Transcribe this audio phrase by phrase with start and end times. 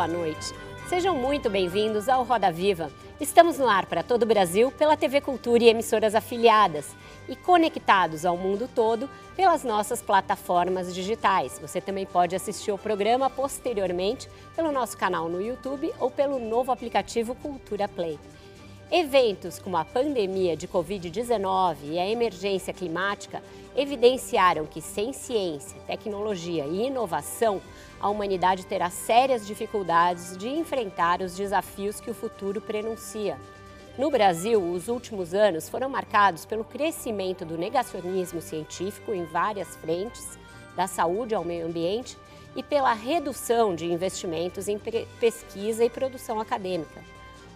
[0.00, 0.54] Boa noite.
[0.88, 2.90] Sejam muito bem-vindos ao Roda Viva.
[3.20, 6.96] Estamos no ar para todo o Brasil pela TV Cultura e emissoras afiliadas
[7.28, 11.58] e conectados ao mundo todo pelas nossas plataformas digitais.
[11.58, 16.72] Você também pode assistir o programa posteriormente pelo nosso canal no YouTube ou pelo novo
[16.72, 18.18] aplicativo Cultura Play.
[18.90, 23.42] Eventos como a pandemia de Covid-19 e a emergência climática
[23.76, 27.60] evidenciaram que, sem ciência, tecnologia e inovação,
[28.00, 33.38] a humanidade terá sérias dificuldades de enfrentar os desafios que o futuro prenuncia.
[33.98, 40.38] No Brasil, os últimos anos foram marcados pelo crescimento do negacionismo científico em várias frentes,
[40.74, 42.16] da saúde ao meio ambiente
[42.56, 44.80] e pela redução de investimentos em
[45.20, 47.02] pesquisa e produção acadêmica.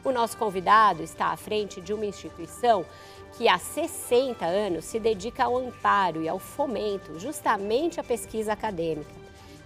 [0.05, 2.85] O nosso convidado está à frente de uma instituição
[3.39, 9.24] que há 60 anos se dedica ao amparo e ao fomento justamente à pesquisa acadêmica.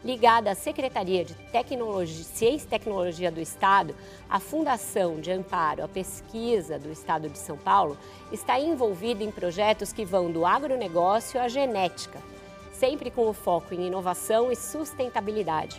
[0.08, 3.94] Ligada à Secretaria de Tecnologia, Ciência e Tecnologia do Estado,
[4.26, 7.94] a Fundação de Amparo à Pesquisa do Estado de São Paulo
[8.32, 12.22] está envolvida em projetos que vão do agronegócio à genética,
[12.72, 15.78] sempre com o foco em inovação e sustentabilidade.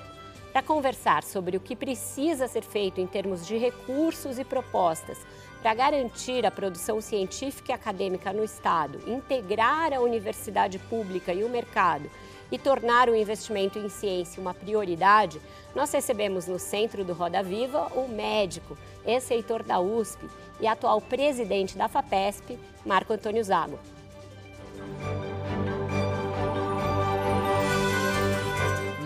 [0.53, 5.17] Para conversar sobre o que precisa ser feito em termos de recursos e propostas
[5.59, 11.49] para garantir a produção científica e acadêmica no Estado, integrar a universidade pública e o
[11.49, 12.07] mercado
[12.51, 15.39] e tornar o investimento em ciência uma prioridade,
[15.75, 20.25] nós recebemos no centro do Roda Viva o médico, ex-reitor da USP
[20.59, 23.79] e atual presidente da FAPESP, Marco Antônio Zago.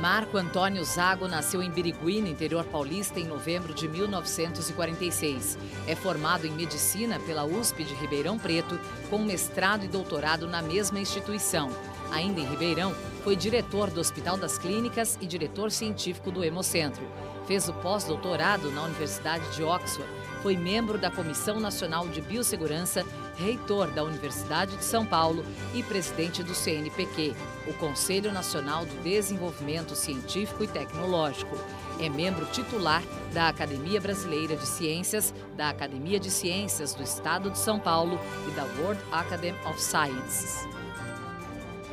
[0.03, 5.58] Marco Antônio Zago nasceu em Birigui, no interior paulista, em novembro de 1946.
[5.88, 8.78] É formado em medicina pela USP de Ribeirão Preto,
[9.09, 11.69] com mestrado e doutorado na mesma instituição.
[12.12, 12.94] Ainda em Ribeirão,
[13.24, 17.08] foi diretor do Hospital das Clínicas e diretor científico do Hemocentro.
[17.47, 20.12] Fez o pós-doutorado na Universidade de Oxford.
[20.41, 23.06] Foi membro da Comissão Nacional de Biossegurança
[23.36, 27.36] reitor da Universidade de São Paulo e presidente do CNPq,
[27.68, 31.58] o Conselho Nacional do Desenvolvimento Científico e Tecnológico.
[32.00, 37.58] É membro titular da Academia Brasileira de Ciências, da Academia de Ciências do Estado de
[37.58, 40.68] São Paulo e da World Academy of Sciences.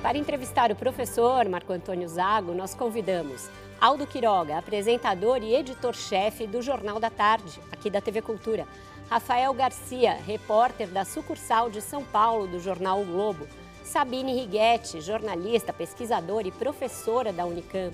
[0.03, 6.61] Para entrevistar o professor Marco Antônio Zago, nós convidamos Aldo Quiroga, apresentador e editor-chefe do
[6.61, 8.67] Jornal da Tarde, aqui da TV Cultura.
[9.11, 13.45] Rafael Garcia, repórter da sucursal de São Paulo do jornal o Globo.
[13.83, 17.93] Sabine Righetti, jornalista, pesquisadora e professora da Unicamp,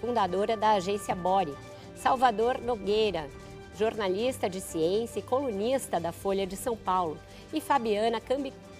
[0.00, 1.54] fundadora da agência Bore.
[1.94, 3.30] Salvador Nogueira,
[3.78, 7.16] jornalista de ciência e colunista da Folha de São Paulo.
[7.52, 8.20] E Fabiana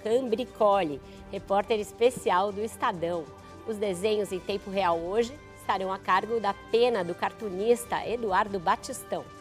[0.03, 3.25] Cambricoli, repórter especial do Estadão.
[3.65, 9.36] Os desenhos em tempo real hoje estarão a cargo da pena do cartunista Eduardo Batistão.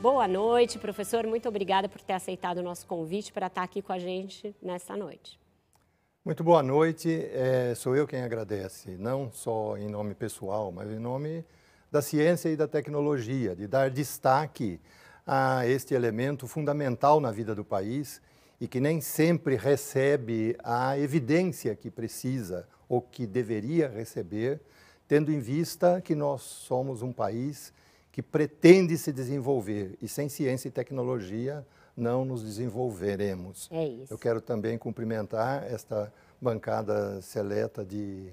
[0.00, 1.26] Boa noite, professor.
[1.26, 4.96] Muito obrigada por ter aceitado o nosso convite para estar aqui com a gente nesta
[4.96, 5.38] noite.
[6.24, 7.28] Muito boa noite.
[7.34, 11.44] É, sou eu quem agradece, não só em nome pessoal, mas em nome
[11.92, 14.80] da ciência e da tecnologia, de dar destaque
[15.26, 18.22] a este elemento fundamental na vida do país
[18.58, 24.62] e que nem sempre recebe a evidência que precisa ou que deveria receber,
[25.06, 27.70] tendo em vista que nós somos um país
[28.12, 31.66] que pretende se desenvolver e sem ciência e tecnologia
[31.96, 33.68] não nos desenvolveremos.
[33.70, 34.12] É isso.
[34.12, 38.32] Eu quero também cumprimentar esta bancada seleta de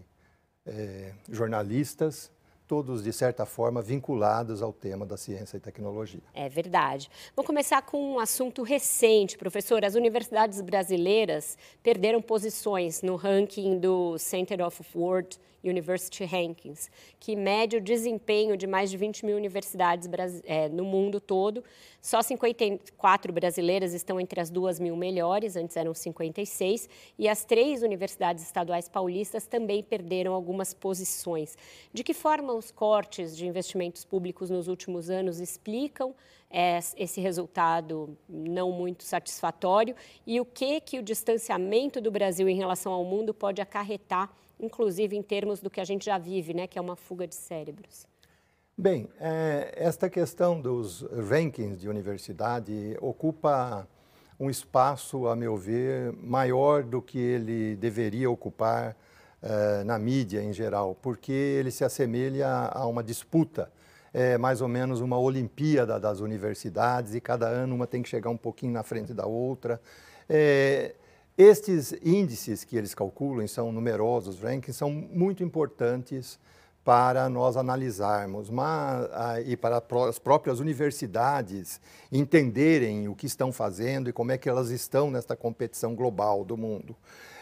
[0.66, 2.32] é, jornalistas
[2.68, 6.20] todos, de certa forma, vinculados ao tema da ciência e tecnologia.
[6.34, 7.10] É verdade.
[7.36, 9.86] Vamos começar com um assunto recente, professor.
[9.86, 17.78] As universidades brasileiras perderam posições no ranking do Center of World University Rankings, que mede
[17.78, 20.10] o desempenho de mais de 20 mil universidades
[20.46, 21.64] é, no mundo todo.
[22.02, 27.84] Só 54 brasileiras estão entre as duas mil melhores, antes eram 56, e as três
[27.84, 31.58] universidades estaduais paulistas também perderam algumas posições.
[31.94, 36.16] De que forma os cortes de investimentos públicos nos últimos anos explicam
[36.50, 42.56] é, esse resultado não muito satisfatório e o que, que o distanciamento do Brasil em
[42.56, 46.68] relação ao mundo pode acarretar, inclusive em termos do que a gente já vive, né,
[46.68, 48.06] que é uma fuga de cérebros?
[48.78, 53.88] Bem, é, esta questão dos rankings de universidade ocupa
[54.40, 58.96] um espaço, a meu ver, maior do que ele deveria ocupar
[59.42, 63.72] é, na mídia em geral, porque ele se assemelha a uma disputa,
[64.14, 68.30] é mais ou menos uma Olimpíada das universidades e cada ano uma tem que chegar
[68.30, 69.82] um pouquinho na frente da outra.
[70.30, 70.96] É,
[71.38, 76.40] estes índices que eles calculam, são numerosos, rankings, são muito importantes
[76.84, 84.10] para nós analisarmos mas, ah, e para as próprias universidades entenderem o que estão fazendo
[84.10, 86.96] e como é que elas estão nesta competição global do mundo.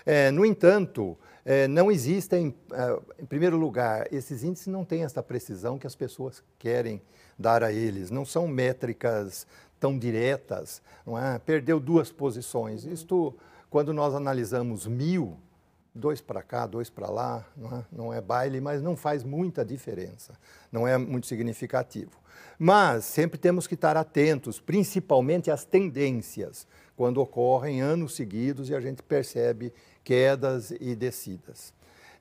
[0.04, 1.16] É, no entanto,
[1.46, 5.96] é, não existem, é, em primeiro lugar, esses índices não têm essa precisão que as
[5.96, 7.00] pessoas querem
[7.38, 9.46] dar a eles, não são métricas
[9.80, 11.38] tão diretas, não é?
[11.38, 12.84] Perdeu duas posições.
[12.84, 13.36] Isto,
[13.76, 15.38] quando nós analisamos mil,
[15.94, 17.86] dois para cá, dois para lá, não é?
[17.92, 20.32] não é baile, mas não faz muita diferença,
[20.72, 22.12] não é muito significativo.
[22.58, 28.80] Mas sempre temos que estar atentos, principalmente às tendências, quando ocorrem anos seguidos e a
[28.80, 29.74] gente percebe
[30.06, 31.74] quedas e descidas.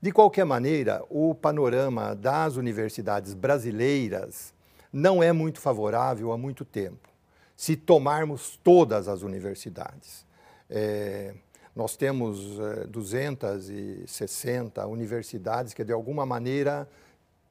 [0.02, 4.52] De qualquer maneira, o panorama das universidades brasileiras
[4.92, 7.08] não é muito favorável há muito tempo.
[7.56, 10.26] Se tomarmos todas as universidades,
[10.68, 11.34] é,
[11.74, 16.88] nós temos é, 260 universidades que, de alguma maneira,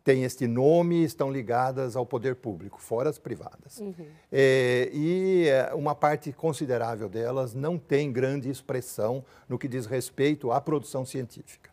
[0.03, 3.79] têm este nome e estão ligadas ao poder público, fora as privadas.
[3.79, 4.05] Uhum.
[4.31, 10.51] É, e é, uma parte considerável delas não tem grande expressão no que diz respeito
[10.51, 11.71] à produção científica.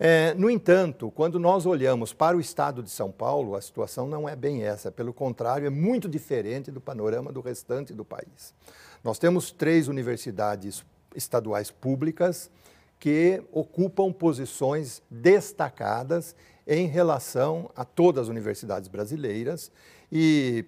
[0.00, 4.28] É, no entanto, quando nós olhamos para o estado de São Paulo, a situação não
[4.28, 8.54] é bem essa, pelo contrário, é muito diferente do panorama do restante do país.
[9.02, 12.50] Nós temos três universidades estaduais públicas
[12.98, 16.34] que ocupam posições destacadas
[16.66, 19.70] em relação a todas as universidades brasileiras
[20.10, 20.64] e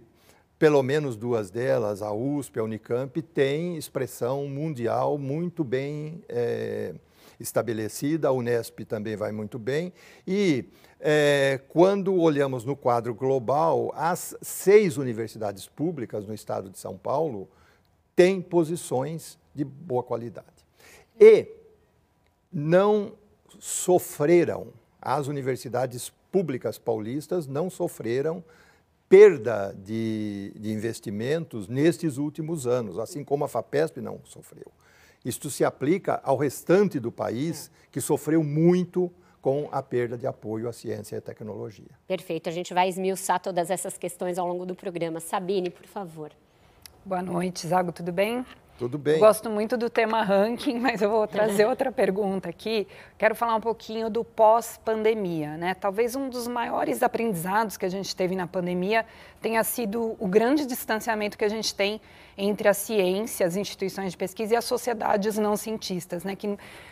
[0.58, 6.94] pelo menos duas delas, a USP, a Unicamp, têm expressão mundial muito bem é,
[7.40, 9.90] estabelecida, a Unesp também vai muito bem.
[10.26, 10.66] E
[11.00, 17.48] é, quando olhamos no quadro global, as seis universidades públicas no estado de São Paulo
[18.14, 20.46] têm posições de boa qualidade.
[21.18, 21.48] E
[22.52, 23.12] não
[23.58, 24.68] sofreram,
[25.00, 28.42] as universidades públicas paulistas não sofreram
[29.08, 34.70] perda de, de, investimentos nestes últimos anos, assim como a FAPESP não sofreu.
[35.24, 39.12] Isto se aplica ao restante do país, que sofreu muito
[39.42, 41.90] com a perda de apoio à ciência e à tecnologia.
[42.06, 45.18] Perfeito, a gente vai esmiuçar todas essas questões ao longo do programa.
[45.18, 46.30] Sabine, por favor.
[47.04, 48.44] Boa noite, Zago, tudo bem?
[48.80, 49.18] Tudo bem.
[49.18, 52.88] Gosto muito do tema ranking, mas eu vou trazer outra pergunta aqui.
[53.18, 55.74] Quero falar um pouquinho do pós-pandemia, né?
[55.74, 59.04] Talvez um dos maiores aprendizados que a gente teve na pandemia
[59.38, 62.00] tenha sido o grande distanciamento que a gente tem
[62.42, 66.46] entre a ciência, as instituições de pesquisa e as sociedades não cientistas, né, que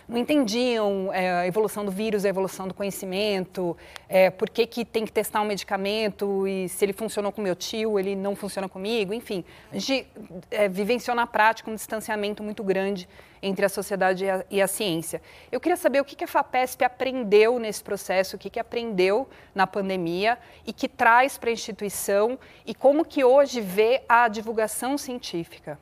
[0.06, 3.74] não entendiam é, a evolução do vírus, a evolução do conhecimento,
[4.08, 7.56] é, por que, que tem que testar um medicamento e se ele funcionou com meu
[7.56, 9.42] tio, ele não funciona comigo, enfim.
[9.72, 10.06] A gente
[10.50, 13.08] é, vivenciou na prática um distanciamento muito grande
[13.43, 15.20] entre a sociedade e a, e a, ciência.
[15.50, 19.29] Eu queria saber o que, que a FAPESP aprendeu nesse processo, o que, que aprendeu
[19.55, 24.98] na pandemia e que traz para a instituição e como que hoje vê a divulgação
[24.98, 25.79] científica.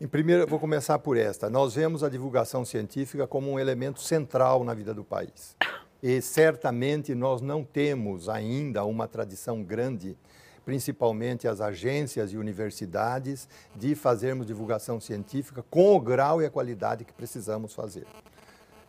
[0.00, 1.48] Em primeiro, vou começar por esta.
[1.48, 5.56] Nós vemos a divulgação científica como um elemento central na vida do país.
[6.02, 10.16] E certamente nós não temos ainda uma tradição grande
[10.66, 17.04] principalmente as agências e universidades, de fazermos divulgação científica com o grau e a qualidade
[17.04, 18.04] que precisamos fazer.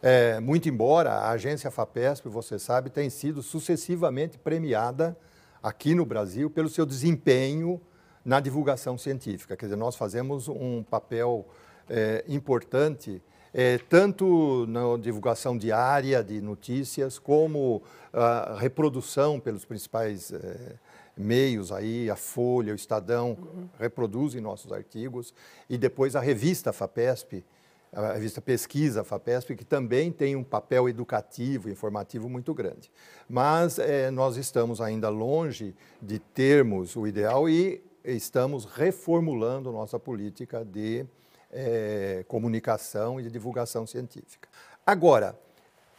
[0.01, 5.15] É, muito embora a agência FAPESP, você sabe, tem sido sucessivamente premiada
[5.61, 7.79] aqui no Brasil pelo seu desempenho
[8.25, 9.55] na divulgação científica.
[9.55, 11.47] Quer dizer, nós fazemos um papel
[11.87, 13.21] é, importante
[13.53, 17.81] é, tanto na divulgação diária de notícias, como
[18.11, 20.75] a reprodução pelos principais é,
[21.17, 23.67] meios aí, a Folha, o Estadão, uhum.
[23.79, 25.33] reproduzem nossos artigos,
[25.69, 27.43] e depois a revista FAPESP,
[27.91, 32.91] a revista Pesquisa FAPESP, que também tem um papel educativo, informativo muito grande.
[33.29, 40.63] Mas é, nós estamos ainda longe de termos o ideal e estamos reformulando nossa política
[40.63, 41.05] de
[41.51, 44.49] é, comunicação e de divulgação científica.
[44.85, 45.37] Agora,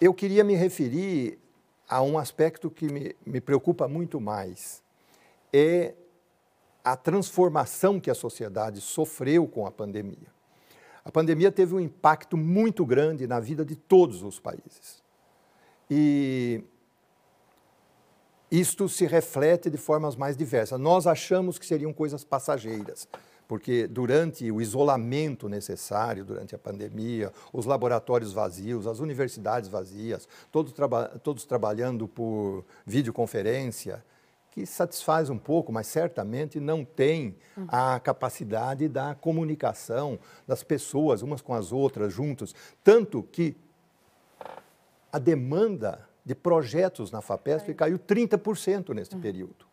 [0.00, 1.38] eu queria me referir
[1.88, 4.82] há um aspecto que me, me preocupa muito mais.
[5.52, 5.94] É
[6.84, 10.28] a transformação que a sociedade sofreu com a pandemia.
[11.04, 15.02] A pandemia teve um impacto muito grande na vida de todos os países.
[15.90, 16.62] E
[18.50, 20.80] isto se reflete de formas mais diversas.
[20.80, 23.08] Nós achamos que seriam coisas passageiras,
[23.46, 30.72] porque durante o isolamento necessário, durante a pandemia, os laboratórios vazios, as universidades vazias, todos,
[30.72, 34.04] traba todos trabalhando por videoconferência,
[34.50, 37.36] que satisfaz um pouco, mas certamente não tem
[37.68, 42.54] a capacidade da comunicação das pessoas umas com as outras juntos.
[42.82, 43.56] Tanto que
[45.12, 49.66] a demanda de projetos na FAPESP caiu 30% nesse período.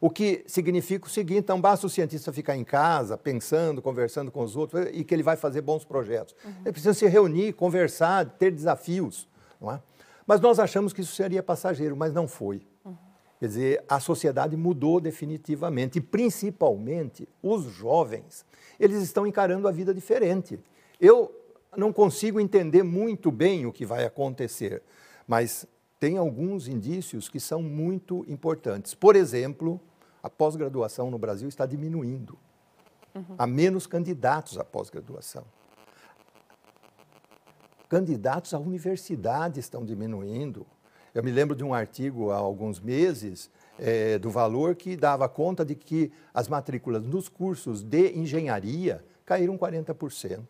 [0.00, 4.42] O que significa o seguinte: não basta o cientista ficar em casa, pensando, conversando com
[4.42, 6.36] os outros, e que ele vai fazer bons projetos.
[6.44, 6.52] Uhum.
[6.60, 9.28] Ele precisa se reunir, conversar, ter desafios.
[9.60, 9.82] Não é?
[10.24, 12.62] Mas nós achamos que isso seria passageiro, mas não foi.
[13.38, 18.44] Quer dizer, a sociedade mudou definitivamente, e principalmente os jovens,
[18.80, 20.58] eles estão encarando a vida diferente.
[21.00, 21.32] Eu
[21.76, 24.82] não consigo entender muito bem o que vai acontecer,
[25.26, 25.66] mas
[26.00, 28.94] tem alguns indícios que são muito importantes.
[28.94, 29.80] Por exemplo,
[30.22, 32.36] a pós-graduação no Brasil está diminuindo.
[33.14, 33.34] Uhum.
[33.36, 35.44] Há menos candidatos à pós-graduação.
[37.88, 40.66] Candidatos à universidade estão diminuindo.
[41.14, 45.64] Eu me lembro de um artigo há alguns meses é, do valor que dava conta
[45.64, 50.40] de que as matrículas nos cursos de engenharia caíram 40%.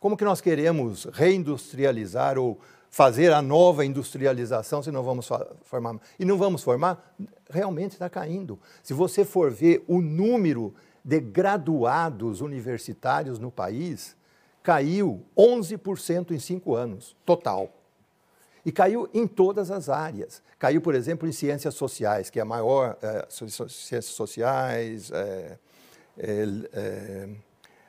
[0.00, 2.58] Como que nós queremos reindustrializar ou
[2.90, 5.28] fazer a nova industrialização se não vamos
[5.62, 5.96] formar?
[6.18, 7.14] E não vamos formar?
[7.48, 8.58] Realmente está caindo.
[8.82, 14.16] Se você for ver o número de graduados universitários no país,
[14.62, 17.70] caiu 11% em cinco anos, total.
[18.64, 20.42] E caiu em todas as áreas.
[20.58, 25.58] Caiu, por exemplo, em ciências sociais, que é a maior, é, ciências sociais, é,
[26.18, 27.28] é,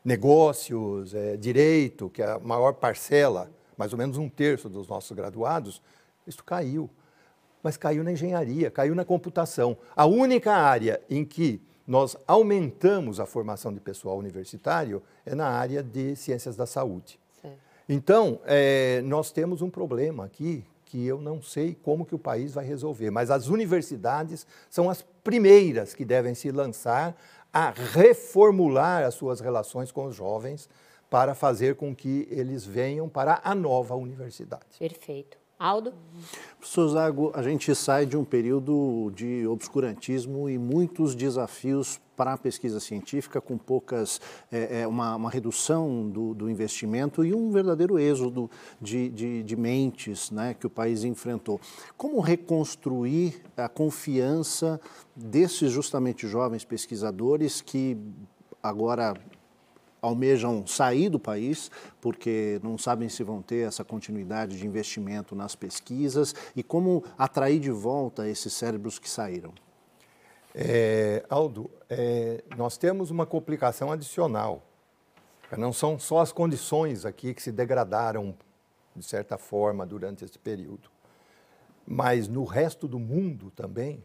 [0.03, 5.81] negócios, direito, que é a maior parcela, mais ou menos um terço dos nossos graduados,
[6.25, 6.89] isso caiu.
[7.61, 9.77] Mas caiu na engenharia, caiu na computação.
[9.95, 15.83] A única área em que nós aumentamos a formação de pessoal universitário é na área
[15.83, 17.19] de ciências da saúde.
[17.87, 22.53] Então, é, nós temos um problema aqui que eu não sei como que o país
[22.53, 27.15] vai resolver, mas as universidades são as primeiras que devem se lançar
[27.51, 30.69] a reformular as suas relações com os jovens
[31.09, 34.77] para fazer com que eles venham para a nova universidade.
[34.79, 35.42] Perfeito.
[35.59, 35.93] Aldo?
[36.59, 42.37] Professor Zago, a gente sai de um período de obscurantismo e muitos desafios para a
[42.37, 47.97] pesquisa científica, com poucas, é, é, uma, uma, redução do, do, investimento e um verdadeiro
[47.97, 51.59] êxodo de, de, de mentes né, que o país enfrentou.
[51.97, 54.79] Como reconstruir a confiança
[55.15, 57.97] desses justamente jovens pesquisadores que
[58.61, 59.15] agora
[60.03, 65.55] almejam sair do país porque não sabem se vão ter essa continuidade de investimento nas
[65.55, 69.53] pesquisas e como atrair de volta esses cérebros que saíram?
[70.53, 74.61] É, Aldo, é, nós temos uma complicação adicional.
[75.57, 78.35] Não são só as condições aqui que se degradaram,
[78.95, 80.91] de certa forma, durante esse período.
[81.87, 84.03] Mas no resto do mundo também,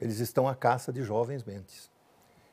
[0.00, 1.90] eles estão à caça de jovens mentes.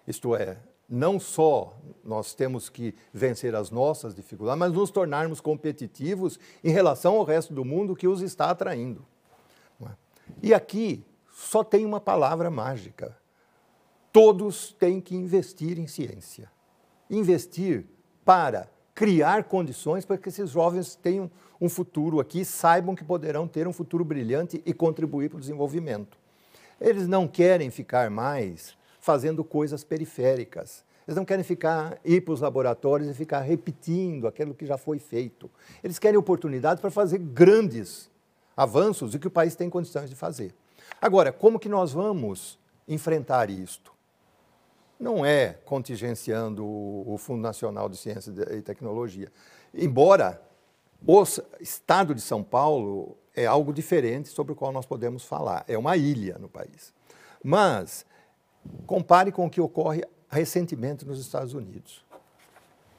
[0.07, 0.57] Isto é,
[0.91, 7.15] não só nós temos que vencer as nossas dificuldades, mas nos tornarmos competitivos em relação
[7.15, 9.05] ao resto do mundo que os está atraindo.
[9.81, 9.91] É?
[10.43, 13.17] E aqui só tem uma palavra mágica.
[14.11, 16.51] Todos têm que investir em ciência.
[17.09, 17.85] Investir
[18.25, 23.65] para criar condições para que esses jovens tenham um futuro aqui, saibam que poderão ter
[23.65, 26.19] um futuro brilhante e contribuir para o desenvolvimento.
[26.79, 30.85] Eles não querem ficar mais fazendo coisas periféricas.
[31.07, 34.99] Eles não querem ficar, ir para os laboratórios e ficar repetindo aquilo que já foi
[34.99, 35.49] feito.
[35.83, 38.09] Eles querem oportunidades para fazer grandes
[38.55, 40.53] avanços e que o país tem condições de fazer.
[41.01, 43.91] Agora, como que nós vamos enfrentar isto?
[44.99, 49.31] Não é contingenciando o Fundo Nacional de Ciência e Tecnologia.
[49.73, 50.39] Embora
[51.05, 51.23] o
[51.59, 55.65] Estado de São Paulo é algo diferente sobre o qual nós podemos falar.
[55.67, 56.93] É uma ilha no país.
[57.43, 58.05] Mas
[58.85, 62.03] Compare com o que ocorre recentemente nos Estados Unidos.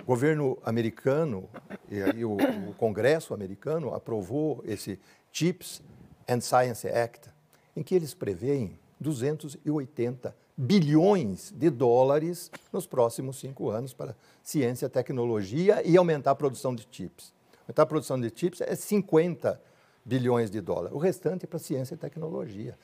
[0.03, 1.49] O governo americano
[1.89, 2.37] e aí o,
[2.69, 4.99] o Congresso americano aprovou esse
[5.31, 5.83] Chips
[6.29, 7.31] and Science Act,
[7.77, 15.83] em que eles preveem 280 bilhões de dólares nos próximos cinco anos para ciência, tecnologia
[15.85, 17.33] e aumentar a produção de chips.
[17.63, 19.61] Aumentar a produção de chips é 50
[20.05, 20.95] bilhões de dólares.
[20.95, 22.77] O restante é para ciência e tecnologia.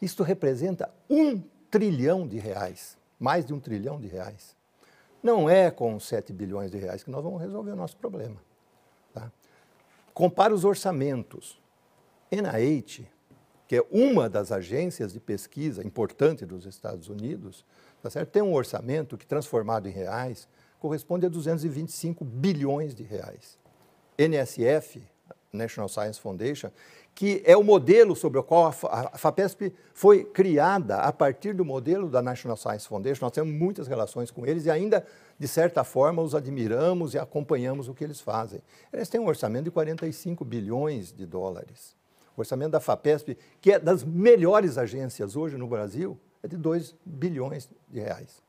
[0.00, 4.56] Isto representa um trilhão de reais, mais de um trilhão de reais.
[5.22, 8.36] Não é com 7 bilhões de reais que nós vamos resolver o nosso problema.
[9.12, 9.30] Tá?
[10.14, 11.60] Compara os orçamentos.
[12.30, 13.06] NIH,
[13.66, 17.64] que é uma das agências de pesquisa importante dos Estados Unidos,
[18.02, 18.30] tá certo?
[18.30, 20.48] tem um orçamento que, transformado em reais,
[20.78, 23.58] corresponde a 225 bilhões de reais.
[24.16, 25.02] NSF,
[25.52, 26.70] National Science Foundation,
[27.20, 32.08] que é o modelo sobre o qual a FAPESP foi criada a partir do modelo
[32.08, 33.26] da National Science Foundation.
[33.26, 35.04] Nós temos muitas relações com eles e ainda,
[35.38, 38.62] de certa forma, os admiramos e acompanhamos o que eles fazem.
[38.90, 41.94] Eles têm um orçamento de 45 bilhões de dólares.
[42.34, 46.96] O orçamento da FAPESP, que é das melhores agências hoje no Brasil, é de 2
[47.04, 48.42] bilhões de reais.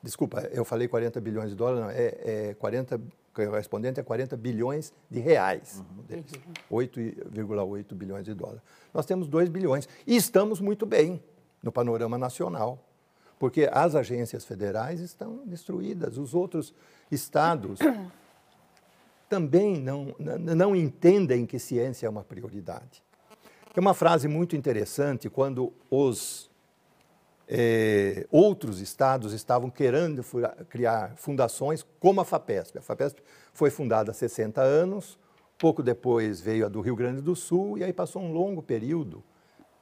[0.00, 3.00] Desculpa, eu falei 40 bilhões de dólares, não, é, é 40
[3.34, 6.24] correspondente a 40 bilhões de reais, uhum.
[6.70, 8.62] 8,8 bilhões de dólares.
[8.92, 11.22] Nós temos 2 bilhões e estamos muito bem
[11.62, 12.78] no panorama nacional,
[13.38, 16.72] porque as agências federais estão destruídas, os outros
[17.10, 17.80] estados
[19.28, 23.02] também não, não entendem que ciência é uma prioridade.
[23.72, 26.48] Tem uma frase muito interessante quando os
[27.48, 30.24] é, outros estados estavam querendo
[30.68, 32.78] criar fundações como a FAPESP.
[32.78, 33.22] A FAPESP
[33.52, 35.18] foi fundada há 60 anos,
[35.58, 39.22] pouco depois veio a do Rio Grande do Sul, e aí passou um longo período.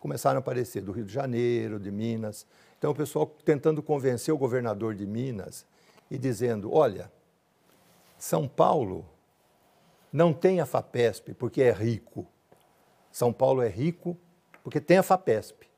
[0.00, 2.44] Começaram a aparecer do Rio de Janeiro, de Minas.
[2.76, 5.64] Então, o pessoal tentando convencer o governador de Minas
[6.10, 7.10] e dizendo: olha,
[8.18, 9.06] São Paulo
[10.12, 12.26] não tem a FAPESP porque é rico.
[13.12, 14.18] São Paulo é rico
[14.64, 15.71] porque tem a FAPESP.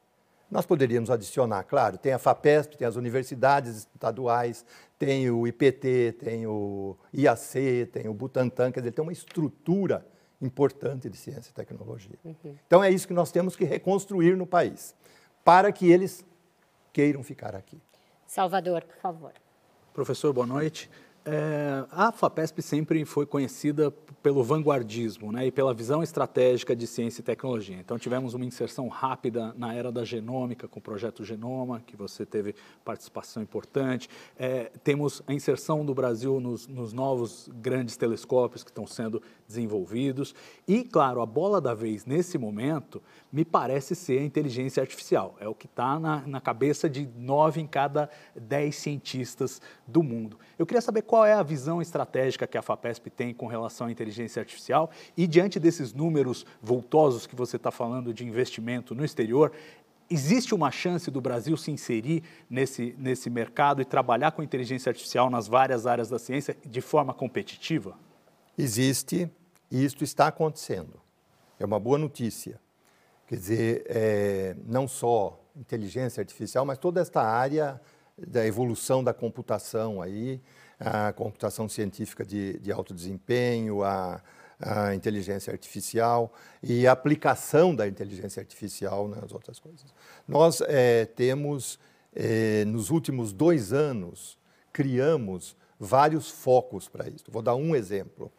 [0.54, 4.64] Nós poderíamos adicionar, claro, tem a FAPESP, tem as universidades estaduais,
[4.96, 10.06] tem o IPT, tem o IAC, tem o Butantan, quer dizer, tem uma estrutura
[10.40, 12.16] importante de ciência e tecnologia.
[12.25, 12.54] Uhum.
[12.68, 14.94] Então é isso que nós temos que reconstruir no país,
[15.42, 16.25] para que eles
[16.92, 17.82] queiram ficar aqui.
[18.25, 19.32] Salvador, por favor.
[19.92, 20.88] Professor, boa noite.
[21.26, 23.90] É, a FAPESP sempre foi conhecida
[24.23, 27.76] pelo vanguardismo né, e pela visão estratégica de ciência e tecnologia.
[27.78, 32.25] Então, tivemos uma inserção rápida na era da genômica, com o projeto Genoma, que você
[32.25, 34.08] teve participação importante.
[34.39, 40.34] É, temos a inserção do Brasil nos, nos novos grandes telescópios que estão sendo desenvolvidos.
[40.67, 45.37] E, claro, a bola da vez nesse momento me parece ser a inteligência artificial.
[45.39, 50.39] É o que está na, na cabeça de nove em cada dez cientistas do mundo.
[50.58, 53.91] Eu queria saber qual é a visão estratégica que a FAPESP tem com relação à
[53.91, 59.53] inteligência artificial e, diante desses números voltosos que você está falando de investimento no exterior,
[60.09, 65.29] existe uma chance do Brasil se inserir nesse, nesse mercado e trabalhar com inteligência artificial
[65.29, 67.99] nas várias áreas da ciência de forma competitiva?
[68.57, 69.31] Existe
[69.71, 71.00] e isto está acontecendo.
[71.59, 72.61] É uma boa notícia.
[73.27, 77.81] Quer dizer, é, não só inteligência artificial, mas toda esta área
[78.17, 80.41] da evolução da computação aí,
[80.78, 84.21] a computação científica de, de alto desempenho, a,
[84.60, 86.32] a inteligência artificial
[86.63, 89.87] e a aplicação da inteligência artificial nas outras coisas.
[90.26, 91.78] Nós é, temos,
[92.15, 94.39] é, nos últimos dois anos,
[94.73, 97.25] criamos vários focos para isso.
[97.28, 98.32] Vou dar um exemplo.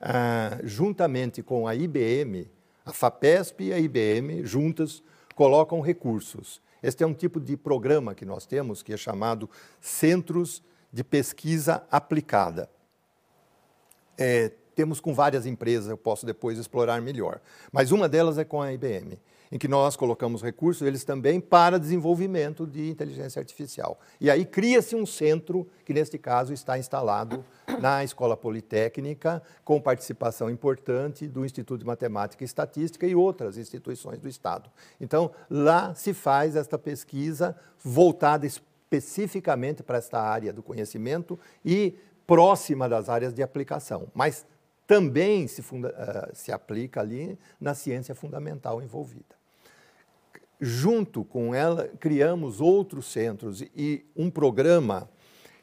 [0.00, 2.48] Ah, juntamente com a IBM,
[2.84, 5.02] a FAPESP e a IBM, juntas,
[5.34, 6.60] colocam recursos.
[6.82, 9.48] Este é um tipo de programa que nós temos, que é chamado
[9.80, 12.68] Centros de pesquisa aplicada.
[14.18, 17.40] É, temos com várias empresas, eu posso depois explorar melhor.
[17.70, 19.18] Mas uma delas é com a IBM,
[19.52, 23.98] em que nós colocamos recursos, eles também, para desenvolvimento de inteligência artificial.
[24.20, 27.44] E aí cria-se um centro, que neste caso está instalado
[27.80, 34.18] na Escola Politécnica, com participação importante do Instituto de Matemática e Estatística e outras instituições
[34.18, 34.70] do Estado.
[35.00, 38.46] Então, lá se faz esta pesquisa voltada
[38.90, 44.44] especificamente para esta área do conhecimento e próxima das áreas de aplicação, mas
[44.86, 49.38] também se, funda, uh, se aplica ali na ciência fundamental envolvida.
[50.60, 55.08] Junto com ela, criamos outros centros e um programa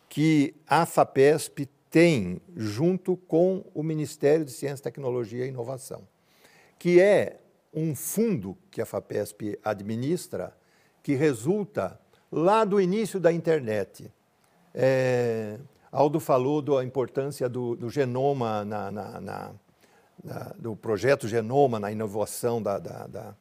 [0.10, 6.08] que a FAPESP tem junto com o Ministério de Ciência, Tecnologia e Inovação,
[6.80, 7.40] que é
[7.74, 10.56] um fundo que a FAPESP administra,
[11.04, 12.00] que resulta
[12.32, 14.12] lá do início da internet.
[14.74, 15.58] É,
[15.92, 19.52] Aldo falou da importância do, do genoma, na, na, na,
[20.58, 23.36] do projeto Genoma na inovação da, da, da,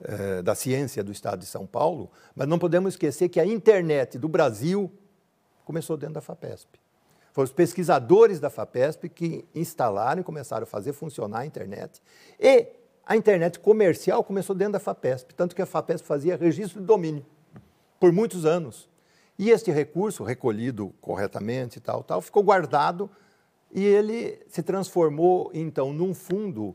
[0.00, 4.18] é, da ciência do Estado de São Paulo, mas não podemos esquecer que a internet
[4.18, 4.92] do Brasil
[5.64, 6.78] começou dentro da FAPESP.
[7.32, 12.02] Foram os pesquisadores da FAPESP que instalaram e começaram a fazer funcionar a internet.
[12.40, 12.66] E
[13.04, 17.24] a internet comercial começou dentro da FAPESP, tanto que a FAPESP fazia registro de domínio
[17.98, 18.88] por muitos anos.
[19.38, 23.10] E este recurso, recolhido corretamente e tal, tal, ficou guardado
[23.72, 26.74] e ele se transformou, então, num fundo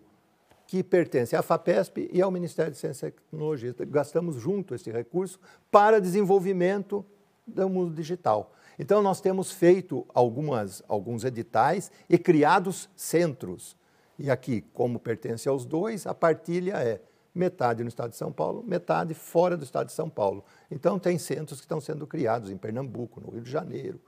[0.68, 3.76] que pertence à FAPESP e ao Ministério de Ciência e Tecnologia.
[3.88, 7.06] Gastamos junto esse recurso para desenvolvimento
[7.46, 8.54] do mundo digital.
[8.80, 13.76] Então, nós temos feito algumas, alguns editais e criados centros.
[14.18, 17.02] E aqui, como pertence aos dois, a partilha é
[17.34, 20.44] metade no estado de São Paulo, metade fora do estado de São Paulo.
[20.70, 24.00] Então, tem centros que estão sendo criados em Pernambuco, no Rio de Janeiro,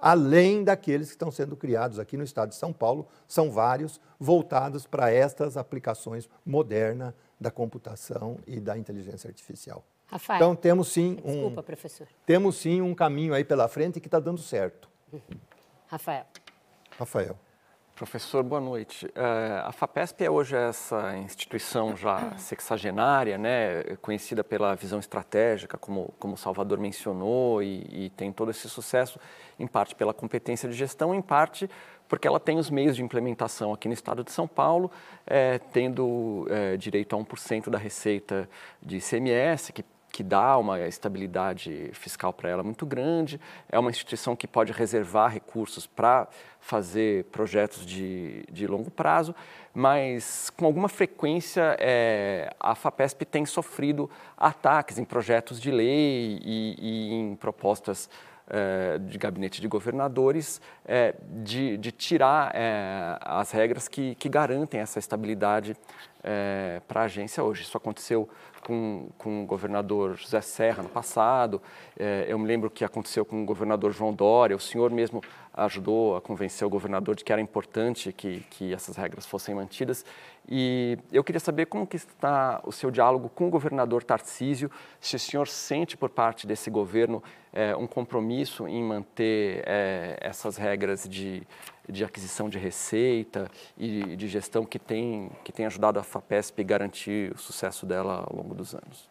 [0.00, 4.86] além daqueles que estão sendo criados aqui no estado de São Paulo, são vários voltados
[4.86, 9.84] para estas aplicações modernas da computação e da inteligência artificial.
[10.06, 10.36] Rafael.
[10.36, 12.08] Então temos sim um Desculpa, professor.
[12.24, 14.88] Temos sim um caminho aí pela frente que está dando certo.
[15.86, 16.26] Rafael.
[16.98, 17.38] Rafael.
[17.98, 19.06] Professor, boa noite.
[19.06, 26.14] Uh, a FAPESP é hoje essa instituição já sexagenária, né, conhecida pela visão estratégica, como,
[26.16, 29.18] como o Salvador mencionou, e, e, tem todo esse sucesso,
[29.58, 31.68] em parte pela competência de gestão, em parte
[32.06, 34.92] porque ela tem os meios de implementação aqui no estado de São Paulo,
[35.26, 38.48] é, tendo é, direito a 1% da receita
[38.80, 44.34] de ICMS, que que dá uma estabilidade fiscal para ela muito grande, é uma instituição
[44.34, 46.26] que pode reservar recursos para
[46.60, 49.34] fazer projetos de, de longo prazo,
[49.72, 56.76] mas com alguma frequência é, a FAPESP tem sofrido ataques em projetos de lei e,
[56.78, 58.10] e em propostas
[58.50, 64.80] é, de gabinete de governadores é, de, de, tirar é, as regras que, que garantem
[64.80, 65.76] essa estabilidade
[66.24, 67.62] é, para a agência hoje.
[67.62, 68.28] Isso aconteceu
[68.68, 71.62] com, com o governador José Serra no passado,
[71.98, 75.22] é, eu me lembro que aconteceu com o governador João Dória, o senhor mesmo
[75.54, 80.04] ajudou a convencer o governador de que era importante que, que essas regras fossem mantidas.
[80.46, 85.16] E eu queria saber como que está o seu diálogo com o governador Tarcísio, se
[85.16, 91.08] o senhor sente por parte desse governo é, um compromisso em manter é, essas regras
[91.08, 91.42] de,
[91.88, 97.32] de aquisição de receita e de gestão que tem, que tem ajudado a FAPESP garantir
[97.32, 99.10] o sucesso dela ao longo dos anos.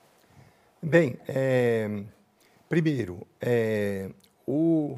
[0.81, 2.03] Bem, é,
[2.69, 4.11] primeiro, é,
[4.45, 4.97] o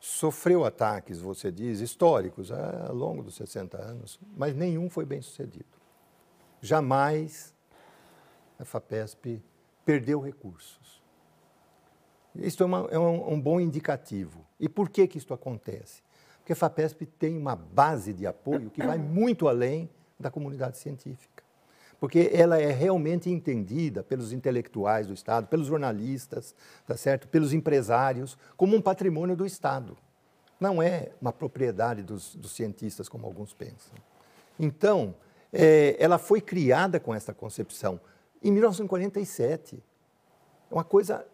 [0.00, 5.78] sofreu ataques, você diz, históricos ao longo dos 60 anos, mas nenhum foi bem sucedido.
[6.60, 7.54] Jamais
[8.58, 9.42] a FAPESP
[9.84, 11.00] perdeu recursos.
[12.34, 14.46] Isso é, uma, é um, um, bom indicativo.
[14.58, 16.02] E por que, que isso acontece?
[16.50, 21.44] Porque a FAPESP tem uma base de apoio que vai muito além da comunidade científica
[22.00, 26.54] porque ela é realmente entendida pelos intelectuais do Estado, pelos jornalistas,
[26.86, 27.28] tá certo?
[27.28, 29.98] pelos empresários, como um patrimônio do Estado.
[30.58, 33.92] Não é uma propriedade dos, dos cientistas, como alguns pensam.
[34.58, 35.14] Então,
[35.52, 38.00] é, ela foi criada com essa concepção
[38.42, 39.76] em 1947.
[40.70, 41.26] É uma coisa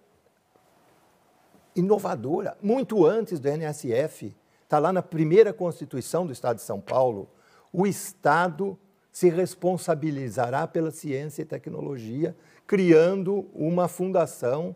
[1.76, 4.34] inovadora, muito antes do NSF.
[4.66, 7.30] Está lá na primeira Constituição do Estado de São Paulo.
[7.72, 8.76] O Estado
[9.12, 14.74] se responsabilizará pela ciência e tecnologia, criando uma fundação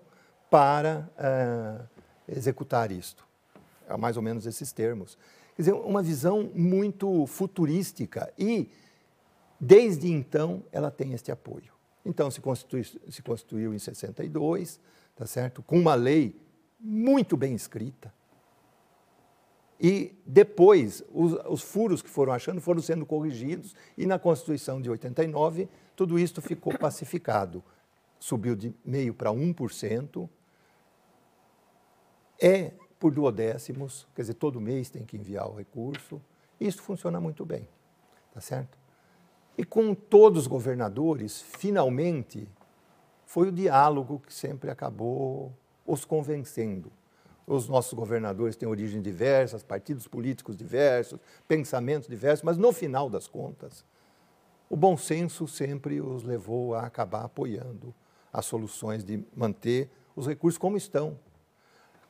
[0.48, 1.88] para uh,
[2.29, 3.26] executar isto.
[3.88, 5.18] É mais ou menos esses termos.
[5.57, 8.70] Quer dizer, uma visão muito futurística e,
[9.59, 11.72] desde então, ela tem este apoio.
[12.07, 14.79] Então, se, constitui, se constituiu em 62,
[15.16, 15.64] tá certo?
[15.64, 16.40] com uma lei
[16.79, 18.14] muito bem escrita,
[19.80, 24.90] e depois, os, os, furos que foram achando foram sendo corrigidos, e na Constituição de
[24.90, 27.64] 89, tudo isso ficou pacificado.
[28.18, 30.28] Subiu de meio para 1%.
[32.38, 36.20] É por duodécimos, quer dizer, todo mês tem que enviar o recurso.
[36.60, 37.66] Isso funciona muito bem,
[38.34, 38.78] tá certo?
[39.56, 42.46] E com todos os governadores, finalmente,
[43.24, 45.54] foi o diálogo que sempre acabou
[45.86, 46.92] os convencendo
[47.54, 53.26] os nossos governadores têm origem diversas, partidos políticos diversos, pensamentos diversos, mas no final das
[53.26, 53.84] contas,
[54.68, 57.92] o bom senso sempre os levou a acabar apoiando
[58.32, 61.18] as soluções de manter os recursos como estão.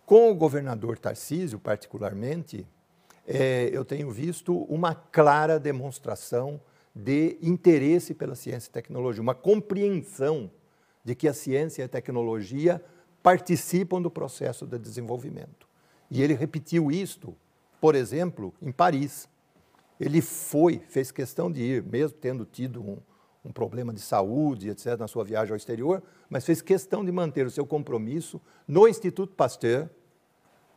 [0.05, 2.67] Com o governador Tarcísio, particularmente,
[3.27, 6.61] é, eu tenho visto uma clara demonstração
[6.95, 10.51] de interesse pela ciência e tecnologia, uma compreensão
[11.03, 12.85] de que a ciência e a tecnologia
[13.23, 15.69] participam do processo de desenvolvimento.
[16.11, 17.37] E ele repetiu isto,
[17.81, 19.29] por exemplo, em Paris.
[19.99, 22.99] Ele foi, fez questão de ir, mesmo tendo tido um,
[23.45, 27.47] um problema de saúde, etc., na sua viagem ao exterior, mas fez questão de manter
[27.47, 29.89] o seu compromisso no Instituto Pasteur,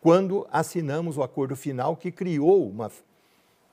[0.02, 2.92] quando assinamos o acordo final que criou uma,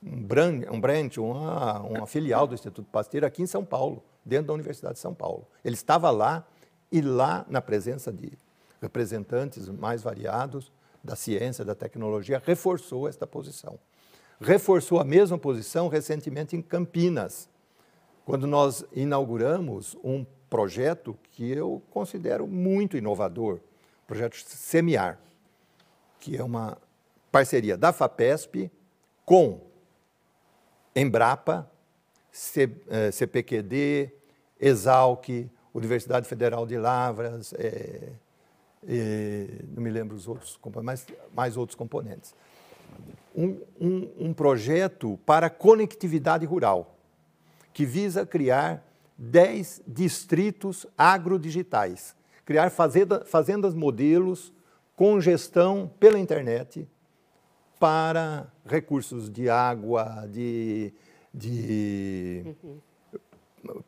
[0.01, 4.47] um, brand, um branch, uma, uma filial do Instituto Pasteur aqui em São Paulo, dentro
[4.47, 5.45] da Universidade de São Paulo.
[5.63, 6.47] Ele estava lá
[6.89, 8.31] e lá, na presença de
[8.81, 10.71] representantes mais variados
[11.03, 13.79] da ciência, da tecnologia, reforçou esta posição.
[14.39, 17.47] Reforçou a mesma posição recentemente em Campinas,
[18.25, 23.55] quando nós inauguramos um projeto que eu considero muito inovador,
[24.03, 25.19] o projeto SEMIAR,
[26.19, 26.77] que é uma
[27.31, 28.71] parceria da FAPESP
[29.25, 29.61] com
[30.95, 31.69] Embrapa,
[33.11, 34.11] CPQD,
[34.59, 35.27] eh, Exalc,
[35.73, 38.11] Universidade Federal de Lavras, é,
[38.87, 42.33] é, não me lembro os outros, mas mais outros componentes.
[43.35, 46.97] Um, um, um projeto para conectividade rural,
[47.73, 48.85] que visa criar
[49.17, 52.15] 10 distritos agrodigitais,
[52.45, 54.51] criar fazenda, fazendas modelos
[54.95, 56.87] com gestão pela internet
[57.79, 60.93] para recursos de água, de,
[61.33, 62.79] de uhum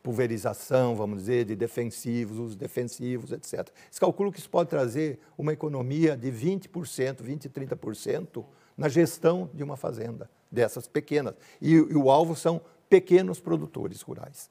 [0.02, 3.68] pulverização, vamos dizer, de defensivos, usos defensivos, etc.
[3.90, 8.44] Esse calculo que isso pode trazer uma economia de 20%, 20%, 30%
[8.76, 11.34] na gestão de uma fazenda dessas pequenas.
[11.60, 14.50] E, e o alvo são pequenos produtores rurais.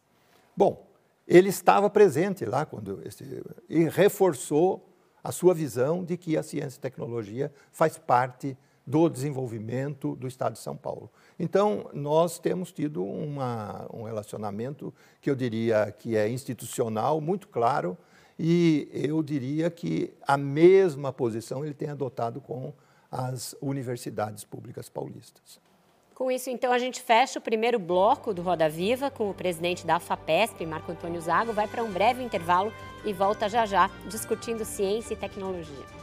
[0.55, 0.87] Bom,
[1.27, 4.89] ele estava presente lá quando esse, e reforçou
[5.23, 10.53] a sua visão de que a ciência e tecnologia faz parte do desenvolvimento do Estado
[10.53, 11.09] de São Paulo.
[11.39, 17.97] Então, nós temos tido uma, um relacionamento que eu diria que é institucional, muito claro,
[18.37, 22.73] e eu diria que a mesma posição ele tem adotado com
[23.11, 25.61] as universidades públicas paulistas.
[26.15, 29.85] Com isso, então, a gente fecha o primeiro bloco do Roda Viva com o presidente
[29.85, 32.71] da FAPESP, Marco Antônio Zago, vai para um breve intervalo
[33.03, 36.02] e volta já já discutindo ciência e tecnologia.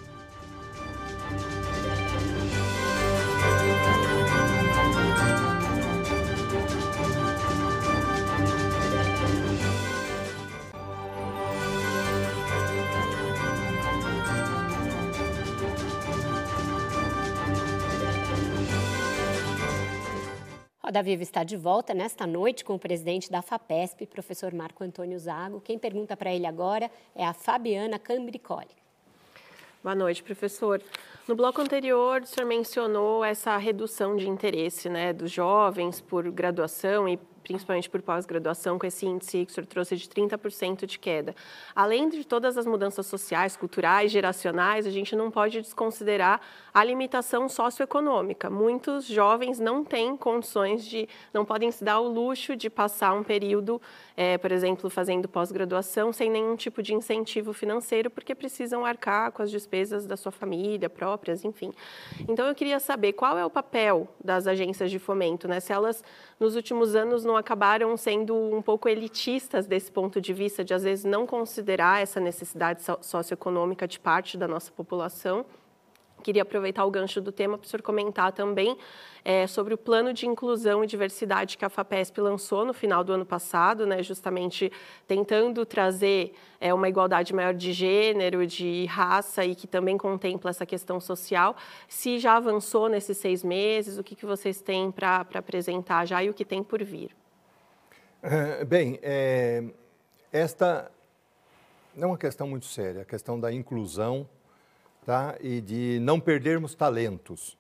[20.91, 25.17] Roda Viva está de volta nesta noite com o presidente da FAPESP, professor Marco Antônio
[25.21, 25.61] Zago.
[25.61, 28.67] Quem pergunta para ele agora é a Fabiana Cambricoli.
[29.85, 30.83] Boa noite, professor.
[31.29, 37.09] No bloco anterior, o senhor mencionou essa redução de interesse né, dos jovens por graduação
[37.09, 41.35] e principalmente por pós-graduação, com esse índice que o senhor trouxe de 30% de queda.
[41.75, 46.41] Além de todas as mudanças sociais, culturais, geracionais, a gente não pode desconsiderar
[46.73, 48.49] a limitação socioeconômica.
[48.49, 53.23] Muitos jovens não têm condições de, não podem se dar o luxo de passar um
[53.23, 53.81] período,
[54.17, 59.43] é, por exemplo, fazendo pós-graduação sem nenhum tipo de incentivo financeiro, porque precisam arcar com
[59.43, 61.73] as despesas da sua família próprias, enfim.
[62.29, 65.61] Então, eu queria saber qual é o papel das agências de fomento, né?
[65.61, 66.03] Se elas,
[66.41, 70.83] nos últimos anos, não acabaram sendo um pouco elitistas desse ponto de vista, de às
[70.83, 75.45] vezes não considerar essa necessidade socioeconômica de parte da nossa população.
[76.21, 78.77] Queria aproveitar o gancho do tema para o senhor comentar também
[79.25, 83.13] é, sobre o plano de inclusão e diversidade que a FAPESP lançou no final do
[83.13, 84.71] ano passado, né, justamente
[85.07, 90.67] tentando trazer é, uma igualdade maior de gênero, de raça e que também contempla essa
[90.67, 91.57] questão social.
[91.89, 96.31] Se já avançou nesses seis meses, o que, que vocês têm para apresentar já e
[96.31, 97.11] o que tem por vir?
[98.23, 99.65] É, bem, é,
[100.31, 100.91] esta
[101.99, 104.29] é uma questão muito séria, a questão da inclusão
[105.05, 105.37] tá?
[105.41, 107.57] e de não perdermos talentos.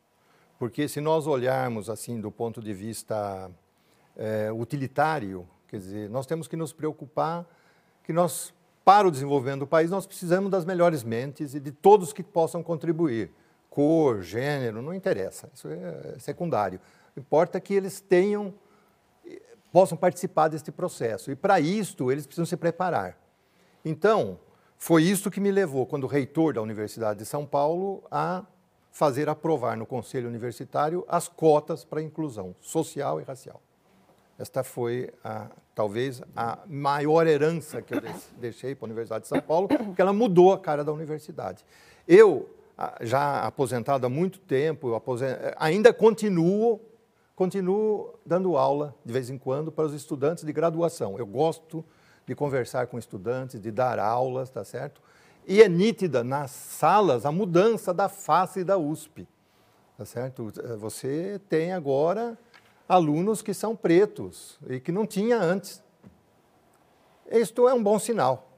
[0.58, 3.50] Porque se nós olharmos assim do ponto de vista
[4.16, 7.46] é, utilitário, quer dizer, nós temos que nos preocupar
[8.04, 8.52] que nós,
[8.84, 12.62] para o desenvolvimento do país, nós precisamos das melhores mentes e de todos que possam
[12.62, 13.30] contribuir.
[13.70, 16.80] Cor, gênero, não interessa, isso é secundário.
[17.16, 18.52] Importa que eles tenham
[19.72, 21.30] possam participar deste processo.
[21.30, 23.16] E para isto, eles precisam se preparar.
[23.84, 24.38] Então,
[24.82, 28.46] foi isso que me levou, quando reitor da Universidade de São Paulo, a
[28.90, 33.60] fazer aprovar no Conselho Universitário as cotas para inclusão social e racial.
[34.38, 38.00] Esta foi, a, talvez, a maior herança que eu
[38.38, 41.62] deixei para a Universidade de São Paulo, porque ela mudou a cara da universidade.
[42.08, 42.48] Eu,
[43.02, 44.98] já aposentado há muito tempo,
[45.58, 46.80] ainda continuo
[47.36, 51.18] continuo dando aula de vez em quando para os estudantes de graduação.
[51.18, 51.84] Eu gosto
[52.30, 55.02] de conversar com estudantes, de dar aulas, tá certo?
[55.48, 59.26] E é nítida nas salas a mudança da face da USP,
[59.98, 60.52] tá certo?
[60.78, 62.38] Você tem agora
[62.88, 65.82] alunos que são pretos e que não tinha antes.
[67.28, 68.48] Isto é um bom sinal.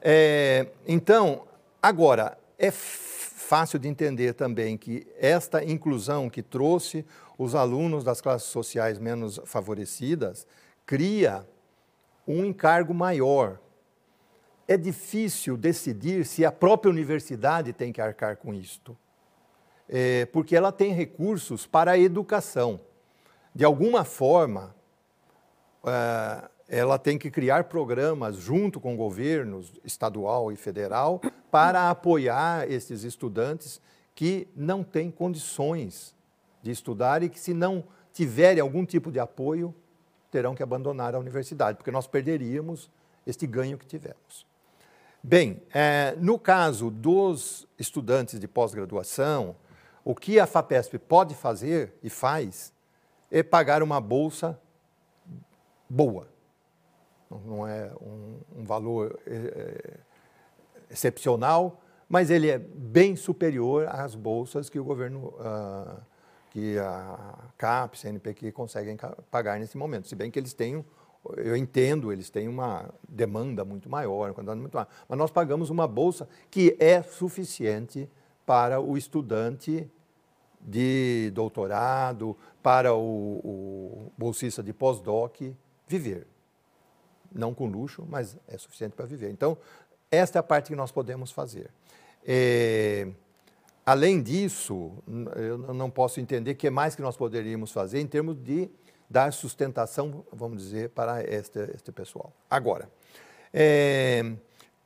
[0.00, 1.42] É, então,
[1.82, 7.04] agora, é fácil de entender também que esta inclusão que trouxe
[7.36, 10.46] os alunos das classes sociais menos favorecidas
[10.86, 11.46] cria
[12.28, 13.58] um encargo maior.
[14.66, 18.96] É difícil decidir se a própria universidade tem que arcar com isto,
[19.88, 22.80] é, porque ela tem recursos para a educação.
[23.54, 24.74] De alguma forma,
[25.84, 33.04] é, ela tem que criar programas junto com governos estadual e federal para apoiar esses
[33.04, 33.80] estudantes
[34.14, 36.14] que não têm condições
[36.62, 39.74] de estudar e que, se não tiverem algum tipo de apoio,
[40.30, 42.90] terão que abandonar a universidade, porque nós perderíamos
[43.26, 44.46] este ganho que tivemos.
[45.22, 49.56] Bem, é, no caso dos estudantes de pós-graduação,
[50.04, 52.72] o que a FAPESP pode fazer e faz
[53.30, 54.58] é pagar uma bolsa
[55.88, 56.28] boa
[57.30, 59.98] não é um, um valor é,
[60.90, 65.98] excepcional, mas ele é bem superior às bolsas que o governo, ah,
[66.50, 68.96] que a CAP, CNPq conseguem
[69.30, 70.08] pagar nesse momento.
[70.08, 70.84] Se bem que eles têm,
[71.36, 74.88] eu entendo, eles têm uma demanda muito maior, muito maior.
[75.08, 78.08] mas nós pagamos uma bolsa que é suficiente
[78.46, 79.90] para o estudante
[80.60, 85.40] de doutorado, para o, o bolsista de pós-doc
[85.86, 86.26] viver
[87.32, 89.30] não com luxo, mas é suficiente para viver.
[89.30, 89.56] Então,
[90.10, 91.70] esta é a parte que nós podemos fazer.
[92.26, 93.08] É,
[93.88, 94.92] além disso,
[95.34, 98.68] eu não posso entender o que mais que nós poderíamos fazer em termos de
[99.08, 102.30] dar sustentação, vamos dizer, para este, este pessoal.
[102.50, 102.90] Agora,
[103.50, 104.34] é,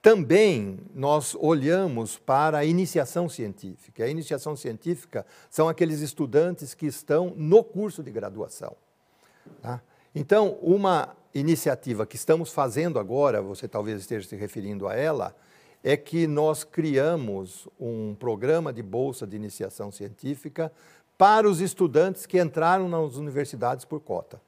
[0.00, 4.04] também nós olhamos para a iniciação científica.
[4.04, 8.76] A iniciação científica são aqueles estudantes que estão no curso de graduação.
[9.60, 9.82] Tá?
[10.14, 15.34] Então, uma iniciativa que estamos fazendo agora, você talvez esteja se referindo a ela,
[15.82, 20.72] é que nós criamos um programa de bolsa de iniciação científica
[21.18, 24.40] para os estudantes que entraram nas universidades por cota.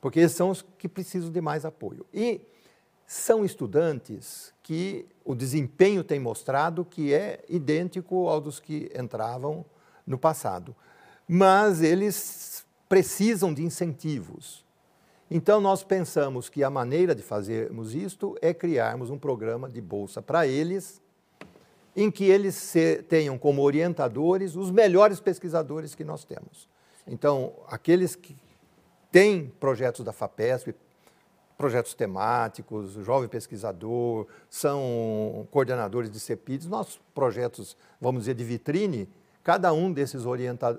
[0.00, 2.06] Porque são os que precisam de mais apoio.
[2.12, 2.40] E
[3.06, 9.64] são estudantes que o desempenho tem mostrado que é idêntico ao dos que entravam
[10.06, 10.74] no passado.
[11.26, 14.63] Mas eles precisam de incentivos.
[15.30, 20.20] Então, nós pensamos que a maneira de fazermos isto é criarmos um programa de bolsa
[20.20, 21.02] para eles,
[21.96, 26.68] em que eles se, tenham como orientadores os melhores pesquisadores que nós temos.
[27.06, 28.36] Então, aqueles que
[29.10, 30.74] têm projetos da FAPESP,
[31.56, 39.08] projetos temáticos, jovem pesquisador, são coordenadores de CEPIDs, nossos projetos, vamos dizer, de vitrine,
[39.44, 40.24] cada um desses,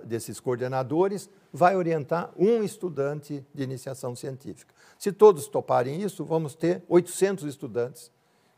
[0.03, 4.73] desses coordenadores vai orientar um estudante de iniciação científica.
[4.97, 8.11] Se todos toparem isso, vamos ter 800 estudantes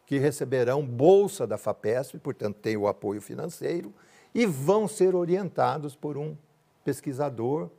[0.05, 3.93] que receberão bolsa da FAPESP, portanto, têm o apoio financeiro,
[4.33, 6.37] e vão ser orientados por um
[6.85, 7.69] pesquisador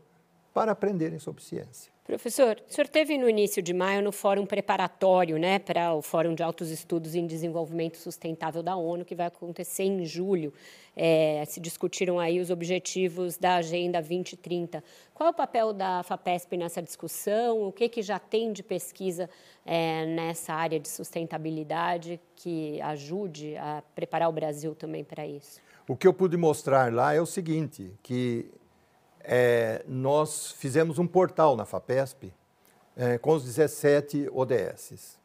[0.53, 1.91] para aprenderem sobre ciência.
[2.09, 6.35] Professor, o senhor teve no início de maio no fórum preparatório né, para o Fórum
[6.35, 10.51] de Altos Estudos em Desenvolvimento Sustentável da ONU, que vai acontecer em julho.
[10.97, 14.83] É, se discutiram aí os objetivos da Agenda 2030.
[15.13, 17.69] Qual é o papel da FAPESP nessa discussão?
[17.69, 19.29] O que, que já tem de pesquisa
[19.67, 25.61] é, nessa área de sustentabilidade que ajude a preparar o Brasil também para isso?
[25.87, 28.51] O que eu pude mostrar lá é o seguinte, que
[29.31, 32.33] é, nós fizemos um portal na FAPESP
[32.97, 35.19] é, com os 17 ODSs.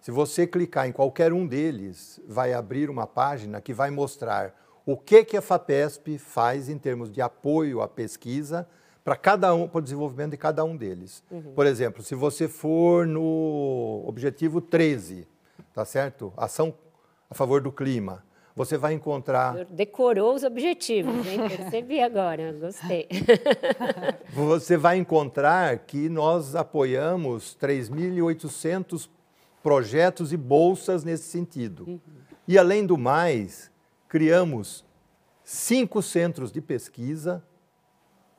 [0.00, 4.52] Se você clicar em qualquer um deles, vai abrir uma página que vai mostrar
[4.84, 8.68] o que, que a FAPESP faz em termos de apoio à pesquisa
[9.04, 11.22] para cada um, para o desenvolvimento de cada um deles.
[11.30, 11.54] Uhum.
[11.54, 15.28] Por exemplo, se você for no objetivo 13,
[15.72, 16.32] tá certo?
[16.36, 16.74] Ação
[17.30, 19.64] a favor do clima você vai encontrar.
[19.64, 21.40] Decorou os objetivos, hein?
[21.48, 23.08] Percebi agora, gostei.
[24.32, 29.08] você vai encontrar que nós apoiamos 3.800
[29.62, 31.84] projetos e bolsas nesse sentido.
[31.88, 32.00] Uhum.
[32.46, 33.70] E, além do mais,
[34.08, 34.84] criamos
[35.42, 37.42] cinco centros de pesquisa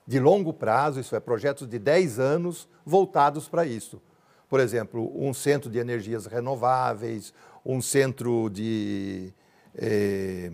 [0.08, 4.02] de longo prazo, isso é, projetos de 10 anos voltados para isso.
[4.48, 7.34] Por exemplo, um centro de energias renováveis,
[7.66, 9.34] um centro de
[9.78, 10.52] é,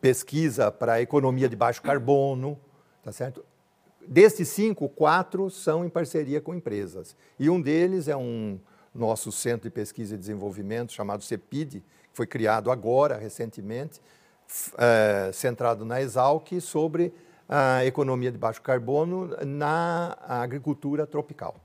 [0.00, 2.58] pesquisa para economia de baixo carbono,
[3.02, 3.44] tá certo?
[4.06, 7.16] Destes cinco, quatro são em parceria com empresas.
[7.38, 8.58] E um deles é um
[8.94, 11.84] nosso centro de pesquisa e desenvolvimento chamado CEPID, que
[12.14, 14.00] foi criado agora, recentemente,
[14.78, 17.12] é, centrado na Exalc, sobre
[17.48, 21.56] a economia de baixo carbono na agricultura tropical.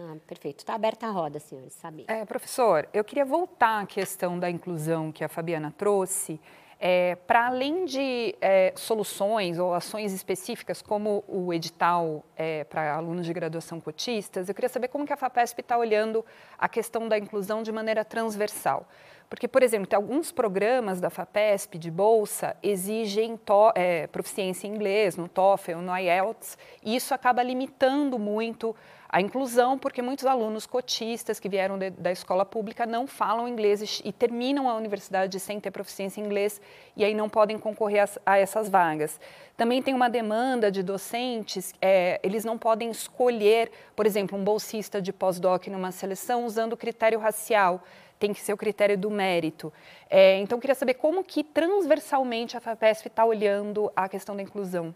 [0.00, 0.60] Ah, perfeito.
[0.60, 2.04] Está aberta a roda, senhores, sabe?
[2.06, 6.40] É, professor, eu queria voltar à questão da inclusão que a Fabiana trouxe.
[6.80, 13.26] É, Para além de é, soluções ou ações específicas, como o edital é, para alunos
[13.26, 16.24] de graduação cotistas, eu queria saber como que a FAPESP está olhando
[16.56, 18.86] a questão da inclusão de maneira transversal.
[19.28, 25.16] Porque, por exemplo, alguns programas da FAPESP de bolsa exigem to, é, proficiência em inglês,
[25.16, 28.74] no TOEFL, no IELTS, e isso acaba limitando muito
[29.08, 34.02] a inclusão, porque muitos alunos cotistas que vieram de, da escola pública não falam inglês
[34.04, 36.60] e, terminam a universidade sem ter proficiência em inglês
[36.94, 39.18] e aí não podem concorrer a, a essas vagas.
[39.56, 45.00] Também tem uma demanda de docentes, é, eles não podem escolher, por exemplo, um bolsista
[45.00, 47.82] de pós-doc numa seleção usando o critério racial
[48.18, 49.72] tem que ser o critério do mérito.
[50.10, 54.92] É, então, queria saber como que transversalmente a FAPESP está olhando a questão da inclusão.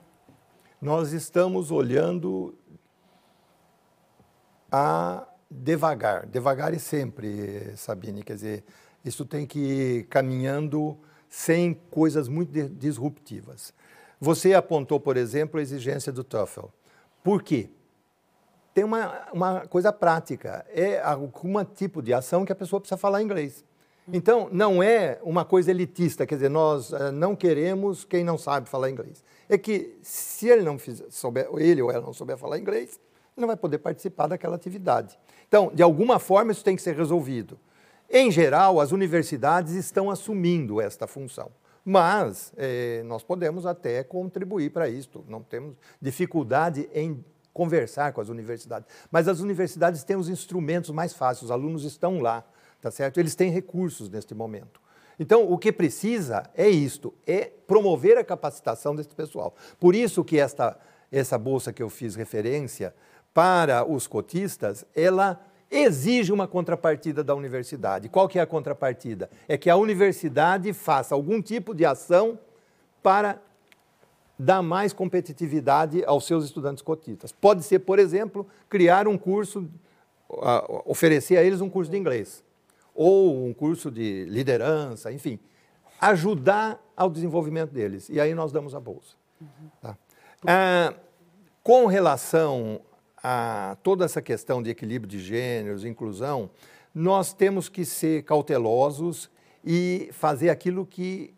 [0.81, 2.59] Nós estamos olhando
[4.73, 8.65] a devagar, devagar e sempre, Sabine, quer dizer,
[9.05, 10.99] isso tem que ir caminhando
[11.29, 13.75] sem coisas muito disruptivas.
[14.19, 16.67] Você apontou, por exemplo, a exigência do TOEFL.
[17.23, 17.71] Por quê?
[18.75, 20.65] tem uma, uma coisa prática.
[20.71, 23.65] É algum tipo de ação que a pessoa precisa falar inglês.
[24.13, 28.69] Então, não é uma coisa elitista, quer dizer, nós uh, não queremos quem não sabe
[28.69, 29.23] falar inglês.
[29.49, 32.99] É que se ele não fizer, souber, ele ou ela não souber falar inglês,
[33.37, 35.19] ele não vai poder participar daquela atividade.
[35.49, 37.59] Então, de alguma forma, isso tem que ser resolvido.
[38.11, 41.51] Em geral, as universidades estão assumindo esta função.
[41.85, 45.25] Mas eh, nós podemos até contribuir para isso.
[45.27, 48.89] Não temos dificuldade em conversar com as universidades.
[49.11, 52.45] Mas as universidades têm os instrumentos mais fáceis, os alunos estão lá,
[52.81, 53.19] tá certo?
[53.19, 54.81] Eles têm recursos neste momento.
[55.19, 59.55] Então, o que precisa é isto, é promover a capacitação desse pessoal.
[59.79, 60.79] Por isso que esta,
[61.11, 62.95] essa bolsa que eu fiz referência
[63.35, 68.09] para os cotistas, ela exige uma contrapartida da universidade.
[68.09, 69.31] Qual que é a contrapartida?
[69.49, 72.39] É que a universidade faça algum tipo de ação
[73.03, 73.41] para
[74.39, 77.31] dá mais competitividade aos seus estudantes cotistas.
[77.31, 79.69] Pode ser, por exemplo, criar um curso,
[80.85, 82.43] oferecer a eles um curso de inglês,
[82.95, 85.39] ou um curso de liderança, enfim,
[86.01, 88.09] ajudar ao desenvolvimento deles.
[88.09, 89.15] E aí nós damos a bolsa.
[89.41, 89.71] Uhum.
[89.81, 89.97] Tá?
[90.45, 90.95] Ah,
[91.63, 92.81] com relação
[93.23, 96.51] a toda essa questão de equilíbrio de gêneros, inclusão,
[96.95, 99.31] nós temos que ser cautelosos
[99.65, 101.33] e fazer aquilo que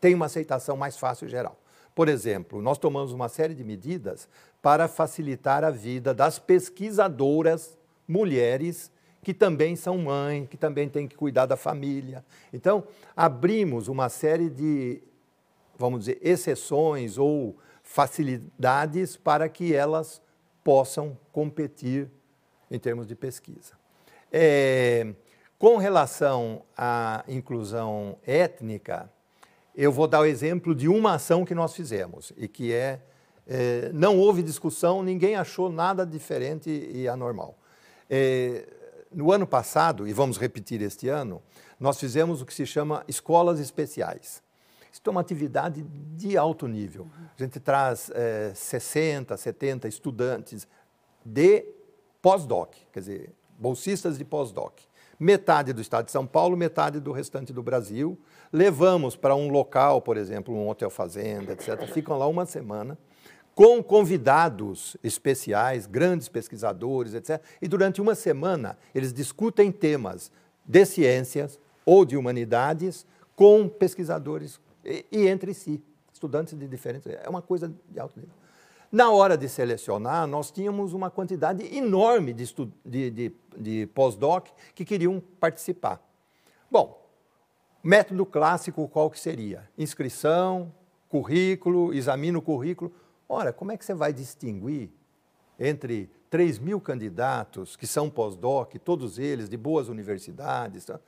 [0.00, 1.58] tem uma aceitação mais fácil geral.
[1.94, 4.28] Por exemplo, nós tomamos uma série de medidas
[4.62, 7.76] para facilitar a vida das pesquisadoras
[8.08, 8.90] mulheres
[9.22, 12.24] que também são mães, que também têm que cuidar da família.
[12.52, 12.84] Então,
[13.16, 15.02] abrimos uma série de,
[15.78, 20.20] vamos dizer, exceções ou facilidades para que elas
[20.62, 22.10] possam competir
[22.70, 23.74] em termos de pesquisa.
[24.32, 25.14] É,
[25.58, 29.10] com relação à inclusão étnica,
[29.74, 33.00] eu vou dar o exemplo de uma ação que nós fizemos e que é,
[33.46, 37.56] é não houve discussão, ninguém achou nada diferente e anormal.
[38.08, 38.66] É,
[39.12, 41.42] no ano passado, e vamos repetir este ano,
[41.78, 44.41] nós fizemos o que se chama escolas especiais.
[44.92, 45.82] Isso é uma atividade
[46.14, 47.08] de alto nível.
[47.38, 50.68] A gente traz é, 60, 70 estudantes
[51.24, 51.64] de
[52.20, 54.74] pós-doc, quer dizer, bolsistas de pós-doc.
[55.18, 58.18] Metade do estado de São Paulo, metade do restante do Brasil
[58.52, 61.86] levamos para um local, por exemplo, um hotel fazenda, etc.
[61.86, 62.98] Ficam lá uma semana
[63.54, 67.40] com convidados especiais, grandes pesquisadores, etc.
[67.60, 70.30] E durante uma semana eles discutem temas
[70.64, 77.12] de ciências ou de humanidades com pesquisadores e, e entre si, estudantes de diferentes.
[77.12, 78.34] É uma coisa de alto nível.
[78.90, 82.44] Na hora de selecionar, nós tínhamos uma quantidade enorme de,
[82.84, 86.00] de, de, de pós-doc que queriam participar.
[86.70, 87.02] Bom,
[87.82, 89.68] Método clássico qual que seria?
[89.76, 90.72] Inscrição,
[91.08, 92.92] currículo, examina o currículo.
[93.28, 94.88] Ora, como é que você vai distinguir
[95.58, 100.88] entre 3 mil candidatos que são pós-doc, todos eles de boas universidades?
[100.88, 101.00] É,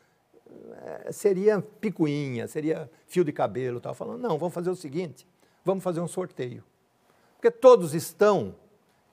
[1.10, 3.78] seria picuinha, seria fio de cabelo.
[3.78, 5.26] Estava falando, não, vamos fazer o seguinte,
[5.64, 6.62] vamos fazer um sorteio.
[7.36, 8.54] Porque todos estão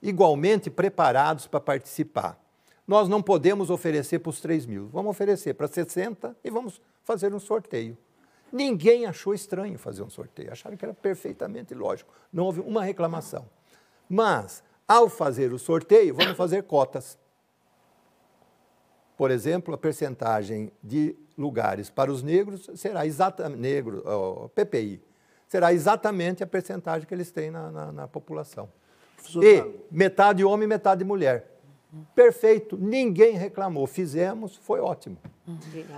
[0.00, 2.38] igualmente preparados para participar.
[2.86, 7.32] Nós não podemos oferecer para os 3 mil, vamos oferecer para 60 e vamos fazer
[7.32, 7.96] um sorteio.
[8.52, 13.48] Ninguém achou estranho fazer um sorteio, acharam que era perfeitamente lógico, não houve uma reclamação.
[14.08, 17.16] Mas, ao fazer o sorteio, vamos fazer cotas.
[19.16, 25.02] Por exemplo, a percentagem de lugares para os negros será exatamente, negro, oh, PPI,
[25.46, 28.68] será exatamente a percentagem que eles têm na, na, na população.
[29.42, 31.60] E metade homem, metade mulher.
[32.14, 35.18] Perfeito, ninguém reclamou, fizemos, foi ótimo.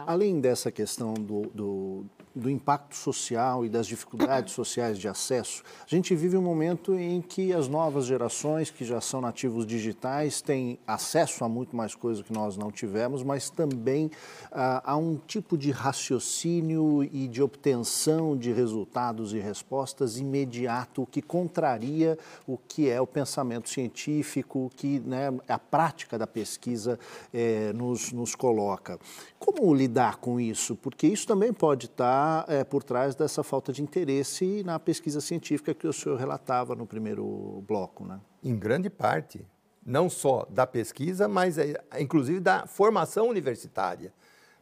[0.07, 2.05] Além dessa questão do, do,
[2.35, 7.21] do, impacto social e das dificuldades sociais de acesso, a gente vive um momento em
[7.21, 12.23] que as novas gerações, que já são nativos digitais, têm acesso a muito mais coisa
[12.23, 14.11] que nós não tivemos, mas também
[14.51, 21.23] ah, há um tipo de raciocínio e de obtenção de resultados e respostas imediato, que
[21.23, 26.99] contraria o que é o pensamento científico, que né, a prática da pesquisa
[27.33, 28.99] eh, nos, nos coloca.
[29.39, 30.75] Como lidar com isso?
[30.75, 35.75] Porque isso também pode estar é, por trás dessa falta de interesse na pesquisa científica
[35.75, 38.21] que o senhor relatava no primeiro bloco, né?
[38.43, 39.45] Em grande parte,
[39.85, 44.13] não só da pesquisa, mas é, inclusive da formação universitária.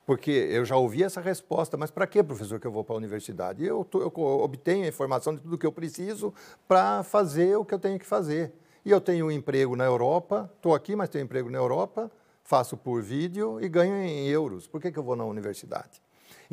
[0.04, 2.98] Porque eu já ouvi essa resposta, mas para que, professor, que eu vou para a
[2.98, 3.64] universidade?
[3.64, 6.34] Eu, tô, eu obtenho a informação de tudo que eu preciso
[6.66, 8.52] para fazer o que eu tenho que fazer.
[8.84, 12.10] E eu tenho um emprego na Europa, estou aqui, mas tenho um emprego na Europa,
[12.42, 14.66] faço por vídeo e ganho em euros.
[14.66, 16.02] Por que, que eu vou na universidade?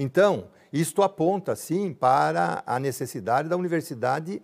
[0.02, 4.42] Então, isto aponta, sim, para a necessidade da universidade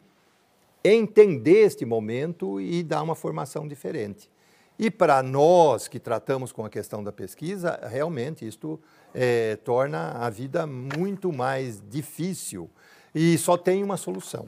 [0.84, 4.30] entender este momento e dar uma formação diferente.
[4.78, 8.78] E para nós que tratamos com a questão da pesquisa, realmente isto
[9.14, 12.70] é, torna a vida muito mais difícil.
[13.14, 14.46] E só tem uma solução: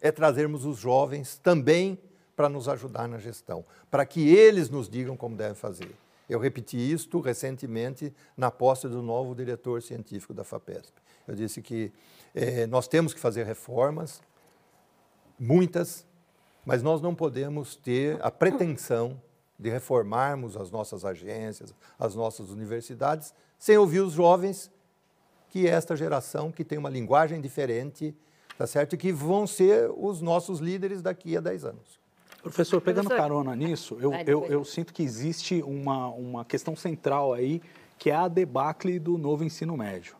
[0.00, 1.96] é trazermos os jovens também
[2.34, 5.94] para nos ajudar na gestão, para que eles nos digam como deve fazer.
[6.30, 10.92] Eu repeti isto recentemente na posse do novo diretor científico da FAPESP.
[11.26, 11.92] Eu disse que
[12.32, 14.22] eh, nós temos que fazer reformas,
[15.36, 16.06] muitas,
[16.64, 19.20] mas nós não podemos ter a pretensão
[19.58, 24.70] de reformarmos as nossas agências, as nossas universidades, sem ouvir os jovens,
[25.48, 28.16] que é esta geração que tem uma linguagem diferente,
[28.56, 28.96] tá certo?
[28.96, 31.99] Que vão ser os nossos líderes daqui a 10 anos.
[32.42, 33.28] Professor, pegando Professor.
[33.28, 37.60] carona nisso, eu, eu, eu, sinto que existe uma, uma questão central aí,
[37.98, 40.16] que é a debacle do novo ensino médio.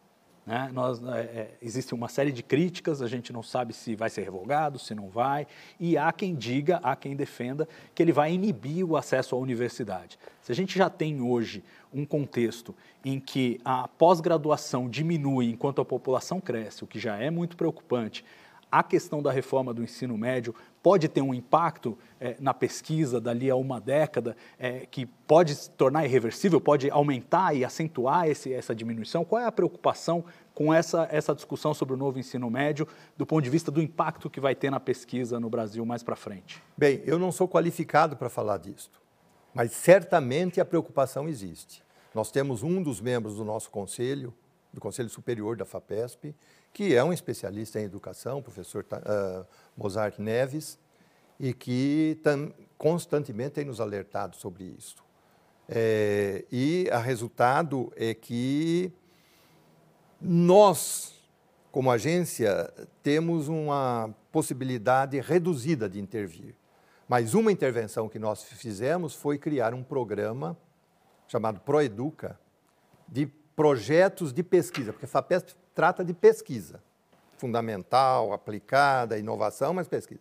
[0.46, 0.70] Né?
[0.72, 4.22] Nós, é, é, existe uma série de críticas, a gente não sabe se vai ser
[4.22, 5.46] revogado, se não vai,
[5.78, 10.18] e há quem diga, há quem defenda que ele vai inibir o acesso à universidade.
[10.42, 11.62] Se a gente já tem hoje
[11.92, 17.30] um contexto em que a pós-graduação diminui enquanto a população cresce, o que já é
[17.30, 18.24] muito preocupante,
[18.70, 23.50] a questão da reforma do ensino médio pode ter um impacto é, na pesquisa dali
[23.50, 28.74] a uma década, é, que pode se tornar irreversível, pode aumentar e acentuar esse, essa
[28.74, 29.24] diminuição?
[29.24, 30.24] Qual é a preocupação
[30.54, 34.28] com essa, essa discussão sobre o novo ensino médio, do ponto de vista do impacto
[34.28, 36.62] que vai ter na pesquisa no Brasil mais para frente?
[36.76, 38.90] Bem, eu não sou qualificado para falar disso,
[39.54, 41.82] mas certamente a preocupação existe.
[42.14, 44.34] Nós temos um dos membros do nosso conselho,
[44.72, 46.34] do Conselho Superior da FAPESP,
[46.72, 49.46] que é um especialista em educação, professor uh,
[49.76, 50.78] Mozart Neves,
[51.38, 54.96] e que tam, constantemente tem nos alertado sobre isso.
[55.68, 58.92] É, e o resultado é que
[60.20, 61.14] nós,
[61.70, 66.54] como agência, temos uma possibilidade reduzida de intervir.
[67.08, 70.56] Mas uma intervenção que nós fizemos foi criar um programa
[71.26, 72.38] chamado Proeduca,
[73.08, 76.82] de projetos de pesquisa, porque a FAPESP trata de pesquisa,
[77.36, 80.20] fundamental, aplicada, inovação, mas pesquisa.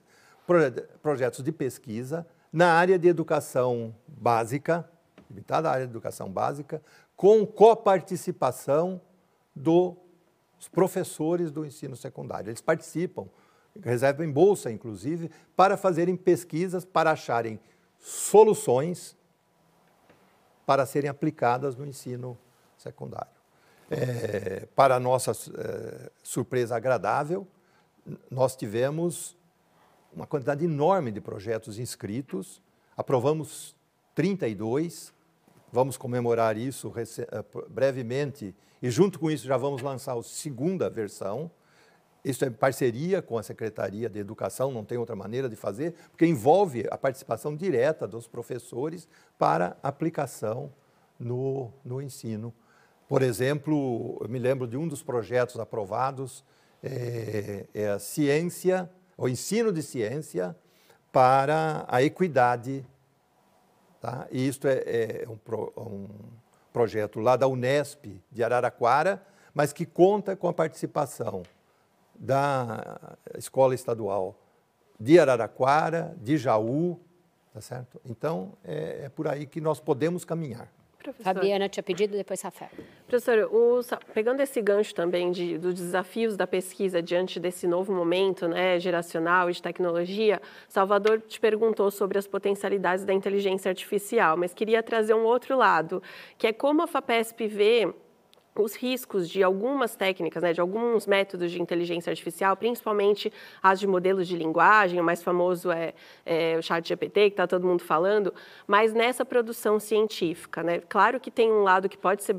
[1.01, 4.89] Projetos de pesquisa na área de educação básica,
[5.29, 6.81] limitada à área de educação básica,
[7.15, 8.99] com coparticipação
[9.55, 9.95] dos
[10.71, 12.49] professores do ensino secundário.
[12.49, 13.27] Eles participam,
[13.83, 17.59] reservam bolsa, inclusive, para fazerem pesquisas, para acharem
[17.99, 19.15] soluções
[20.65, 22.37] para serem aplicadas no ensino
[22.77, 23.38] secundário.
[23.91, 27.47] É, para nossa é, surpresa agradável,
[28.29, 29.35] nós tivemos
[30.13, 32.61] uma quantidade enorme de projetos inscritos,
[32.95, 33.75] aprovamos
[34.13, 35.11] 32,
[35.71, 41.49] vamos comemorar isso é, brevemente e, junto com isso, já vamos lançar a segunda versão.
[42.23, 46.25] Isso é parceria com a Secretaria de Educação, não tem outra maneira de fazer, porque
[46.27, 50.71] envolve a participação direta dos professores para aplicação
[51.17, 52.53] no, no ensino
[53.09, 56.45] por exemplo, eu me lembro de um dos projetos aprovados,
[56.83, 58.87] é, é a ciência,
[59.17, 60.55] o ensino de ciência
[61.11, 62.85] para a equidade.
[63.99, 64.27] Tá?
[64.29, 66.07] E isto é, é um, pro, um
[66.71, 71.41] projeto lá da Unesp de Araraquara, mas que conta com a participação
[72.13, 74.35] da Escola Estadual
[74.99, 76.99] de Araraquara, de Jaú,
[77.51, 77.99] tá certo?
[78.05, 80.71] Então, é, é por aí que nós podemos caminhar.
[81.01, 81.33] Professor.
[81.33, 82.71] Fabiana tinha pedido, depois Rafael.
[83.07, 83.79] Professor, o,
[84.13, 89.49] pegando esse gancho também de, dos desafios da pesquisa diante desse novo momento né, geracional
[89.49, 95.13] e de tecnologia, Salvador te perguntou sobre as potencialidades da inteligência artificial, mas queria trazer
[95.13, 96.03] um outro lado,
[96.37, 97.93] que é como a FAPESP vê
[98.55, 103.31] os riscos de algumas técnicas, né, de alguns métodos de inteligência artificial, principalmente
[103.61, 105.93] as de modelos de linguagem, o mais famoso é,
[106.25, 108.33] é o chat GPT, que está todo mundo falando,
[108.67, 110.63] mas nessa produção científica.
[110.63, 110.79] Né?
[110.89, 112.33] Claro que tem um lado que pode ser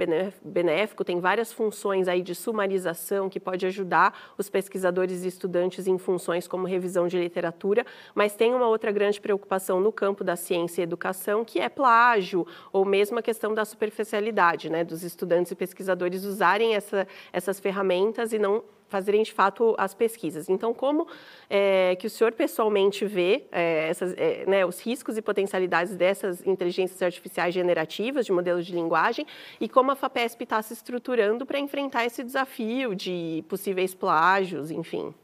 [0.44, 5.96] benéfico, tem várias funções aí de sumarização que pode ajudar os pesquisadores e estudantes em
[5.96, 10.82] funções como revisão de literatura, mas tem uma outra grande preocupação no campo da ciência
[10.82, 15.54] e educação, que é plágio, ou mesmo a questão da superficialidade né, dos estudantes e
[15.54, 20.48] pesquisadores pesquisadores usarem essa, essas ferramentas e não fazerem de fato as pesquisas.
[20.48, 21.06] Então, como
[21.48, 26.44] é, que o senhor pessoalmente vê é, essas, é, né, os riscos e potencialidades dessas
[26.44, 29.24] inteligências artificiais generativas de modelos de linguagem
[29.60, 35.14] e como a FAPESP está se estruturando para enfrentar esse desafio de possíveis plágios, enfim?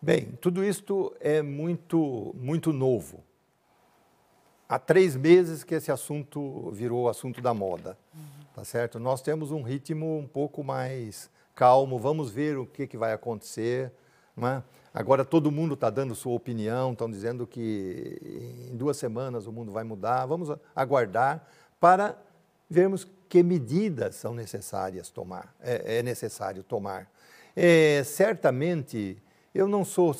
[0.00, 3.24] Bem, tudo isto é muito, muito novo.
[4.68, 7.96] Há três meses que esse assunto virou assunto da moda.
[8.14, 8.98] Uhum tá certo?
[8.98, 13.92] Nós temos um ritmo um pouco mais calmo, vamos ver o que, que vai acontecer.
[14.36, 14.62] Né?
[14.92, 19.72] Agora todo mundo está dando sua opinião, estão dizendo que em duas semanas o mundo
[19.72, 20.26] vai mudar.
[20.26, 21.46] Vamos aguardar
[21.80, 22.16] para
[22.68, 27.10] vermos que medidas são necessárias tomar, é, é necessário tomar.
[27.56, 29.22] É, certamente
[29.54, 30.14] eu não sou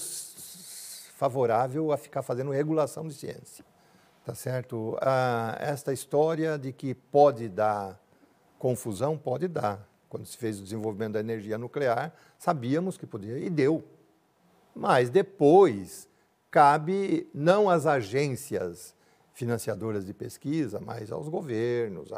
[1.17, 3.65] favorável a ficar fazendo regulação de ciência,
[4.25, 4.99] tá certo?
[5.01, 8.02] Ah, esta história de que pode dar
[8.63, 9.89] confusão pode dar.
[10.09, 13.83] Quando se fez o desenvolvimento da energia nuclear, sabíamos que podia e deu.
[14.73, 16.09] Mas depois
[16.49, 18.95] cabe não às agências
[19.35, 22.11] financiadoras de pesquisa, mas aos governos,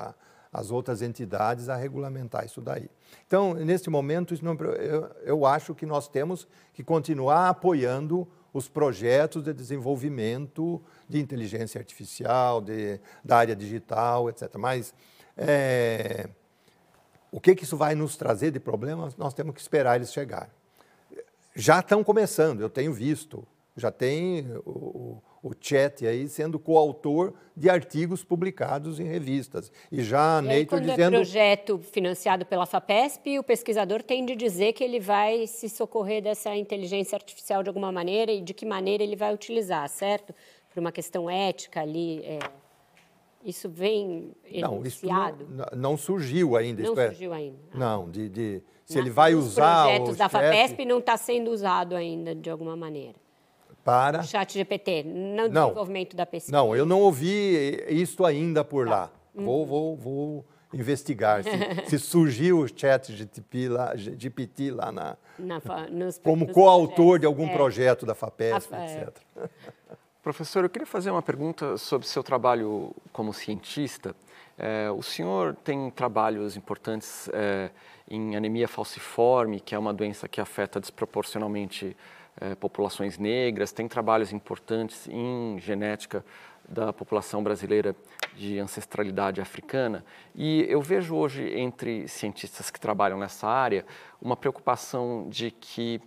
[0.53, 2.91] às outras entidades a regulamentar isso daí.
[3.27, 9.43] Então, neste momento, não, eu, eu acho que nós temos que continuar apoiando os projetos
[9.43, 14.51] de desenvolvimento de inteligência artificial, de, da área digital, etc.
[14.59, 14.93] Mas
[15.37, 16.29] é,
[17.31, 20.49] o que, que isso vai nos trazer de problemas, nós temos que esperar eles chegar.
[21.55, 27.69] Já estão começando, eu tenho visto, já tem o, o chat aí sendo coautor de
[27.69, 29.71] artigos publicados em revistas.
[29.91, 31.03] E já a Nature dizendo...
[31.03, 36.23] é projeto financiado pela FAPESP, o pesquisador tem de dizer que ele vai se socorrer
[36.23, 40.35] dessa inteligência artificial de alguma maneira e de que maneira ele vai utilizar, certo?
[40.73, 42.25] Por uma questão ética ali...
[42.25, 42.64] É
[43.45, 46.83] isso vem não, isso não, não, surgiu ainda.
[46.83, 47.59] Não é, surgiu ainda.
[47.73, 47.79] Ah.
[47.79, 51.95] Não, de, de se ele vai usar os projetos da FAPESP não está sendo usado
[51.95, 53.17] ainda de alguma maneira.
[53.85, 54.21] Para?
[54.21, 56.57] O chat GPT, no não, desenvolvimento da pesquisa.
[56.57, 58.91] Não, eu não ouvi isso ainda por tá.
[58.91, 59.11] lá.
[59.35, 59.45] Uhum.
[59.45, 61.51] Vou, vou, vou investigar se,
[61.87, 67.47] se surgiu o chat GPT lá, GPT lá na, na nos, como coautor de algum
[67.47, 67.53] é.
[67.53, 69.19] projeto da FAPESP, a, etc.
[69.37, 69.49] É.
[70.25, 74.17] Professor, eu queria fazer uma pergunta sobre seu trabalho como cientista.
[74.57, 77.71] É, o senhor tem trabalhos importantes é,
[78.09, 81.95] em anemia falciforme, que é uma doença que afeta desproporcionalmente
[82.41, 86.25] é, populações negras, tem trabalhos importantes em genética
[86.67, 87.95] da população brasileira
[88.35, 90.05] de ancestralidade africana.
[90.35, 93.85] E eu vejo hoje entre cientistas que trabalham nessa área
[94.23, 96.01] uma preocupação de que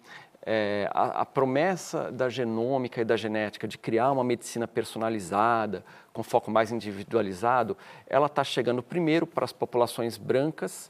[0.49, 5.83] é, a, a, promessa da genômica e da genética de criar uma medicina personalizada,
[6.13, 7.75] com foco mais individualizado,
[8.07, 10.89] ela está chegando primeiro para as populações brancas,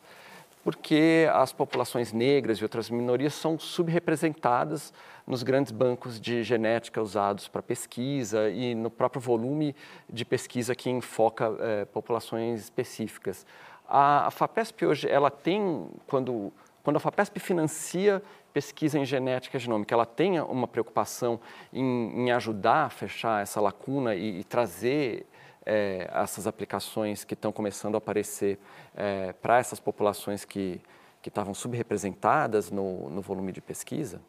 [0.63, 4.93] porque as populações negras e outras minorias são subrepresentadas
[5.25, 9.75] nos grandes bancos de genética usados para pesquisa e no próprio volume
[10.07, 13.43] de pesquisa que enfoca é, populações específicas.
[13.89, 16.53] A, a FAPESP hoje, ela tem, quando,
[16.83, 18.21] quando a FAPESP financia
[18.57, 21.39] pesquisa em genética genômica ela tenha uma preocupação
[21.71, 25.27] em, em ajudar a fechar essa lacuna e, e trazer
[25.63, 28.57] é, essas aplicações que estão começando a aparecer
[28.95, 30.81] é, para essas populações que,
[31.21, 34.19] que estavam subrepresentadas no, no volume de pesquisa?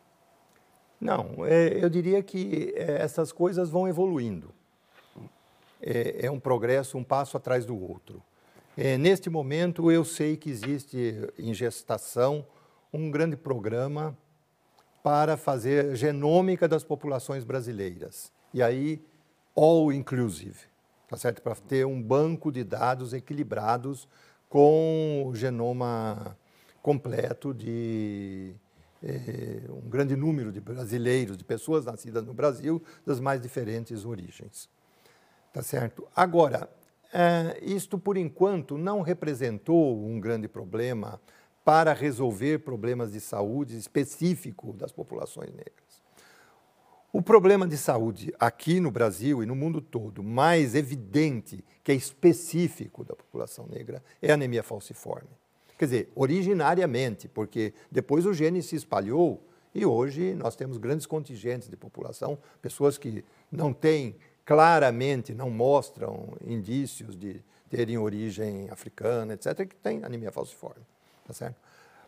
[1.00, 4.54] Não, é, eu diria que é, essas coisas vão evoluindo.
[5.80, 8.22] É, é, um progresso, um passo atrás do outro.
[8.76, 12.44] É, neste momento, eu sei que existe em gestação
[12.92, 14.16] um grande programa
[15.02, 18.32] para fazer genômica das populações brasileiras.
[18.52, 19.02] E aí,
[19.54, 20.58] all inclusive,
[21.08, 21.42] tá certo?
[21.42, 24.08] Para ter um banco de dados equilibrados
[24.48, 26.36] com o genoma
[26.82, 28.54] completo de
[29.02, 34.68] eh, um grande número de brasileiros, de pessoas nascidas no Brasil, das mais diferentes origens.
[35.52, 36.06] Tá certo?
[36.14, 36.68] Agora,
[37.12, 41.20] é, isto, por enquanto, não representou um grande problema
[41.68, 46.02] para resolver problemas de saúde específico das populações negras.
[47.12, 51.94] O problema de saúde aqui no Brasil e no mundo todo, mais evidente, que é
[51.94, 55.28] específico da população negra, é a anemia falciforme.
[55.78, 61.68] Quer dizer, originariamente, porque depois o gene se espalhou e hoje nós temos grandes contingentes
[61.68, 69.68] de população, pessoas que não têm claramente, não mostram indícios de terem origem africana, etc.,
[69.68, 70.82] que têm anemia falciforme.
[71.28, 71.56] Tá certo?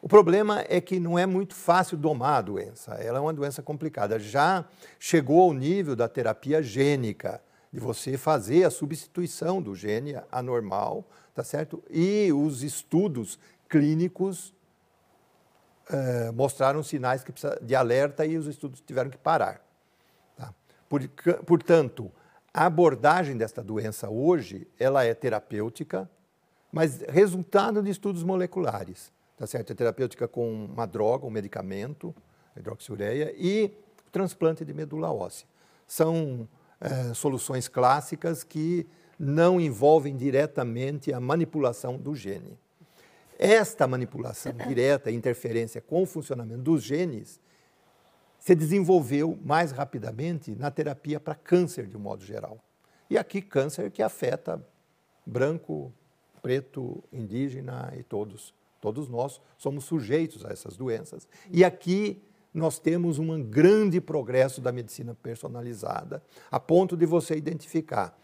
[0.00, 2.94] O problema é que não é muito fácil domar a doença.
[2.94, 4.18] Ela é uma doença complicada.
[4.18, 4.64] Já
[4.98, 11.04] chegou ao nível da terapia gênica, de você fazer a substituição do gene anormal,
[11.34, 11.84] tá certo?
[11.90, 14.54] E os estudos clínicos
[15.90, 19.62] eh, mostraram sinais que precisa de alerta e os estudos tiveram que parar.
[20.34, 20.52] Tá?
[20.88, 21.06] Por,
[21.46, 22.10] portanto,
[22.54, 26.10] a abordagem desta doença hoje, ela é terapêutica,
[26.72, 29.72] mas resultado de estudos moleculares tá certo?
[29.72, 32.14] É terapêutica com uma droga, um medicamento,
[32.54, 33.74] hidroxiureia, e
[34.12, 35.48] transplante de medula óssea.
[35.86, 36.46] São
[36.78, 38.86] é, soluções clássicas que
[39.18, 42.58] não envolvem diretamente a manipulação do gene.
[43.38, 47.40] Esta manipulação direta, interferência com o funcionamento dos genes,
[48.38, 52.58] se desenvolveu mais rapidamente na terapia para câncer, de um modo geral.
[53.08, 54.62] E aqui, câncer que afeta
[55.24, 55.94] branco,
[56.40, 61.28] preto, indígena e todos Todos nós somos sujeitos a essas doenças.
[61.50, 62.22] E aqui
[62.52, 68.18] nós temos um grande progresso da medicina personalizada, a ponto de você identificar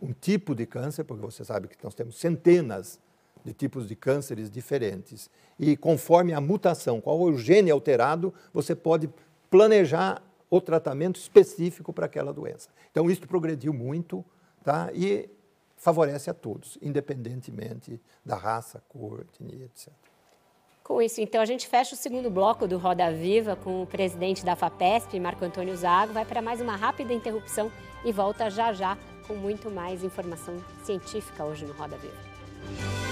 [0.00, 2.98] um tipo de câncer, porque você sabe que nós temos centenas
[3.44, 5.28] de tipos de cânceres diferentes.
[5.58, 9.10] E conforme a mutação, qual o gene alterado, você pode
[9.50, 12.68] planejar o tratamento específico para aquela doença.
[12.90, 14.24] Então, isso progrediu muito,
[14.62, 14.90] tá?
[14.94, 15.28] E
[15.82, 19.92] favorece a todos, independentemente da raça, cor, etnia, etc.
[20.84, 24.44] Com isso, então, a gente fecha o segundo bloco do Roda Viva com o presidente
[24.44, 26.12] da FAPESP, Marco Antônio Zago.
[26.12, 27.70] Vai para mais uma rápida interrupção
[28.04, 33.11] e volta já já com muito mais informação científica hoje no Roda Viva.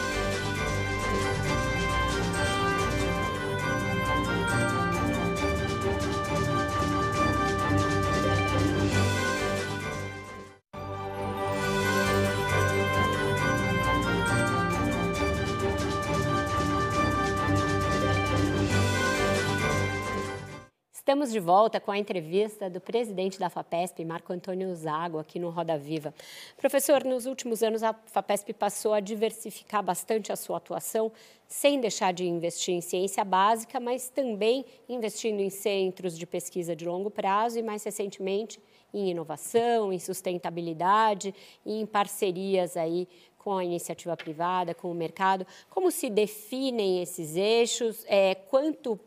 [21.10, 25.50] Estamos de volta com a entrevista do presidente da FAPESP, Marco Antônio Zago, aqui no
[25.50, 26.14] Roda Viva.
[26.56, 31.10] Professor, nos últimos anos a FAPESP passou a diversificar bastante a sua atuação,
[31.48, 36.84] sem deixar de investir em ciência básica, mas também investindo em centros de pesquisa de
[36.84, 38.60] longo prazo e, mais recentemente,
[38.94, 41.34] em inovação, em sustentabilidade
[41.66, 45.44] e em parcerias aí com a iniciativa privada, com o mercado.
[45.68, 48.04] Como se definem esses eixos?
[48.06, 49.00] É, quanto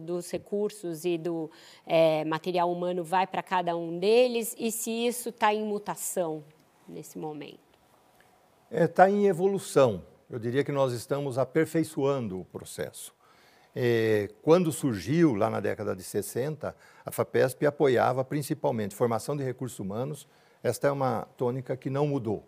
[0.00, 1.50] dos recursos e do
[1.86, 6.42] é, material humano vai para cada um deles e se isso está em mutação
[6.88, 7.58] nesse momento?
[8.70, 10.02] Está é, tá em evolução.
[10.30, 13.14] Eu diria que nós estamos aperfeiçoando o processo.
[13.74, 16.74] É, quando surgiu, lá na década de 60,
[17.04, 20.26] a FAPESP apoiava principalmente formação de recursos humanos.
[20.62, 22.44] Esta é uma tônica que não mudou,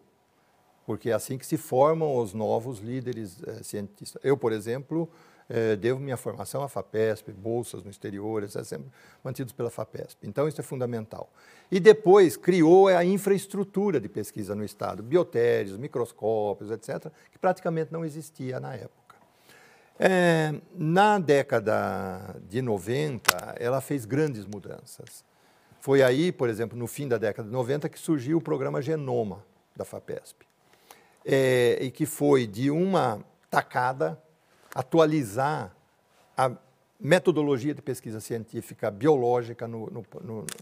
[0.84, 4.20] porque é assim que se formam os novos líderes é, cientistas.
[4.24, 5.08] Eu, por exemplo,
[5.52, 8.88] é, devo minha formação à FAPESP, bolsas no exterior, etc., sempre
[9.24, 10.28] mantidos pela FAPESP.
[10.28, 11.28] Então, isso é fundamental.
[11.68, 18.04] E depois criou a infraestrutura de pesquisa no Estado, biotérios, microscópios, etc., que praticamente não
[18.04, 19.16] existia na época.
[19.98, 25.24] É, na década de 90, ela fez grandes mudanças.
[25.80, 29.44] Foi aí, por exemplo, no fim da década de 90, que surgiu o programa Genoma
[29.74, 30.46] da FAPESP.
[31.24, 34.16] É, e que foi de uma tacada
[34.74, 35.74] atualizar
[36.36, 36.52] a
[36.98, 40.04] metodologia de pesquisa científica biológica no, no,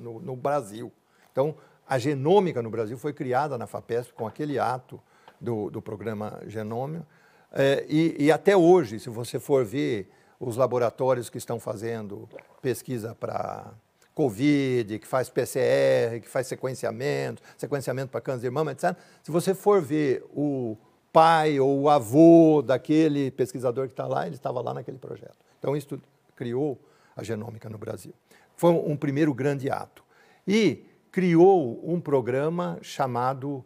[0.01, 0.93] no, no, Brasil.
[1.33, 1.55] Então,
[1.87, 5.01] a genômica no Brasil foi criada na FAPESP com aquele ato
[5.41, 7.05] do, do programa Genômio.
[7.53, 12.29] É, e, e, até hoje, se você for ver os laboratórios que estão fazendo
[12.61, 13.73] pesquisa para
[14.15, 18.97] Covid, que faz PCR, que faz sequenciamento, sequenciamento para câncer de mama, etc.
[19.23, 20.77] Se você for ver o,
[21.13, 25.39] pai ou avô daquele pesquisador que está lá, ele estava lá naquele projeto.
[25.59, 26.01] Então, isso
[26.37, 26.79] criou
[27.17, 28.13] a genômica no Brasil.
[28.57, 30.05] Foi um primeiro grande ato.
[30.47, 33.65] E criou um programa chamado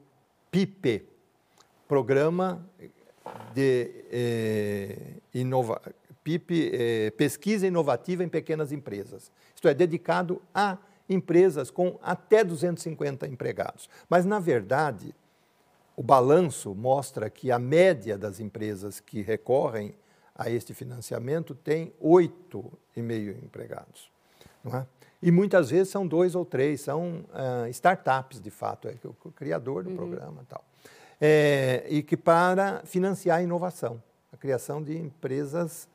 [0.50, 1.08] PIP,
[1.86, 2.66] Programa
[3.52, 4.96] de eh,
[5.34, 5.80] inova
[6.24, 9.30] PIP, eh, Pesquisa Inovativa em Pequenas Empresas.
[9.54, 10.78] Isto é, dedicado a
[11.08, 13.88] empresas com até 250 empregados.
[14.08, 15.14] Mas, na verdade,
[15.96, 19.94] o balanço mostra que a média das empresas que recorrem
[20.34, 24.10] a este financiamento tem oito e meio empregados.
[24.66, 24.86] É?
[25.22, 29.84] E muitas vezes são dois ou três, são uh, startups, de fato, é o, criador
[29.84, 29.96] do uhum.
[29.96, 30.64] programa e tal.
[31.20, 35.88] É, e que para financiar a inovação, a criação de empresas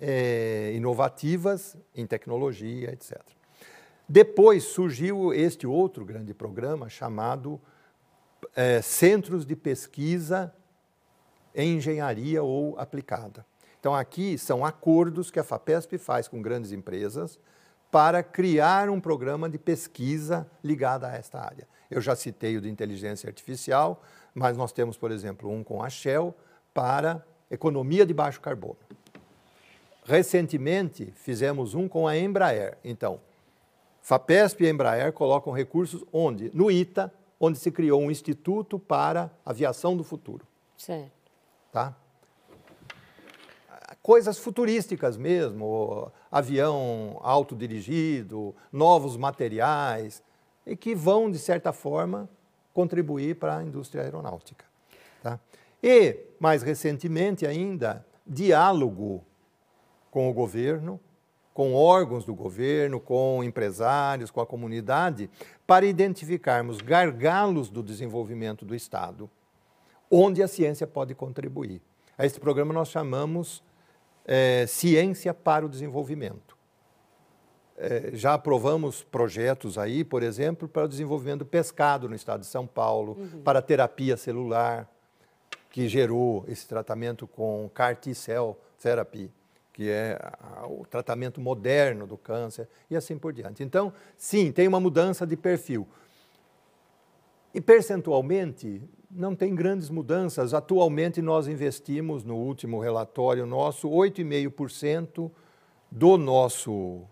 [0.00, 3.20] é, inovativas em tecnologia, etc.
[4.08, 7.60] Depois surgiu este outro grande programa chamado
[8.54, 10.52] é, Centros de Pesquisa
[11.54, 13.44] em Engenharia ou Aplicada.
[13.78, 17.38] Então, aqui são acordos que a FAPESP faz com grandes empresas
[17.90, 21.68] para criar um programa de pesquisa ligado a esta área.
[21.90, 24.02] Eu já citei o de inteligência artificial,
[24.34, 26.34] mas nós temos, por exemplo, um com a Shell
[26.72, 28.78] para economia de baixo carbono.
[30.04, 32.78] Recentemente, fizemos um com a Embraer.
[32.82, 33.20] Então,
[34.00, 36.50] FAPESP e Embraer colocam recursos onde?
[36.54, 37.12] No ITA,
[37.44, 40.46] onde se criou um instituto para aviação do futuro.
[40.76, 41.10] Certo.
[41.72, 41.92] Tá?
[44.00, 50.22] Coisas futurísticas mesmo, avião autodirigido, novos materiais,
[50.64, 52.30] e que vão, de certa forma,
[52.72, 54.64] contribuir para a indústria aeronáutica.
[55.20, 55.40] Tá?
[55.82, 59.24] E, mais recentemente ainda, diálogo
[60.12, 61.00] com o governo,
[61.54, 65.28] com órgãos do governo, com empresários, com a comunidade,
[65.66, 69.28] para identificarmos gargalos do desenvolvimento do Estado,
[70.10, 71.80] onde a ciência pode contribuir.
[72.16, 73.62] A este programa nós chamamos
[74.24, 76.56] é, Ciência para o Desenvolvimento.
[77.76, 82.46] É, já aprovamos projetos aí, por exemplo, para o desenvolvimento do pescado no estado de
[82.46, 83.42] São Paulo, uhum.
[83.42, 84.88] para a terapia celular,
[85.70, 89.30] que gerou esse tratamento com CAR T-cell therapy
[89.72, 90.18] que é
[90.68, 93.62] o tratamento moderno do câncer e assim por diante.
[93.62, 95.88] Então, sim, tem uma mudança de perfil.
[97.54, 100.54] E percentualmente, não tem grandes mudanças.
[100.54, 105.30] Atualmente, nós investimos, no último relatório nosso, 8,5%
[105.90, 107.02] do nosso,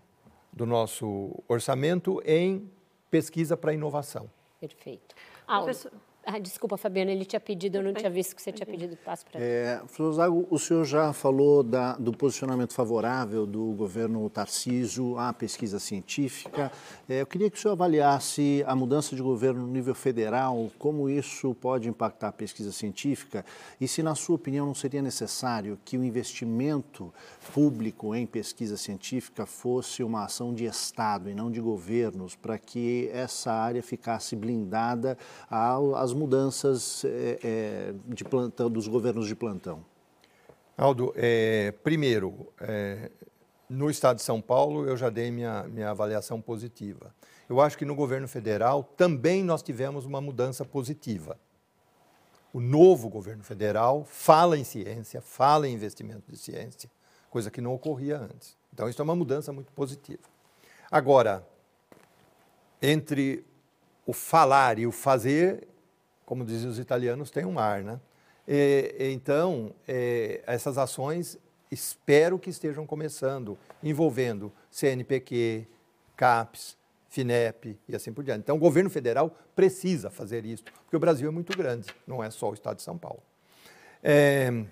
[0.51, 2.69] do nosso orçamento em
[3.09, 4.29] pesquisa para inovação.
[4.59, 5.15] Perfeito.
[5.47, 5.91] Ah, Professor...
[6.23, 9.25] Ah, desculpa, Fabiana, ele tinha pedido, eu não tinha visto que você tinha pedido passo
[9.25, 9.49] para ele.
[9.49, 15.33] É, professor Zago, o senhor já falou da, do posicionamento favorável do governo Tarcísio à
[15.33, 16.71] pesquisa científica.
[17.09, 21.09] É, eu queria que o senhor avaliasse a mudança de governo no nível federal, como
[21.09, 23.43] isso pode impactar a pesquisa científica
[23.79, 27.11] e se, na sua opinião, não seria necessário que o investimento
[27.51, 33.09] público em pesquisa científica fosse uma ação de Estado e não de governos, para que
[33.11, 35.17] essa área ficasse blindada
[35.49, 39.83] às mudanças é, é, de plantão, dos governos de plantão?
[40.77, 43.09] Aldo, é, primeiro, é,
[43.67, 47.13] no estado de São Paulo eu já dei minha, minha avaliação positiva.
[47.49, 51.39] Eu acho que no governo federal também nós tivemos uma mudança positiva.
[52.53, 56.89] O novo governo federal fala em ciência, fala em investimento de ciência,
[57.29, 58.55] coisa que não ocorria antes.
[58.71, 60.23] Então, isso é uma mudança muito positiva.
[60.89, 61.47] Agora,
[62.81, 63.45] entre
[64.05, 65.67] o falar e o fazer,
[66.25, 67.99] como dizem os italianos, tem um mar, né?
[68.47, 71.37] E, então, é, essas ações
[71.71, 75.67] espero que estejam começando, envolvendo CNPq,
[76.17, 76.77] CAPES,
[77.09, 78.41] FINEP e assim por diante.
[78.41, 82.29] Então, o governo federal precisa fazer isso, porque o Brasil é muito grande, não é
[82.29, 83.21] só o estado de São Paulo.
[84.03, 84.65] É,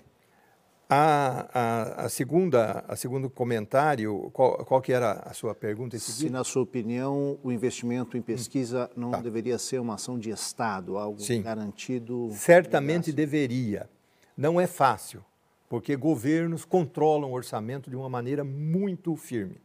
[0.92, 5.96] a, a, a, segunda, a segundo comentário, qual, qual que era a sua pergunta?
[5.96, 9.20] Se, na sua opinião, o investimento em pesquisa hum, não tá.
[9.20, 11.42] deveria ser uma ação de Estado, algo Sim.
[11.42, 12.28] garantido?
[12.32, 13.88] Certamente deveria.
[14.36, 15.24] Não é fácil,
[15.68, 19.60] porque governos controlam o orçamento de uma maneira muito firme.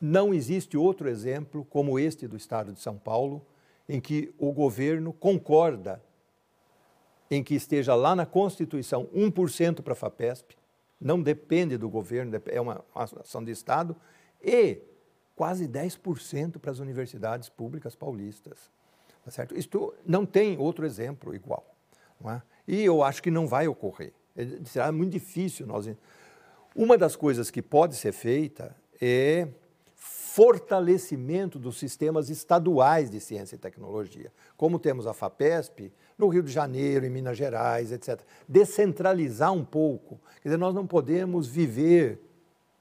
[0.00, 3.44] Não existe outro exemplo como este do Estado de São Paulo,
[3.88, 6.00] em que o governo concorda
[7.34, 10.54] em que esteja lá na Constituição 1% para a FAPESP,
[11.00, 13.96] não depende do governo, é uma ação de Estado,
[14.44, 14.78] e
[15.34, 18.70] quase 10% para as universidades públicas paulistas.
[19.24, 19.56] Tá certo?
[19.56, 21.74] Isto não tem outro exemplo igual.
[22.26, 22.42] É?
[22.68, 24.12] E eu acho que não vai ocorrer.
[24.36, 25.88] É, será muito difícil nós.
[26.76, 29.48] Uma das coisas que pode ser feita é
[30.32, 36.50] fortalecimento dos sistemas estaduais de ciência e tecnologia, como temos a FAPESP no Rio de
[36.50, 38.18] Janeiro, em Minas Gerais, etc.
[38.48, 40.18] Descentralizar um pouco.
[40.42, 42.18] Quer dizer, nós não podemos viver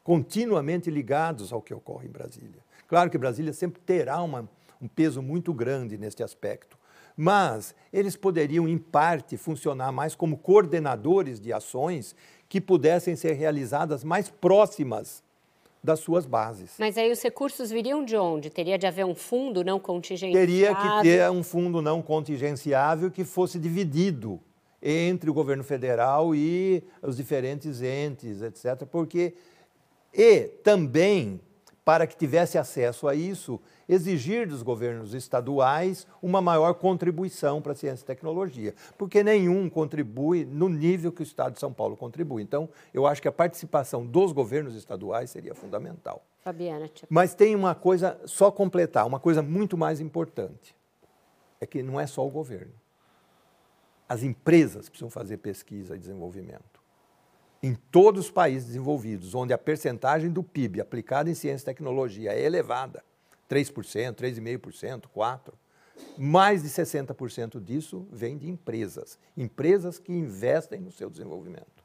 [0.02, 2.64] continuamente ligados ao que ocorre em Brasília.
[2.88, 4.50] Claro que Brasília sempre terá uma,
[4.82, 6.78] um peso muito grande neste aspecto,
[7.18, 12.16] mas eles poderiam, em parte, funcionar mais como coordenadores de ações
[12.48, 15.22] que pudessem ser realizadas mais próximas
[15.84, 16.76] das suas bases.
[16.78, 18.50] Mas aí os recursos viriam de onde?
[18.50, 20.48] Teria de haver um fundo não contingenciável?
[20.48, 24.40] Teria que ter um fundo não contingenciável que fosse dividido
[24.82, 28.86] entre o governo federal e os diferentes entes, etc.
[28.86, 29.34] Porque
[30.14, 31.40] e também
[31.84, 33.60] para que tivesse acesso a isso,
[33.90, 40.46] exigir dos governos estaduais uma maior contribuição para a ciência e tecnologia, porque nenhum contribui
[40.46, 42.44] no nível que o Estado de São Paulo contribui.
[42.44, 46.24] Então, eu acho que a participação dos governos estaduais seria fundamental.
[46.42, 47.08] Fabiana, tipo...
[47.10, 50.76] Mas tem uma coisa, só completar, uma coisa muito mais importante,
[51.60, 52.74] é que não é só o governo.
[54.08, 56.81] As empresas precisam fazer pesquisa e desenvolvimento
[57.62, 62.34] em todos os países desenvolvidos, onde a percentagem do PIB aplicada em ciência e tecnologia
[62.34, 63.04] é elevada,
[63.50, 65.54] 3%, 3,5%, 4%,
[66.18, 71.82] mais de 60% disso vem de empresas, empresas que investem no seu desenvolvimento.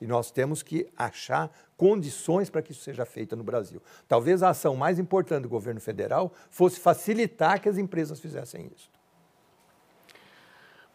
[0.00, 3.82] E nós temos que achar condições para que isso seja feito no Brasil.
[4.08, 8.90] Talvez a ação mais importante do governo federal fosse facilitar que as empresas fizessem isso.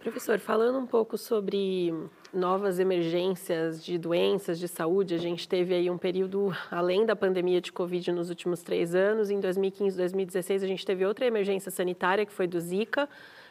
[0.06, 1.91] Professor, falando um pouco sobre
[2.32, 7.60] novas emergências de doenças de saúde, a gente teve aí um período além da pandemia
[7.60, 9.32] de Covid nos últimos três anos.
[9.32, 13.10] Em 2015, 2016, a gente teve outra emergência sanitária, que foi do Zika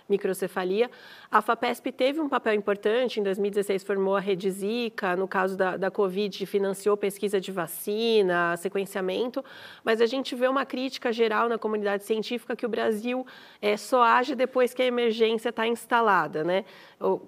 [0.09, 0.91] microcefalia.
[1.31, 5.77] A FAPESP teve um papel importante, em 2016 formou a Rede Zika, no caso da,
[5.77, 9.45] da Covid financiou pesquisa de vacina, sequenciamento,
[9.83, 13.27] mas a gente vê uma crítica geral na comunidade científica que o Brasil
[13.61, 16.65] é, só age depois que a emergência está instalada, né?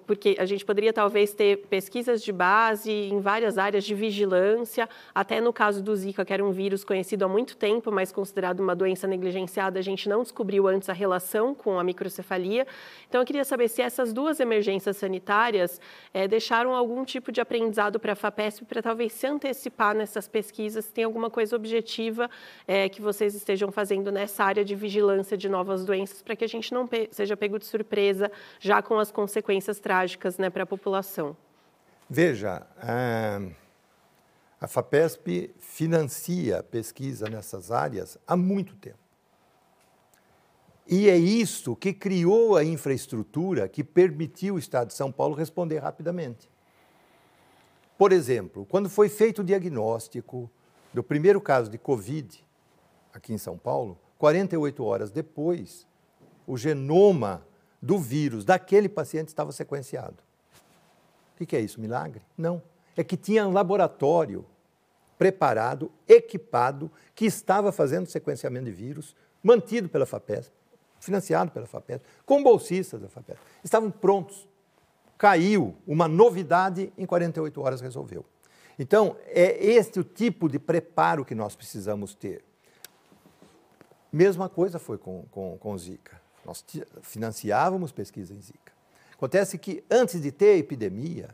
[0.05, 5.41] Porque a gente poderia talvez ter pesquisas de base em várias áreas de vigilância, até
[5.41, 8.75] no caso do Zika, que era um vírus conhecido há muito tempo, mas considerado uma
[8.75, 12.66] doença negligenciada, a gente não descobriu antes a relação com a microcefalia.
[13.07, 15.79] Então, eu queria saber se essas duas emergências sanitárias
[16.13, 20.85] é, deixaram algum tipo de aprendizado para a FAPESP para talvez se antecipar nessas pesquisas,
[20.85, 22.29] se tem alguma coisa objetiva
[22.67, 26.49] é, que vocês estejam fazendo nessa área de vigilância de novas doenças, para que a
[26.49, 30.65] gente não pe seja pego de surpresa já com as consequências trágicas né, para a
[30.65, 31.35] população.
[32.09, 32.65] Veja,
[34.59, 39.06] a FAPESP financia pesquisa nessas áreas há muito tempo.
[40.89, 45.79] E é isso que criou a infraestrutura que permitiu o Estado de São Paulo responder
[45.79, 46.49] rapidamente.
[47.97, 50.49] Por exemplo, quando foi feito o diagnóstico
[50.93, 52.45] do primeiro caso de Covid
[53.13, 55.85] aqui em São Paulo, 48 horas depois,
[56.45, 57.45] o genoma
[57.81, 60.23] do vírus daquele paciente estava sequenciado.
[61.39, 61.81] O que é isso?
[61.81, 62.21] Milagre?
[62.37, 62.61] Não.
[62.95, 64.45] É que tinha um laboratório
[65.17, 70.53] preparado, equipado, que estava fazendo sequenciamento de vírus, mantido pela FAPESP,
[70.99, 73.41] financiado pela FAPESP, com bolsistas da FAPESP.
[73.63, 74.47] Estavam prontos.
[75.17, 78.23] Caiu uma novidade, em 48 horas resolveu.
[78.77, 82.43] Então, é este o tipo de preparo que nós precisamos ter.
[84.11, 86.21] Mesma coisa foi com, com, com Zika.
[86.45, 86.63] Nós
[87.01, 88.71] financiávamos pesquisa em Zika.
[89.13, 91.29] Acontece que antes de ter a epidemia,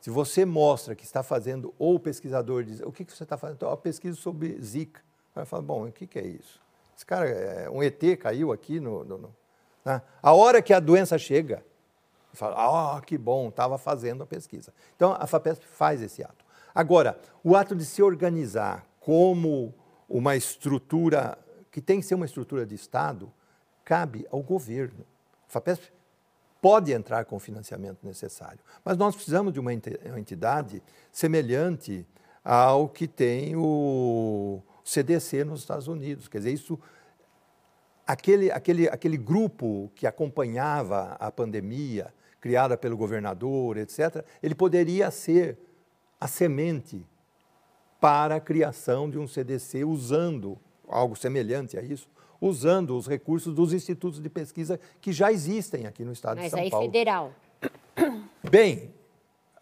[0.00, 3.36] se você mostra que está fazendo, ou o pesquisador diz, o que, que você está
[3.36, 3.56] fazendo?
[3.56, 5.00] Então, a pesquisa sobre Zika.
[5.34, 6.60] Vai falar, bom, o que, que é isso?
[6.96, 9.04] Esse cara, é, um ET caiu aqui no.
[9.04, 9.36] no, no
[9.84, 10.00] né?
[10.22, 11.62] A hora que a doença chega,
[12.32, 14.72] fala, ah, oh, que bom, estava fazendo a pesquisa.
[14.96, 16.44] Então, a FAPESP faz esse ato.
[16.74, 19.72] Agora, o ato de se organizar como
[20.08, 21.38] uma estrutura,
[21.70, 23.32] que tem que ser uma estrutura de Estado,
[23.84, 25.06] cabe ao governo.
[25.48, 25.92] A FAPESP
[26.60, 30.82] pode entrar com o financiamento necessário, mas nós precisamos de uma entidade
[31.12, 32.06] semelhante
[32.44, 36.28] ao que tem o, CDC nos Estados Unidos.
[36.28, 36.78] Quer dizer, isso,
[38.06, 45.58] aquele, aquele, aquele grupo que acompanhava a pandemia, criada pelo governador, etc., ele poderia ser
[46.20, 47.04] a semente
[48.00, 50.56] para a criação de um CDC usando
[50.88, 52.08] algo semelhante a isso,
[52.40, 56.50] usando os recursos dos institutos de pesquisa que já existem aqui no estado Mas de
[56.50, 56.86] São aí Paulo.
[56.86, 57.32] federal.
[58.48, 58.94] Bem,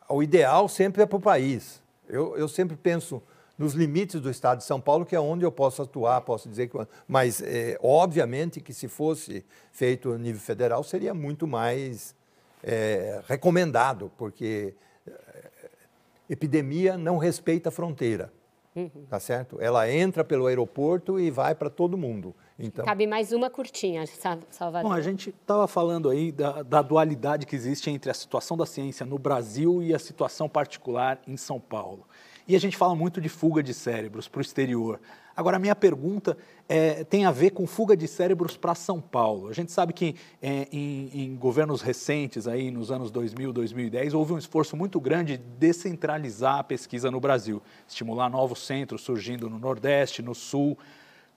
[0.06, 1.82] o ideal sempre é para o país.
[2.06, 3.22] Eu, eu sempre penso
[3.58, 6.68] nos limites do Estado de São Paulo, que é onde eu posso atuar, posso dizer
[6.68, 6.76] que.
[7.06, 12.14] Mas, é, obviamente, que se fosse feito a nível federal, seria muito mais
[12.62, 14.74] é, recomendado, porque
[15.06, 15.12] é,
[16.28, 18.32] epidemia não respeita a fronteira.
[18.74, 19.06] Uhum.
[19.08, 19.58] Tá certo?
[19.60, 22.34] Ela entra pelo aeroporto e vai para todo mundo.
[22.58, 22.84] Então...
[22.84, 24.04] Cabe mais uma curtinha,
[24.50, 24.90] Salvador.
[24.90, 28.66] Bom, a gente estava falando aí da, da, dualidade que existe entre a situação da
[28.66, 32.04] ciência no Brasil e a situação particular em São Paulo.
[32.46, 35.00] E a gente fala muito de fuga de cérebros para o exterior.
[35.36, 36.36] Agora, a minha pergunta
[36.68, 39.48] é, tem a ver com fuga de cérebros para São Paulo.
[39.48, 44.34] A gente sabe que é, em, em, governos recentes, aí nos anos 2000, 2010, houve
[44.34, 49.58] um esforço muito grande de descentralizar a pesquisa no Brasil, estimular novos centros surgindo no
[49.58, 50.78] Nordeste, no Sul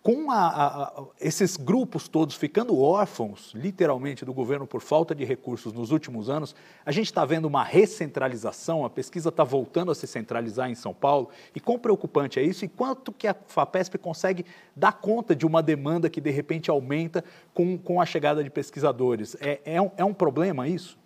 [0.01, 5.73] com a, a, esses grupos todos ficando órfãos, literalmente, do governo por falta de recursos
[5.73, 10.07] nos últimos anos, a gente está vendo uma recentralização, a pesquisa está voltando a se
[10.07, 11.29] centralizar em São Paulo.
[11.53, 12.63] E quão preocupante é isso?
[12.63, 14.45] E quanto que a FAPESP consegue
[14.75, 17.23] dar conta de uma demanda que, de repente, aumenta
[17.53, 19.35] com, com a chegada de pesquisadores?
[19.41, 20.97] É, é, um, é um problema isso?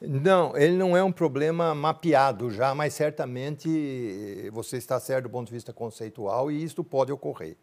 [0.00, 5.48] Não, ele não é um problema mapeado já, mas certamente você está certo do ponto
[5.48, 7.56] de vista conceitual e isso pode ocorrer.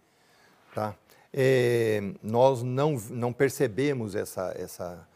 [0.77, 0.95] Tá?
[1.33, 5.07] É, nós não, não percebemos essa, essa.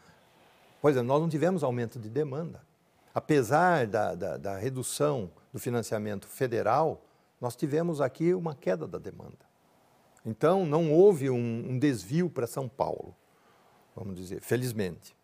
[0.80, 2.60] Pois é, nós não tivemos aumento de demanda.
[3.14, 7.00] Apesar da, da, da redução do financiamento federal,
[7.40, 9.38] nós tivemos aqui uma queda da demanda.
[10.26, 11.36] Então, não houve um,
[11.70, 13.14] um desvio para São Paulo,
[13.94, 15.14] vamos dizer, felizmente.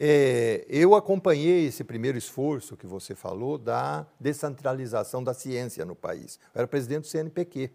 [0.00, 6.40] É, eu acompanhei esse primeiro esforço que você falou da descentralização da ciência no país.
[6.54, 7.70] Eu era presidente do CNPq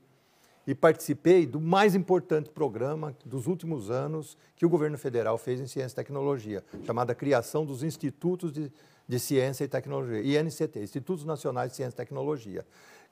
[0.67, 5.65] e participei do mais importante programa dos últimos anos que o governo federal fez em
[5.65, 8.69] ciência e tecnologia, chamada Criação dos Institutos de,
[9.07, 12.65] de Ciência e Tecnologia, INCT, Institutos Nacionais de Ciência e Tecnologia.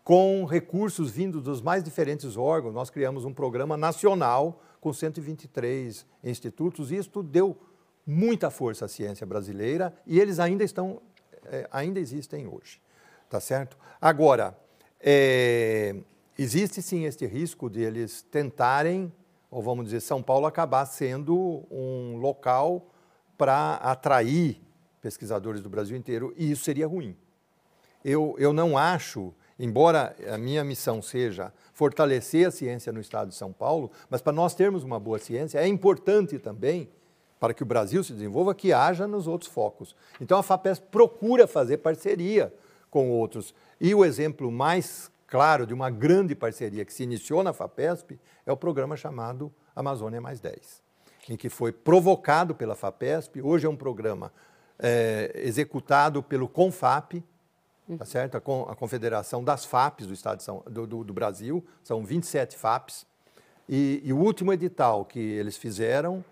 [0.03, 6.91] Com recursos vindos dos mais diferentes órgãos, nós criamos um programa nacional com 123 institutos,
[6.91, 7.57] e isso deu
[8.05, 11.01] muita força à ciência brasileira e eles ainda estão,
[11.45, 12.79] é, ainda existem hoje,
[13.29, 13.77] tá certo?
[13.99, 14.55] Agora,
[14.99, 15.95] é,
[16.37, 19.11] existe sim este risco de eles tentarem,
[19.49, 22.87] ou vamos dizer, São Paulo acabar sendo um local
[23.37, 24.61] para atrair
[25.01, 27.15] pesquisadores do Brasil inteiro, e isso seria ruim.
[28.03, 33.35] Eu, eu não acho, embora a minha missão seja fortalecer a ciência no estado de
[33.35, 36.89] São Paulo, mas para nós termos uma boa ciência, é importante também,
[37.39, 39.95] para que o Brasil se desenvolva, que haja nos outros focos.
[40.19, 42.53] Então a FAPES procura fazer parceria
[42.89, 43.53] com outros.
[43.79, 48.53] E o exemplo mais claro de uma grande parceria que se iniciou na FAPESP é
[48.53, 50.81] o programa chamado Amazônia Mais 10,
[51.27, 53.41] em que foi provocado pela FAPESP.
[53.41, 54.31] Hoje é um programa
[54.79, 57.21] é, executado pelo CONFAP,
[57.97, 58.35] tá certo?
[58.35, 58.37] A,
[58.71, 63.05] a, Confederação das FAPs do, Estado São, do, do, do, Brasil, são 27 FAPs.
[63.67, 66.23] E, e o último edital que eles fizeram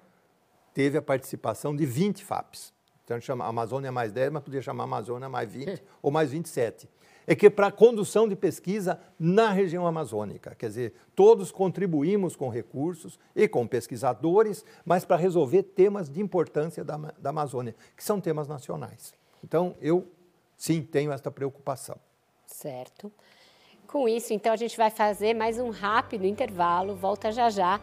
[0.74, 2.72] teve a participação de 20 FAPs.
[3.04, 6.88] Então, chama Amazônia mais 10, mas podia chamar Amazônia mais 20 ou mais 27
[7.26, 10.55] é que para a condução de pesquisa na região amazônica.
[10.55, 16.84] Quer dizer, todos contribuímos com recursos e com pesquisadores, mas para resolver temas de importância
[16.84, 19.13] da, da Amazônia, que são temas nacionais.
[19.43, 20.07] Então, eu
[20.57, 21.97] sim tenho esta preocupação.
[22.45, 23.11] Certo.
[23.88, 26.95] Com isso, então, a gente vai fazer mais um rápido intervalo.
[26.95, 27.80] Volta já já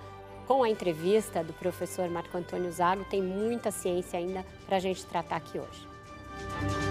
[0.46, 3.04] com a entrevista do professor Marco Antônio Zago.
[3.04, 6.89] Tem muita ciência ainda para a gente tratar aqui hoje.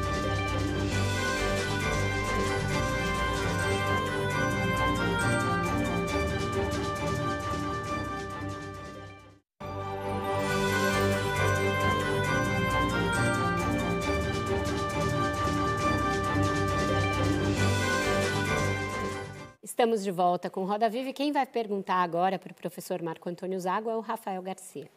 [19.80, 23.58] Estamos de volta com Roda Viva quem vai perguntar agora para o professor Marco Antônio
[23.58, 24.90] Zago é o Rafael Garcia.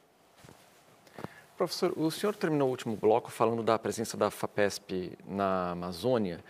[1.57, 6.41] Professor, o senhor terminou o último bloco falando da presença da FAPESP na Amazônia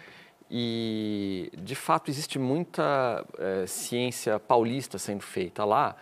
[0.50, 5.94] e, de fato, existe muita é, ciência paulista sendo feita lá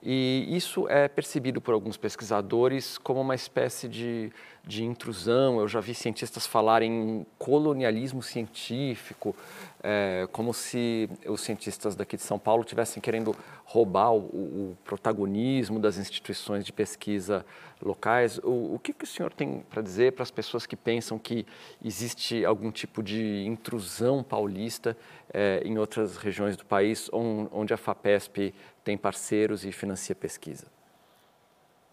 [0.00, 4.32] e isso é percebido por alguns pesquisadores como uma espécie de,
[4.64, 5.58] de intrusão.
[5.58, 9.34] Eu já vi cientistas falarem em colonialismo científico,
[9.82, 13.34] é, como se os cientistas daqui de São Paulo estivessem querendo
[13.64, 17.44] roubar o, o, protagonismo das instituições de pesquisa
[17.80, 18.38] locais.
[18.38, 21.44] O, o que, que o senhor tem para dizer para as pessoas que pensam que
[21.84, 24.96] existe algum tipo de intrusão paulista
[25.32, 28.54] é, em outras regiões do país, onde a FAPESP
[28.84, 30.66] tem parceiros e financia pesquisa?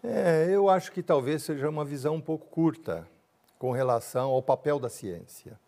[0.02, 3.06] É, eu acho que talvez seja uma visão um pouco curta
[3.58, 5.58] com relação ao papel da ciência.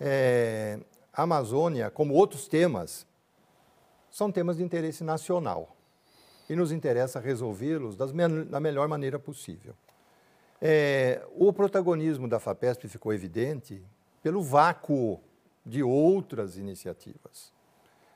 [0.00, 0.78] É,
[1.12, 3.06] a Amazônia, como outros temas,
[4.10, 5.76] são temas de interesse nacional
[6.48, 9.74] e nos interessa resolvê-los da melhor maneira possível.
[10.60, 13.82] É, o protagonismo da FAPESP ficou evidente
[14.22, 15.20] pelo vácuo
[15.64, 17.52] de outras iniciativas.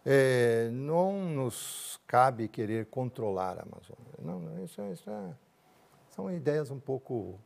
[0.04, 4.12] É, não nos cabe querer controlar a Amazônia.
[4.22, 5.34] Não, não isso, isso é,
[6.10, 7.38] são ideias um pouco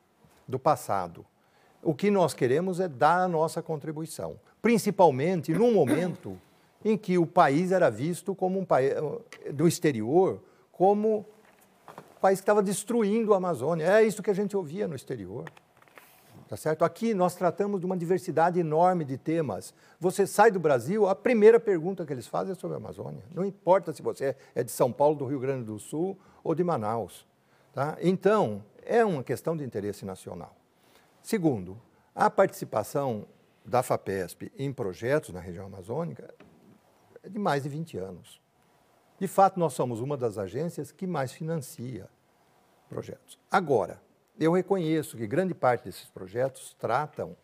[0.47, 1.25] do passado.
[1.83, 6.37] O que nós queremos é dar a nossa contribuição, principalmente num momento
[6.85, 8.95] em que o país era visto como um país
[9.53, 10.41] do exterior
[10.77, 13.87] como um país que estava destruindo a Amazônia.
[13.87, 15.51] É isso que a gente ouvia no exterior.
[16.49, 16.85] Tá certo?
[16.85, 19.75] Aqui nós tratamos de uma diversidade enorme de temas.
[19.99, 23.25] Você sai do Brasil, a primeira pergunta que eles fazem é sobre a Amazônia.
[23.35, 26.63] Não importa se você é de São Paulo, do Rio Grande do Sul ou de
[26.63, 27.27] Manaus.
[27.73, 27.99] Tá?
[28.01, 30.55] Então, é uma questão de interesse nacional.
[31.21, 31.81] Segundo,
[32.15, 33.27] a participação
[33.65, 36.33] da FAPESP em projetos na região amazônica
[37.25, 38.41] é de mais de 20 anos.
[39.19, 42.09] De fato, nós somos uma das agências que mais financia
[42.89, 43.37] projetos.
[43.51, 44.01] Agora,
[44.39, 47.37] eu reconheço que grande parte desses projetos tratam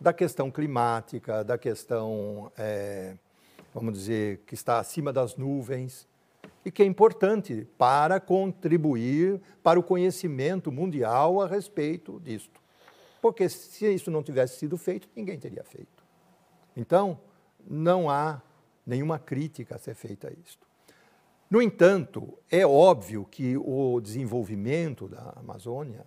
[0.00, 3.16] da questão climática, da questão, é,
[3.74, 6.06] vamos dizer, que está acima das nuvens
[6.64, 12.60] e que é importante para contribuir para o conhecimento mundial a respeito disto.
[13.20, 16.04] Porque se isso não tivesse sido feito, ninguém teria feito.
[16.76, 17.20] Então,
[17.66, 18.40] não há
[18.86, 20.66] nenhuma crítica a ser feita a isto.
[21.50, 26.06] No entanto, é óbvio que o desenvolvimento da Amazônia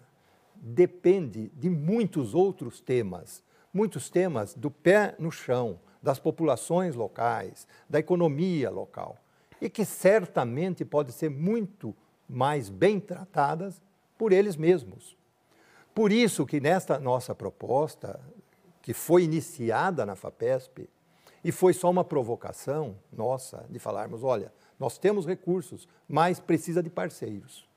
[0.61, 3.43] depende de muitos outros temas,
[3.73, 9.17] muitos temas do pé no chão, das populações locais, da economia local,
[9.59, 11.95] e que certamente podem ser muito
[12.29, 13.81] mais bem tratadas
[14.17, 15.17] por eles mesmos.
[15.93, 18.19] Por isso que nesta nossa proposta,
[18.81, 20.89] que foi iniciada na FAPESP,
[21.43, 26.89] e foi só uma provocação nossa de falarmos, olha, nós temos recursos, mas precisa de
[26.89, 27.67] parceiros.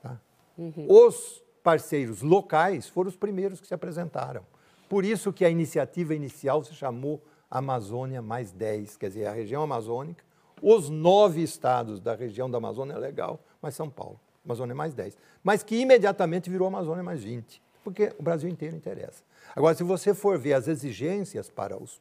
[0.00, 0.20] Tá?
[0.56, 0.86] Uhum.
[0.88, 4.42] Os parceiros locais foram os primeiros que se apresentaram.
[4.88, 9.62] Por isso que a iniciativa inicial se chamou Amazônia mais 10, quer dizer, a região
[9.62, 10.24] amazônica,
[10.62, 15.16] os nove estados da região da Amazônia é legal, mas São Paulo, Amazônia mais 10.
[15.42, 19.22] Mas que imediatamente virou Amazônia mais 20, porque o Brasil inteiro interessa.
[19.54, 22.00] Agora, se você for ver as exigências para os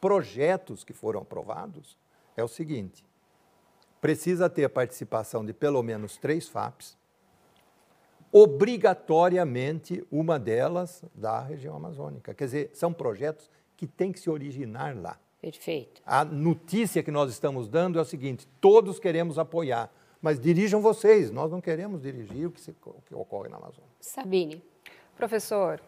[0.00, 1.96] projetos que foram aprovados,
[2.36, 3.04] é o seguinte:
[4.00, 6.96] precisa ter a participação de pelo menos três FAPs,
[8.32, 12.34] obrigatoriamente uma delas da região amazônica.
[12.34, 15.18] Quer dizer, são projetos que têm que se originar lá.
[15.40, 16.02] Perfeito.
[16.04, 19.90] A notícia que nós estamos dando é o seguinte: todos queremos apoiar,
[20.20, 23.88] mas dirijam vocês, nós não queremos dirigir o que, se, o que ocorre na Amazônia.
[23.98, 24.62] Sabine.
[25.16, 25.80] Professor,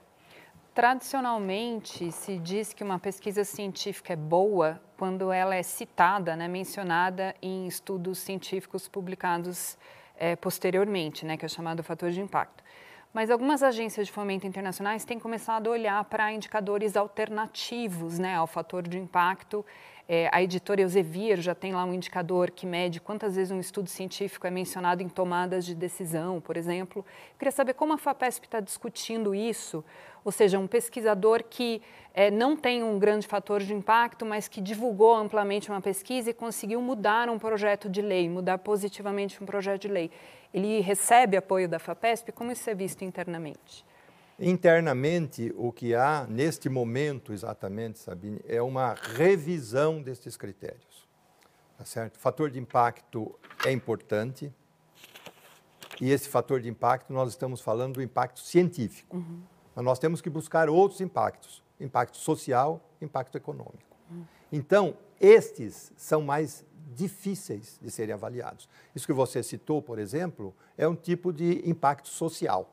[0.74, 7.34] tradicionalmente se diz que uma pesquisa científica é boa quando ela é citada, né, mencionada
[7.42, 9.76] em estudos científicos publicados
[10.16, 12.62] é, posteriormente, né, que é chamado fator de impacto.
[13.12, 18.46] Mas algumas agências de fomento internacionais têm começado a olhar para indicadores alternativos né, ao
[18.46, 19.64] fator de impacto.
[20.14, 23.88] É, a editora Elsevier já tem lá um indicador que mede quantas vezes um estudo
[23.88, 26.98] científico é mencionado em tomadas de decisão, por exemplo.
[26.98, 29.82] Eu queria saber como a FAPESP está discutindo isso,
[30.22, 31.80] ou seja, um pesquisador que
[32.12, 36.34] é, não tem um grande fator de impacto, mas que divulgou amplamente uma pesquisa e
[36.34, 40.10] conseguiu mudar um projeto de lei, mudar positivamente um projeto de lei.
[40.52, 42.32] Ele recebe apoio da FAPESP?
[42.32, 43.82] Como isso é visto internamente?
[44.44, 51.08] Internamente, o que há neste momento, exatamente, Sabine, é uma revisão destes critérios.
[51.78, 52.16] Tá certo?
[52.16, 54.52] O fator de impacto é importante.
[56.00, 59.18] E esse fator de impacto, nós estamos falando do impacto científico.
[59.18, 59.42] Uhum.
[59.76, 63.96] Mas nós temos que buscar outros impactos: impacto social, impacto econômico.
[64.10, 64.24] Uhum.
[64.50, 66.64] Então, estes são mais
[66.94, 68.68] difíceis de serem avaliados.
[68.94, 72.68] Isso que você citou, por exemplo, é um tipo de impacto social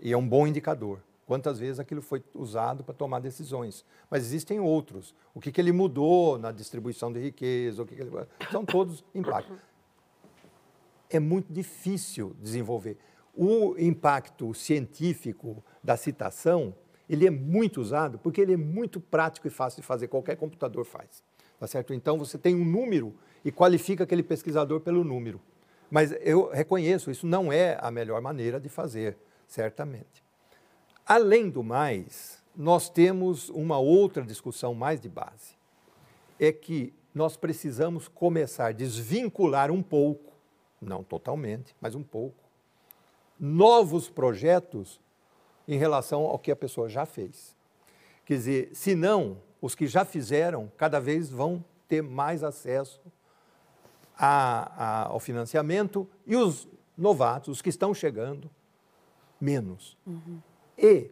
[0.00, 1.00] e é um bom indicador.
[1.26, 3.84] Quantas vezes aquilo foi usado para tomar decisões.
[4.10, 5.14] Mas existem outros.
[5.34, 8.10] O que, que ele mudou na distribuição de riqueza, o que, que ele...
[8.50, 9.56] são todos impactos.
[11.08, 12.98] É muito difícil desenvolver.
[13.34, 16.74] O impacto científico da citação,
[17.08, 20.84] ele é muito usado porque ele é muito prático e fácil de fazer, qualquer computador
[20.84, 21.22] faz.
[21.58, 21.94] Tá certo?
[21.94, 23.14] Então você tem um número
[23.44, 25.40] e qualifica aquele pesquisador pelo número.
[25.90, 29.16] Mas eu reconheço, isso não é a melhor maneira de fazer,
[29.46, 30.24] certamente.
[31.06, 35.56] Além do mais, nós temos uma outra discussão mais de base.
[36.38, 40.32] É que nós precisamos começar a desvincular um pouco,
[40.80, 42.42] não totalmente, mas um pouco,
[43.38, 45.00] novos projetos
[45.66, 47.56] em relação ao que a pessoa já fez.
[48.24, 53.00] Quer dizer, senão os que já fizeram cada vez vão ter mais acesso
[54.16, 58.50] a, a, ao financiamento e os novatos, os que estão chegando,
[59.44, 59.96] menos.
[60.06, 60.40] Uhum.
[60.76, 61.10] E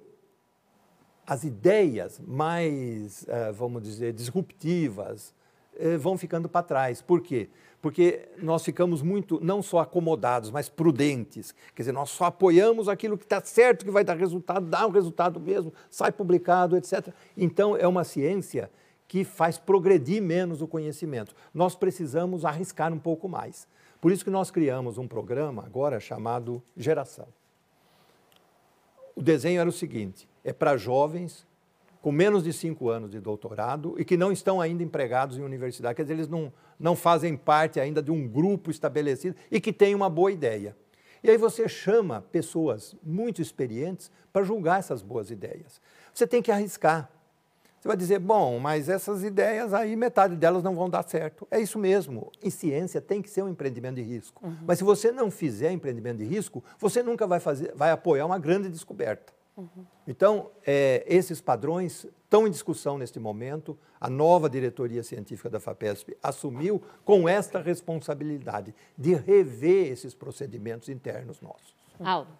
[1.26, 5.34] as ideias mais, uh, vamos dizer, disruptivas,
[5.76, 7.00] eh, vão ficando para trás.
[7.00, 7.48] Por quê?
[7.80, 11.54] Porque nós ficamos muito, não só acomodados, mas prudentes.
[11.74, 14.90] Quer dizer, nós só apoiamos aquilo que está certo, que vai dar resultado, dá um
[14.90, 17.08] resultado mesmo, sai publicado, etc.
[17.36, 18.70] Então, é uma ciência
[19.08, 21.34] que faz progredir menos o conhecimento.
[21.52, 23.66] Nós precisamos arriscar um pouco mais.
[24.00, 27.28] Por isso que nós criamos um programa agora chamado Geração.
[29.14, 31.46] O desenho era o seguinte: é para jovens
[32.00, 35.94] com menos de cinco anos de doutorado e que não estão ainda empregados em universidade,
[35.94, 39.94] quer dizer, eles não, não fazem parte ainda de um grupo estabelecido e que tem
[39.94, 40.76] uma boa ideia.
[41.22, 45.80] E aí você chama pessoas muito experientes para julgar essas boas ideias.
[46.12, 47.08] Você tem que arriscar.
[47.82, 51.48] Você vai dizer, bom, mas essas ideias aí, metade delas não vão dar certo.
[51.50, 52.30] É isso mesmo.
[52.40, 54.40] Em ciência tem que ser um empreendimento de risco.
[54.46, 54.56] Uhum.
[54.64, 58.38] Mas se você não fizer empreendimento de risco, você nunca vai, fazer, vai apoiar uma
[58.38, 59.32] grande descoberta.
[59.56, 59.84] Uhum.
[60.06, 63.76] Então, é, esses padrões estão em discussão neste momento.
[64.00, 71.40] A nova diretoria científica da FAPESP assumiu com esta responsabilidade de rever esses procedimentos internos
[71.40, 71.74] nossos.
[71.98, 72.30] Aldo.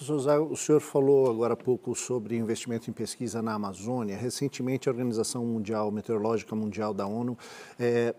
[0.00, 4.16] Professor Zé, o senhor falou agora há pouco sobre investimento em pesquisa na Amazônia.
[4.16, 7.36] Recentemente, a Organização Mundial Meteorológica Mundial da ONU
[7.78, 8.14] é,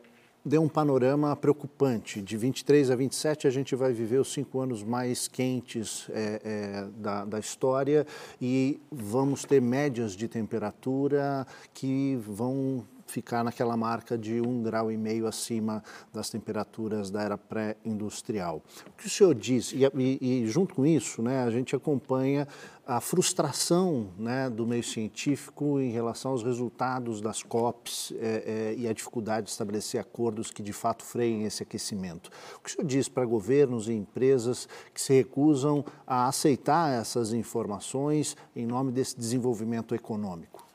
[0.45, 2.21] deu um panorama preocupante.
[2.21, 6.87] De 23 a 27, a gente vai viver os cinco anos mais quentes é, é,
[6.97, 8.05] da, da história
[8.39, 14.97] e vamos ter médias de temperatura que vão ficar naquela marca de um grau e
[14.97, 15.83] meio acima
[16.13, 18.61] das temperaturas da era pré-industrial.
[18.88, 22.47] O que o senhor diz, e, e, e, junto com isso, né, a gente acompanha
[22.85, 28.88] a frustração né, do meio científico em relação aos resultados das COPs é, é, e
[28.88, 32.29] a dificuldade de estabelecer acordos que de fato freiem esse aquecimento.
[32.57, 37.33] O que o senhor diz para governos e empresas que se recusam a aceitar essas
[37.33, 40.65] informações em nome desse desenvolvimento econômico?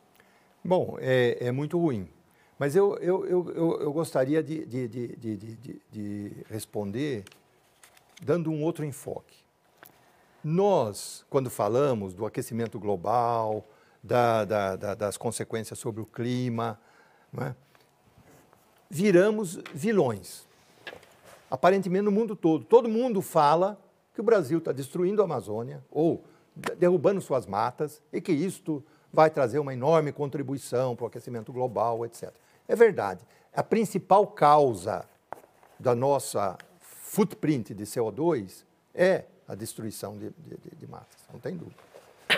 [0.65, 2.09] Bom, é, é muito ruim.
[2.59, 7.25] Mas eu, eu, eu, eu gostaria de, de, de, de, responder
[8.23, 9.37] dando um outro enfoque.
[10.43, 13.67] Nós, quando falamos do aquecimento global,
[14.03, 16.81] da, da, da, das consequências sobre o clima,
[17.39, 17.55] é?
[18.89, 20.47] viramos vilões.
[21.51, 22.65] Aparentemente no mundo todo.
[22.65, 23.79] Todo mundo fala
[24.15, 26.25] que o Brasil está destruindo a Amazônia ou
[26.79, 28.83] derrubando suas matas e que isto
[29.17, 32.31] vai trazer uma enorme contribuição para o aquecimento global, etc.
[32.69, 33.25] É verdade.
[33.51, 35.09] A principal causa
[35.81, 38.63] da nossa footprint de CO2
[38.95, 41.81] é a destruição de, de, de matas, não tem dúvida.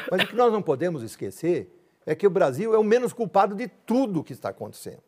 [0.09, 1.69] Mas o que nós não podemos esquecer
[2.07, 5.03] é que o Brasil é o menos culpado de tudo que está acontecendo.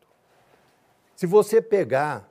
[1.15, 2.29] Se você pegar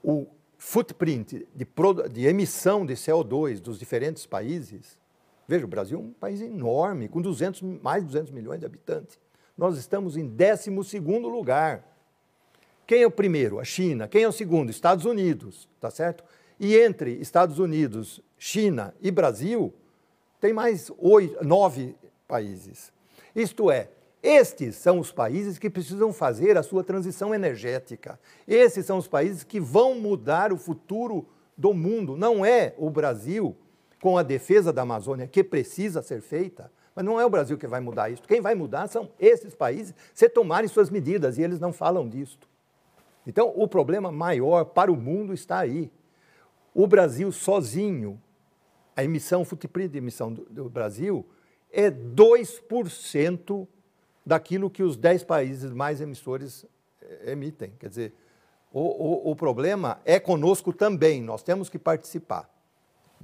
[0.00, 1.66] o footprint de,
[2.12, 4.96] de, emissão de CO2 dos diferentes países,
[5.46, 9.18] veja, o Brasil é um país enorme, com 200, mais de 200 milhões de habitantes.
[9.56, 11.84] Nós estamos em 12 lugar.
[12.86, 13.60] Quem é o primeiro?
[13.60, 14.08] A China.
[14.08, 14.70] Quem é o segundo?
[14.70, 16.24] Estados Unidos, tá certo?
[16.58, 19.72] E entre Estados Unidos, China e Brasil,
[20.40, 21.96] tem mais oito, nove
[22.28, 22.92] países.
[23.34, 23.88] Isto é,
[24.22, 28.18] estes são os países que precisam fazer a sua transição energética.
[28.46, 31.26] Esses são os países que vão mudar o futuro
[31.56, 32.16] do mundo.
[32.16, 33.56] Não é o Brasil,
[34.04, 37.66] com a defesa da Amazônia, que precisa ser feita, mas não é o Brasil que
[37.66, 38.20] vai mudar isso.
[38.24, 42.46] Quem vai mudar são esses países, se tomarem suas medidas, e eles não falam disto.
[43.26, 45.90] Então, o problema maior para o mundo está aí.
[46.74, 48.20] O Brasil sozinho,
[48.94, 51.24] a emissão, footprint de emissão do, do Brasil
[51.72, 53.66] é 2%
[54.26, 56.66] daquilo que os 10 países mais emissores
[57.00, 57.72] eh, emitem.
[57.78, 58.14] Quer dizer,
[58.70, 62.53] o, o, o problema é conosco também, nós temos que participar.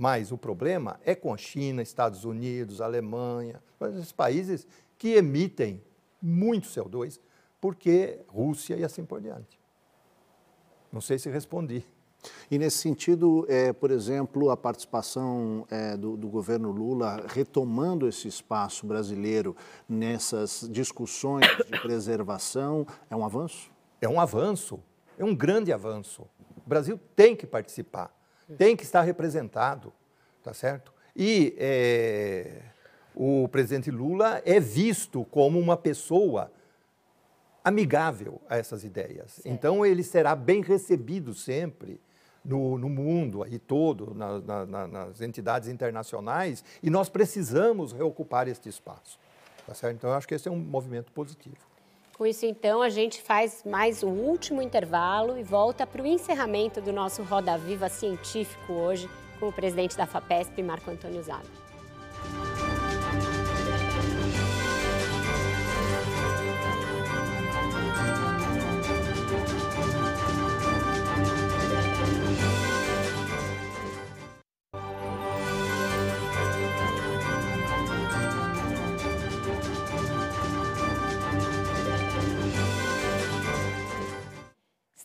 [0.00, 4.66] Mas o problema é com a China, Estados Unidos, Alemanha, esses países
[4.96, 5.84] que emitem
[6.22, 7.20] muito CO2,
[7.60, 9.60] porque Rússia e assim por diante.
[10.90, 11.84] Não sei se respondi.
[12.50, 18.26] E nesse sentido, é, por exemplo, a participação é, do, do, governo Lula retomando esse
[18.26, 19.54] espaço brasileiro
[19.86, 23.70] nessas discussões de preservação é um avanço?
[24.00, 24.80] É um avanço,
[25.18, 26.22] é um grande avanço.
[26.56, 28.10] O Brasil tem que participar,
[28.56, 29.92] tem que estar representado,
[30.42, 30.92] tá certo?
[31.14, 32.62] E é,
[33.14, 36.50] o presidente Lula é visto como uma pessoa
[37.62, 39.32] amigável a essas ideias.
[39.32, 39.48] Certo.
[39.48, 42.00] Então, ele será bem recebido sempre
[42.44, 48.68] no, no mundo aí todo, na, na, nas entidades internacionais, e nós precisamos reocupar este
[48.68, 49.18] espaço.
[49.66, 49.96] Tá certo?
[49.96, 51.69] Então, eu acho que esse é um movimento positivo.
[52.20, 56.78] Com isso, então, a gente faz mais um último intervalo e volta para o encerramento
[56.78, 61.69] do nosso Roda Viva Científico hoje, com o presidente da FAPESP, Marco Antônio Zago.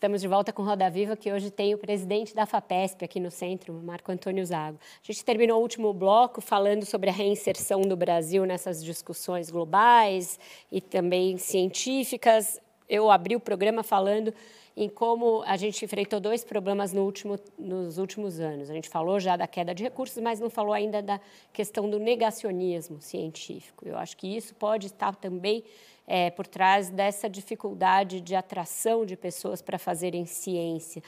[0.05, 3.31] Estamos de volta com Roda Viva, que hoje tem o presidente da FAPESP aqui no
[3.31, 4.77] centro, Marco Antônio Zago.
[5.03, 10.39] A gente terminou o último bloco falando sobre a reinserção do Brasil nessas discussões globais
[10.71, 12.61] e também científicas.
[12.87, 14.31] Eu abri o programa falando
[14.75, 18.69] em como a gente enfrentou dois problemas no último, nos últimos anos.
[18.69, 21.19] A gente falou já da queda de recursos, mas não falou ainda da
[21.53, 23.87] questão do negacionismo científico.
[23.87, 25.63] Eu acho que isso pode estar também
[26.07, 31.01] é, por trás dessa dificuldade de atração de pessoas para fazerem ciência.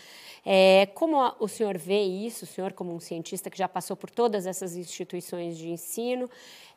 [0.45, 4.09] É, como o senhor vê isso, o senhor como um cientista que já passou por
[4.09, 6.29] todas essas instituições de ensino,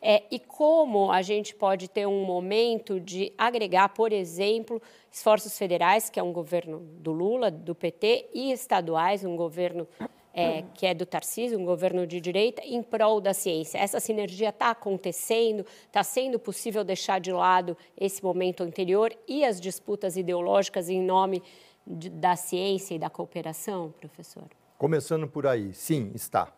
[0.02, 4.80] é, e como a gente pode ter um momento de agregar, por exemplo,
[5.10, 9.86] esforços federais, que é um governo do Lula, do PT, e estaduais, um governo
[10.32, 13.78] é, que é do Tarcísio, um governo de direita, em prol da ciência.
[13.78, 19.60] Essa sinergia está acontecendo, está sendo possível deixar de lado esse momento anterior e as
[19.60, 21.42] disputas ideológicas em nome
[21.86, 24.44] de, da ciência e da cooperação, professor?
[24.78, 26.52] Começando por aí, sim, está.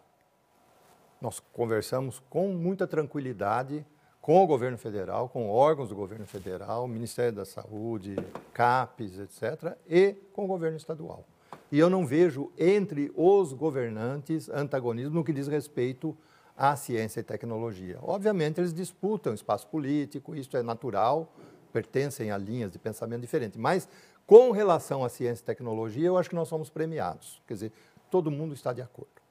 [1.20, 3.87] Nós conversamos com muita tranquilidade
[4.23, 8.15] com o governo federal, com órgãos do governo federal, Ministério da Saúde,
[8.55, 11.27] CAPES, etc., e com o governo estadual.
[11.73, 16.16] E eu não vejo entre os governantes antagonismo no que diz respeito
[16.57, 17.99] à ciência e tecnologia.
[18.01, 21.35] Obviamente, eles disputam espaço político, isso é natural,
[21.73, 23.59] pertencem a linhas de pensamento diferentes.
[23.59, 23.89] Mas,
[24.24, 27.43] com relação à ciência e tecnologia, eu acho que nós somos premiados.
[27.44, 27.73] Quer dizer,
[28.09, 29.22] todo mundo está de acordo.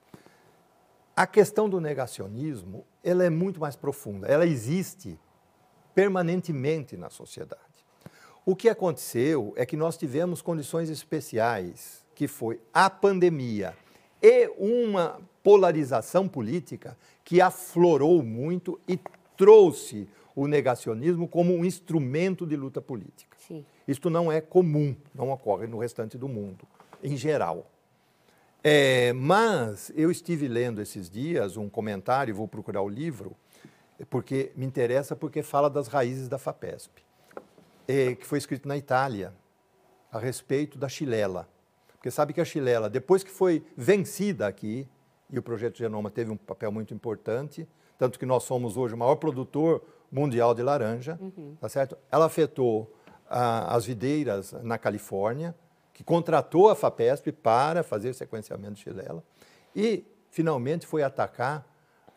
[1.22, 4.26] A questão do negacionismo, ela é muito mais profunda.
[4.26, 5.20] Ela existe
[5.94, 7.62] permanentemente na sociedade.
[8.44, 13.78] O que aconteceu é que nós tivemos condições especiais que foi a pandemia
[14.20, 19.00] e uma polarização política que aflorou muito e
[19.38, 23.38] trouxe o negacionismo como um instrumento de luta política.
[23.48, 23.64] Sim.
[23.88, 26.68] Isto não é comum, não ocorre no restante do mundo,
[27.04, 27.70] em geral.
[28.64, 33.36] É, mas eu estive lendo esses dias um comentário, vou procurar o livro,
[34.10, 37.04] porque me interessa porque fala das raízes da FAPESP,
[37.88, 39.34] é, que foi escrito na Itália,
[40.12, 41.50] a respeito da chilela.
[41.94, 44.88] Porque sabe que a chilela, depois que foi vencida aqui,
[45.30, 47.68] e o projeto Genoma teve um papel muito importante,
[47.98, 51.56] tanto que nós somos hoje o maior produtor mundial de laranja, uhum.
[51.60, 51.98] tá certo?
[52.12, 52.94] Ela afetou
[53.30, 55.56] ah, as videiras na Califórnia,
[55.94, 59.24] que contratou a FAPESP para fazer sequenciamento de chilela,
[59.76, 61.66] e finalmente foi atacar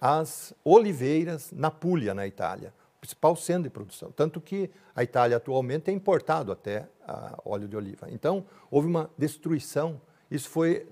[0.01, 4.11] as oliveiras na Puglia, na Itália, principal centro de produção.
[4.13, 6.89] Tanto que a Itália atualmente tem importado até
[7.45, 8.09] óleo de oliva.
[8.11, 10.01] Então, houve uma destruição.
[10.31, 10.87] Isso foi,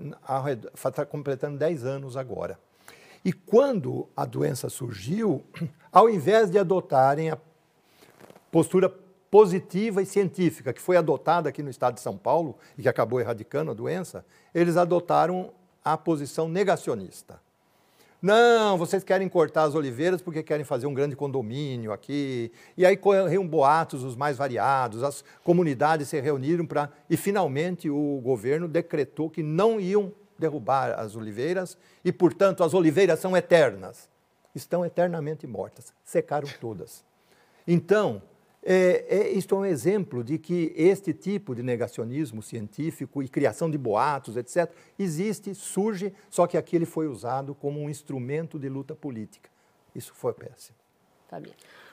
[0.75, 2.59] está completando 10 anos agora.
[3.25, 5.45] E quando a doença surgiu,
[5.91, 7.39] ao invés de adotarem a
[8.51, 8.93] postura
[9.33, 13.19] positiva e científica que foi adotada aqui no estado de São Paulo e que acabou
[13.19, 15.51] erradicando a doença, eles adotaram
[15.83, 17.41] a posição negacionista.
[18.21, 22.53] Não, vocês querem cortar as oliveiras porque querem fazer um grande condomínio aqui.
[22.77, 26.91] E aí corriam boatos os mais variados, as comunidades se reuniram para.
[27.09, 33.19] E finalmente o governo decretou que não iam derrubar as oliveiras e, portanto, as oliveiras
[33.19, 34.11] são eternas.
[34.55, 37.03] Estão eternamente mortas, secaram todas.
[37.67, 38.21] Então,
[38.65, 43.71] é, é, isto é um exemplo de que este tipo de negacionismo científico e criação
[43.71, 48.69] de boatos, etc., existe, surge, só que aqui ele foi usado como um instrumento de
[48.69, 49.51] luta política.
[49.95, 50.77] Isso foi péssimo.
[51.29, 51.53] Fabi.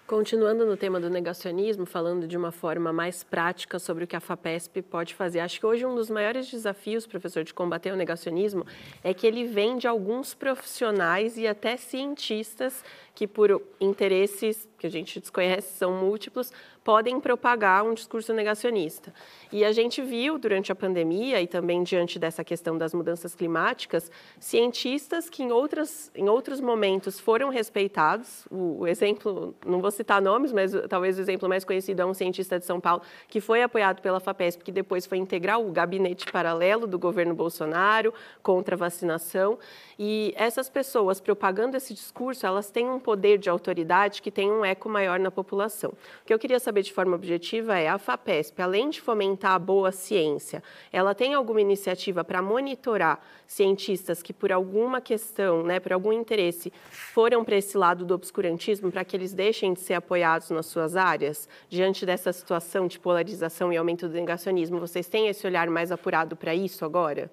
[0.10, 4.20] Continuando no tema do negacionismo, falando de uma forma mais prática sobre o que a
[4.20, 5.40] FAPESP pode fazer.
[5.40, 8.66] Acho que hoje um dos maiores desafios, professor, de combater o negacionismo
[9.04, 12.84] é que ele vem de alguns profissionais e até cientistas
[13.14, 16.52] que, por interesses que a gente desconhece, são múltiplos,
[16.90, 19.14] podem propagar um discurso negacionista.
[19.52, 24.12] E a gente viu durante a pandemia e também diante dessa questão das mudanças climáticas,
[24.40, 28.48] cientistas que em, outras, em outros momentos foram respeitados.
[28.50, 32.14] O, o exemplo, não vou citar nomes, mas talvez o exemplo mais conhecido é um
[32.16, 36.26] cientista de São Paulo que foi apoiado pela FAPESP, que depois foi integrar o gabinete
[36.32, 38.12] paralelo do governo Bolsonaro
[38.42, 39.60] contra a vacinação.
[40.00, 44.66] E essas pessoas propagando esse discurso, elas têm um poder de autoridade que tem um
[44.66, 45.92] eco maior na população.
[45.92, 49.60] O que eu queria saber de forma objetiva é, a FAPESP, além de fomentar a
[49.60, 55.94] boa ciência, ela tem alguma iniciativa para monitorar cientistas que por alguma questão, né, por
[55.94, 60.50] algum interesse, foram para esse lado do obscurantismo, para que eles deixem de ser apoiados
[60.50, 61.48] nas suas áreas?
[61.68, 66.36] Diante dessa situação de polarização e aumento do negacionismo, vocês têm esse olhar mais apurado
[66.36, 67.32] para isso agora?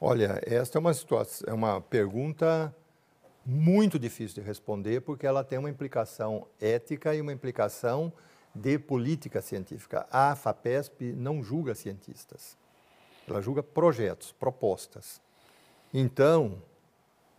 [0.00, 2.74] Olha, esta é uma situação, é uma pergunta
[3.46, 8.12] muito difícil de responder porque ela tem uma implicação ética e uma implicação
[8.54, 10.06] de política científica.
[10.10, 12.56] A FAPESP não julga cientistas.
[13.28, 15.20] ela julga projetos, propostas.
[15.92, 16.62] Então,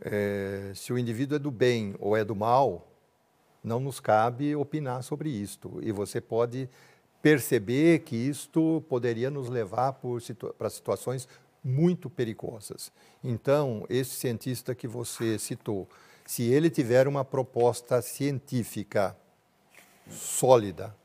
[0.01, 2.87] é, se o indivíduo é do bem ou é do mal,
[3.63, 5.79] não nos cabe opinar sobre isto.
[5.81, 6.69] E você pode
[7.21, 11.27] perceber que isto poderia nos levar situa para situações
[11.63, 12.91] muito perigosas.
[13.23, 15.89] Então, esse cientista que você citou,
[16.25, 19.17] se ele tiver uma proposta científica
[20.07, 20.95] sólida,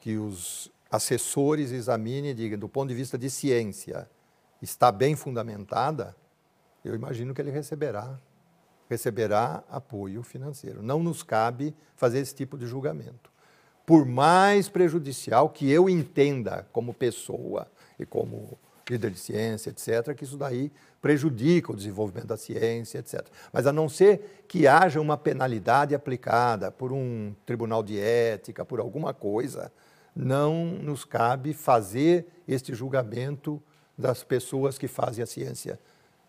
[0.00, 4.08] que os assessores examinem e digam, do ponto de vista de ciência,
[4.62, 6.16] está bem fundamentada,
[6.84, 8.18] eu imagino que ele receberá
[8.88, 10.82] receberá apoio financeiro.
[10.82, 13.30] Não nos cabe fazer esse tipo de julgamento.
[13.84, 18.58] Por mais prejudicial que eu entenda como pessoa e como
[18.88, 23.26] líder de ciência, etc., que isso daí prejudica o desenvolvimento da ciência, etc.
[23.52, 28.80] Mas a não ser que haja uma penalidade aplicada por um tribunal de ética, por
[28.80, 29.70] alguma coisa,
[30.18, 33.62] não nos cabe fazer este julgamento
[33.96, 35.78] das pessoas que fazem a ciência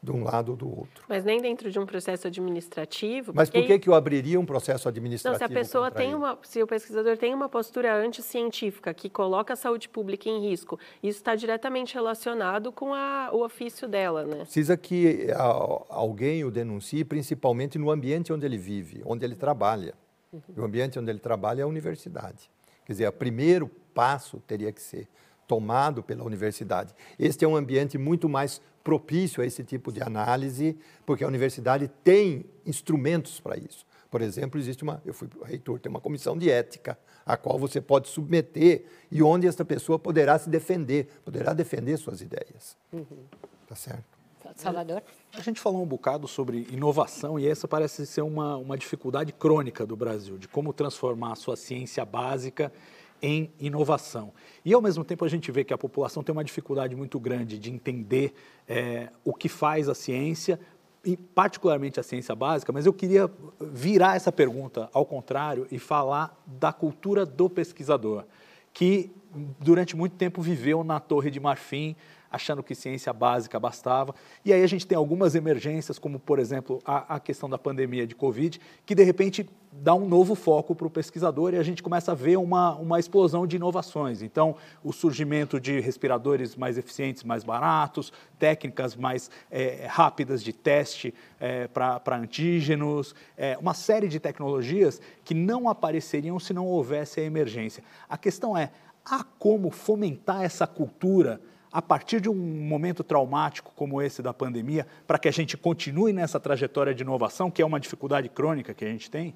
[0.01, 1.03] de um lado ou do outro.
[1.09, 3.33] Mas nem dentro de um processo administrativo.
[3.35, 5.41] Mas por que, que eu abriria um processo administrativo?
[5.41, 9.53] Não, se a pessoa tem uma, se o pesquisador tem uma postura anticientífica que coloca
[9.53, 14.37] a saúde pública em risco, isso está diretamente relacionado com a, o ofício dela, né?
[14.37, 15.43] Precisa que a,
[15.89, 19.93] alguém o denuncie, principalmente no ambiente onde ele vive, onde ele trabalha.
[20.31, 20.41] Uhum.
[20.57, 22.49] O ambiente onde ele trabalha é a universidade.
[22.89, 25.07] Quer dizer, o primeiro passo teria que ser
[25.47, 26.91] tomado pela universidade.
[27.19, 30.75] Este é um ambiente muito mais propício a esse tipo de análise,
[31.05, 33.85] porque a universidade tem instrumentos para isso.
[34.09, 37.79] Por exemplo, existe uma, eu fui reitor, tem uma comissão de ética, a qual você
[37.79, 42.75] pode submeter e onde esta pessoa poderá se defender, poderá defender suas ideias.
[42.91, 43.05] Uhum.
[43.67, 44.18] Tá certo?
[44.59, 45.03] Salvador?
[45.33, 49.85] A gente falou um bocado sobre inovação e essa parece ser uma, uma dificuldade crônica
[49.85, 52.71] do Brasil, de como transformar a sua ciência básica
[53.21, 54.31] em inovação.
[54.63, 57.57] E, ao mesmo tempo, a gente vê que a população tem uma dificuldade muito grande
[57.57, 58.33] de entender
[58.67, 60.59] é, o que faz a ciência,
[61.03, 66.37] e particularmente a ciência básica, mas eu queria virar essa pergunta ao contrário e falar
[66.45, 68.25] da cultura do pesquisador,
[68.73, 69.09] que
[69.59, 71.95] durante muito tempo viveu na Torre de Marfim,
[72.31, 74.13] achando que ciência básica bastava.
[74.43, 78.05] E aí a gente tem algumas emergências, como, por exemplo, a, a questão da pandemia
[78.05, 81.83] de Covid, que de repente dá um novo foco para o pesquisador e a gente
[81.83, 84.21] começa a ver uma, uma explosão de inovações.
[84.21, 91.13] Então, o surgimento de respiradores mais eficientes, mais baratos, técnicas mais é, rápidas de teste
[91.39, 97.23] é, para antígenos, é, uma série de tecnologias que não apareceriam se não houvesse a
[97.23, 97.83] emergência.
[98.09, 98.71] A questão é,
[99.05, 101.39] há como fomentar essa cultura
[101.71, 106.11] a partir de um momento traumático como esse da pandemia, para que a gente continue
[106.11, 109.35] nessa trajetória de inovação, que é uma dificuldade crônica que a gente tem?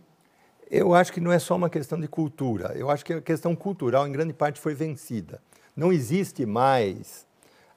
[0.69, 2.73] Eu acho que não é só uma questão de cultura.
[2.76, 5.41] Eu acho que a questão cultural, em grande parte, foi vencida.
[5.76, 7.27] Não existe mais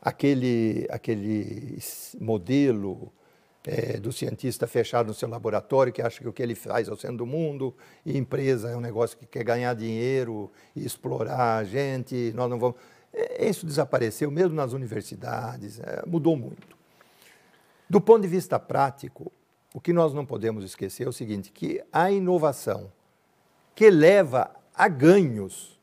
[0.00, 1.78] aquele, aquele
[2.18, 3.12] modelo
[3.66, 6.92] é, do cientista fechado no seu laboratório, que acha que o que ele faz é
[6.92, 7.74] o centro do mundo,
[8.04, 12.76] e empresa é um negócio que quer ganhar dinheiro explorar a gente, nós não vamos
[13.38, 16.76] isso desapareceu mesmo nas universidades, é, mudou muito.
[17.88, 19.32] Do ponto de vista prático,
[19.72, 22.90] o que nós não podemos esquecer é o seguinte, que a inovação
[23.74, 25.78] que leva a ganhos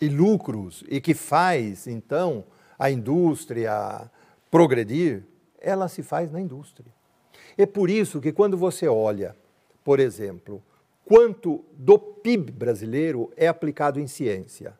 [0.00, 2.44] e lucros e que faz, então,
[2.78, 4.10] a indústria
[4.50, 5.24] progredir,
[5.60, 6.92] ela se faz na indústria.
[7.56, 9.34] É por isso que quando você olha,
[9.84, 10.62] por exemplo,
[11.04, 14.77] quanto do PIB brasileiro é aplicado em ciência,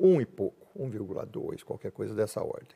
[0.00, 2.74] um e pouco, 1,2, qualquer coisa dessa ordem.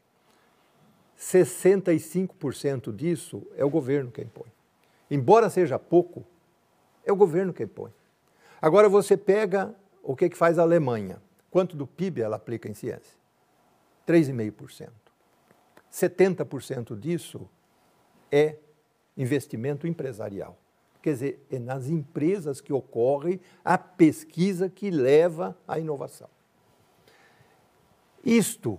[1.19, 4.53] 65% disso é o governo quem põe.
[5.11, 6.25] Embora seja pouco,
[7.05, 7.93] é o governo quem põe.
[8.61, 11.21] Agora você pega o que, que faz a Alemanha.
[11.51, 13.17] Quanto do PIB ela aplica em ciência?
[14.07, 14.91] 3,5%.
[15.93, 17.49] 70% disso
[18.31, 18.57] é
[19.17, 20.59] investimento empresarial.
[21.01, 26.29] Quer dizer, é nas empresas que ocorre a pesquisa que leva à inovação.
[28.25, 28.79] Isto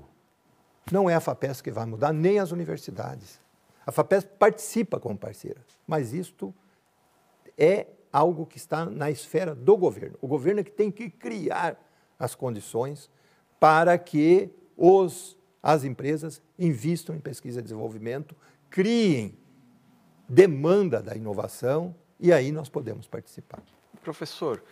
[0.91, 3.39] não é a FAPESP que vai mudar, nem as universidades.
[3.85, 6.53] A FAPESP participa como parceira, mas isto
[7.57, 10.17] é algo que está na esfera do governo.
[10.21, 11.79] O governo é que tem que criar
[12.17, 13.11] as condições
[13.59, 18.35] para que os, as empresas invistam em pesquisa e desenvolvimento,
[18.69, 19.37] criem
[20.27, 23.61] demanda da inovação e aí nós podemos participar.
[24.03, 24.63] Professor,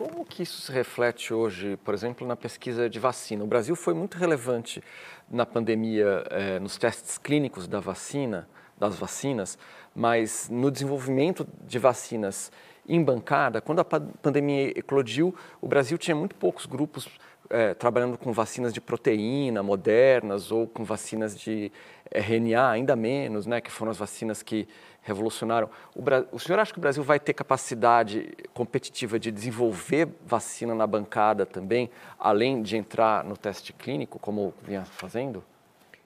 [0.00, 3.44] como que isso se reflete hoje, por exemplo, na pesquisa de vacina?
[3.44, 4.82] O Brasil foi muito relevante
[5.30, 8.48] na pandemia, eh, nos testes clínicos da vacina,
[8.78, 9.58] das vacinas,
[9.94, 12.50] mas no desenvolvimento de vacinas
[12.88, 17.06] em bancada, quando a pandemia eclodiu, o Brasil tinha muito poucos grupos
[17.50, 21.70] é, trabalhando com vacinas de proteína modernas ou com vacinas de
[22.10, 24.66] RNA ainda menos, né, que foram as vacinas que
[25.02, 25.68] revolucionaram.
[25.94, 26.02] O,
[26.32, 31.46] o, senhor acha que o Brasil vai ter capacidade competitiva de desenvolver vacina na bancada
[31.46, 35.42] também, além de entrar no teste clínico, como vinha fazendo?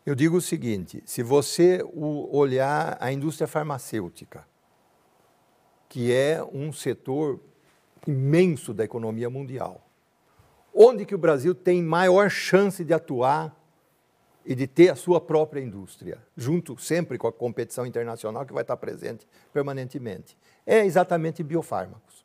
[0.06, 4.46] Eu digo o seguinte: se você olhar a indústria farmacêutica,
[5.88, 7.40] que é um setor
[8.06, 9.86] imenso da economia mundial,
[10.74, 13.54] onde que o Brasil tem maior chance de atuar
[14.44, 18.62] e de ter a sua própria indústria, junto sempre com a competição internacional que vai
[18.62, 20.36] estar presente permanentemente.
[20.66, 22.24] É exatamente biofármacos,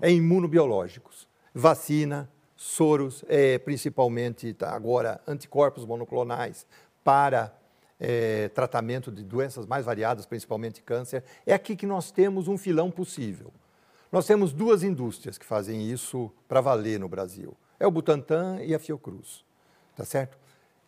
[0.00, 6.66] é imunobiológicos, vacina, soros, é, principalmente tá, agora anticorpos monoclonais
[7.02, 7.56] para
[7.98, 11.22] é, tratamento de doenças mais variadas, principalmente câncer.
[11.46, 13.52] É aqui que nós temos um filão possível.
[14.10, 17.56] Nós temos duas indústrias que fazem isso para valer no Brasil.
[17.78, 19.44] É o Butantan e a Fiocruz,
[19.96, 20.38] tá certo?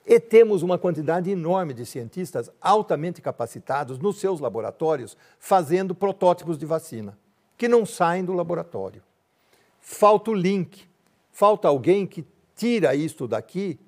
[0.06, 6.64] E temos uma quantidade enorme de cientistas altamente capacitados nos seus laboratórios fazendo protótipos de
[6.64, 7.18] vacina,
[7.58, 9.02] que não saem do laboratório.
[9.80, 10.88] Falta o link,
[11.32, 12.24] falta alguém que
[12.54, 13.80] tira isto daqui,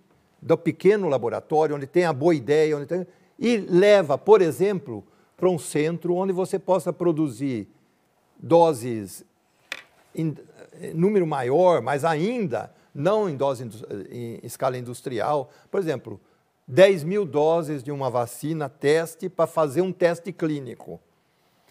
[0.43, 3.07] do pequeno laboratório, onde tem a boa ideia, onde tem,
[3.39, 5.05] e leva, por exemplo,
[5.37, 7.69] para um centro onde você possa produzir
[8.37, 9.25] doses
[10.15, 10.37] em
[10.95, 13.69] número maior, mas ainda não em dose
[14.11, 15.51] em escala industrial.
[15.71, 16.21] Por exemplo,
[16.67, 21.01] 10 mil doses de uma vacina teste para fazer um teste clínico.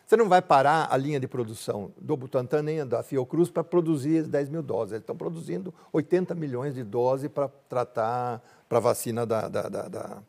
[0.06, 4.24] Você não vai parar a linha de produção do Butantan nem da Fiocruz para produzir
[4.24, 4.94] 10 mil doses.
[4.94, 9.88] Eles estão produzindo 80 milhões de doses para tratar para a vacina da, da, da,
[9.90, 10.24] da,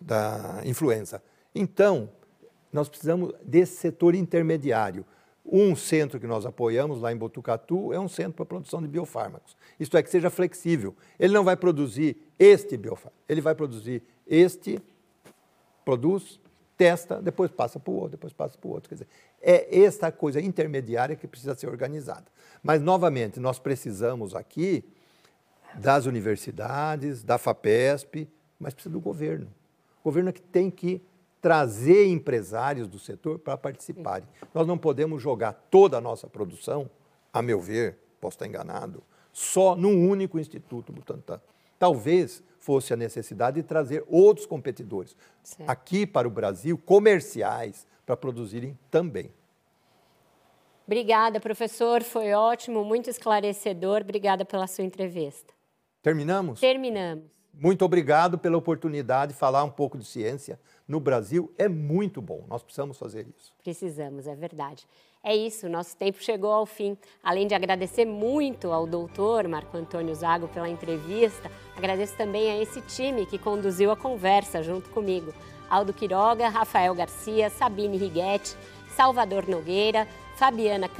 [0.00, 1.22] da influenza.
[1.54, 2.10] Então,
[2.72, 5.06] nós precisamos desse setor intermediário.
[5.50, 9.56] Um centro que nós apoiamos lá em Botucatu é um centro para produção de biofármacos.
[9.78, 10.94] Isto é, que seja flexível.
[11.18, 14.80] Ele não vai produzir este biofármaco, ele vai produzir este,
[15.84, 16.38] produz,
[16.76, 18.88] testa, depois passa para o outro, depois passa para o outro.
[18.88, 19.08] Quer dizer,
[19.42, 22.24] é esta coisa intermediária que precisa ser organizada.
[22.62, 24.84] Mas, novamente, nós precisamos aqui
[25.74, 28.28] das universidades, da FAPESP,
[28.58, 29.46] mas precisa do governo.
[30.00, 31.02] O governo é que tem que
[31.40, 34.28] trazer empresários do setor para participarem.
[34.52, 36.90] Nós não podemos jogar toda a nossa produção,
[37.32, 39.02] a meu ver, posso estar enganado,
[39.32, 41.40] só num único instituto Butantan.
[41.78, 45.68] Talvez fosse a necessidade de trazer outros competidores certo.
[45.68, 49.32] aqui para o Brasil, comerciais, para produzirem também.
[50.86, 52.02] Obrigada, professor.
[52.02, 54.02] Foi ótimo, muito esclarecedor.
[54.02, 55.54] Obrigada pela sua entrevista.
[56.02, 56.60] Terminamos?
[56.60, 57.24] Terminamos.
[57.54, 60.58] Muito obrigado pela oportunidade de falar um pouco de ciência
[60.90, 61.54] no Brasil.
[61.56, 63.54] É muito bom, nós precisamos fazer isso.
[63.62, 64.84] Precisamos, é verdade.
[65.22, 66.98] É isso, nosso tempo chegou ao fim.
[67.22, 72.80] Além de agradecer muito ao doutor Marco Antônio Zago pela entrevista, agradeço também a esse
[72.82, 75.32] time que conduziu a conversa junto comigo.
[75.68, 78.56] Aldo Quiroga, Rafael Garcia, Sabine Righetti,
[78.96, 80.90] Salvador Nogueira, Fabiana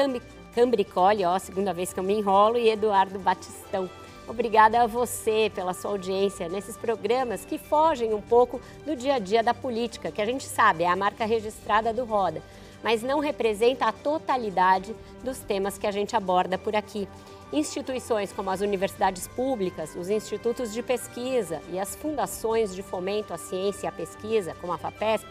[0.54, 3.90] Cambricoli, ó, segunda vez que eu me enrolo, e Eduardo Batistão.
[4.30, 9.18] Obrigada a você pela sua audiência nesses programas que fogem um pouco do dia a
[9.18, 12.40] dia da política, que a gente sabe é a marca registrada do Roda,
[12.80, 14.94] mas não representa a totalidade
[15.24, 17.08] dos temas que a gente aborda por aqui.
[17.52, 23.36] Instituições como as universidades públicas, os institutos de pesquisa e as fundações de fomento à
[23.36, 25.26] ciência e à pesquisa, como a FAPESP,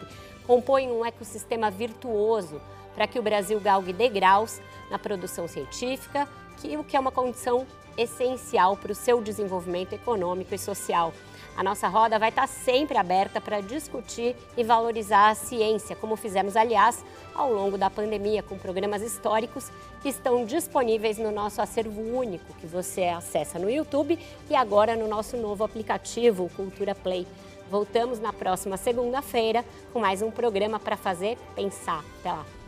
[0.46, 2.60] compõem um ecossistema virtuoso
[2.94, 4.60] para que o Brasil galgue degraus
[4.90, 6.28] na produção científica,
[6.58, 7.66] que, o que é uma condição
[8.00, 11.12] essencial para o seu desenvolvimento econômico e social.
[11.56, 16.56] A nossa roda vai estar sempre aberta para discutir e valorizar a ciência, como fizemos,
[16.56, 17.04] aliás,
[17.34, 19.70] ao longo da pandemia, com programas históricos
[20.00, 24.18] que estão disponíveis no nosso acervo único, que você acessa no YouTube
[24.48, 27.26] e agora no nosso novo aplicativo, Cultura Play.
[27.70, 32.04] Voltamos na próxima segunda-feira com mais um programa para fazer pensar.
[32.20, 32.59] Até lá!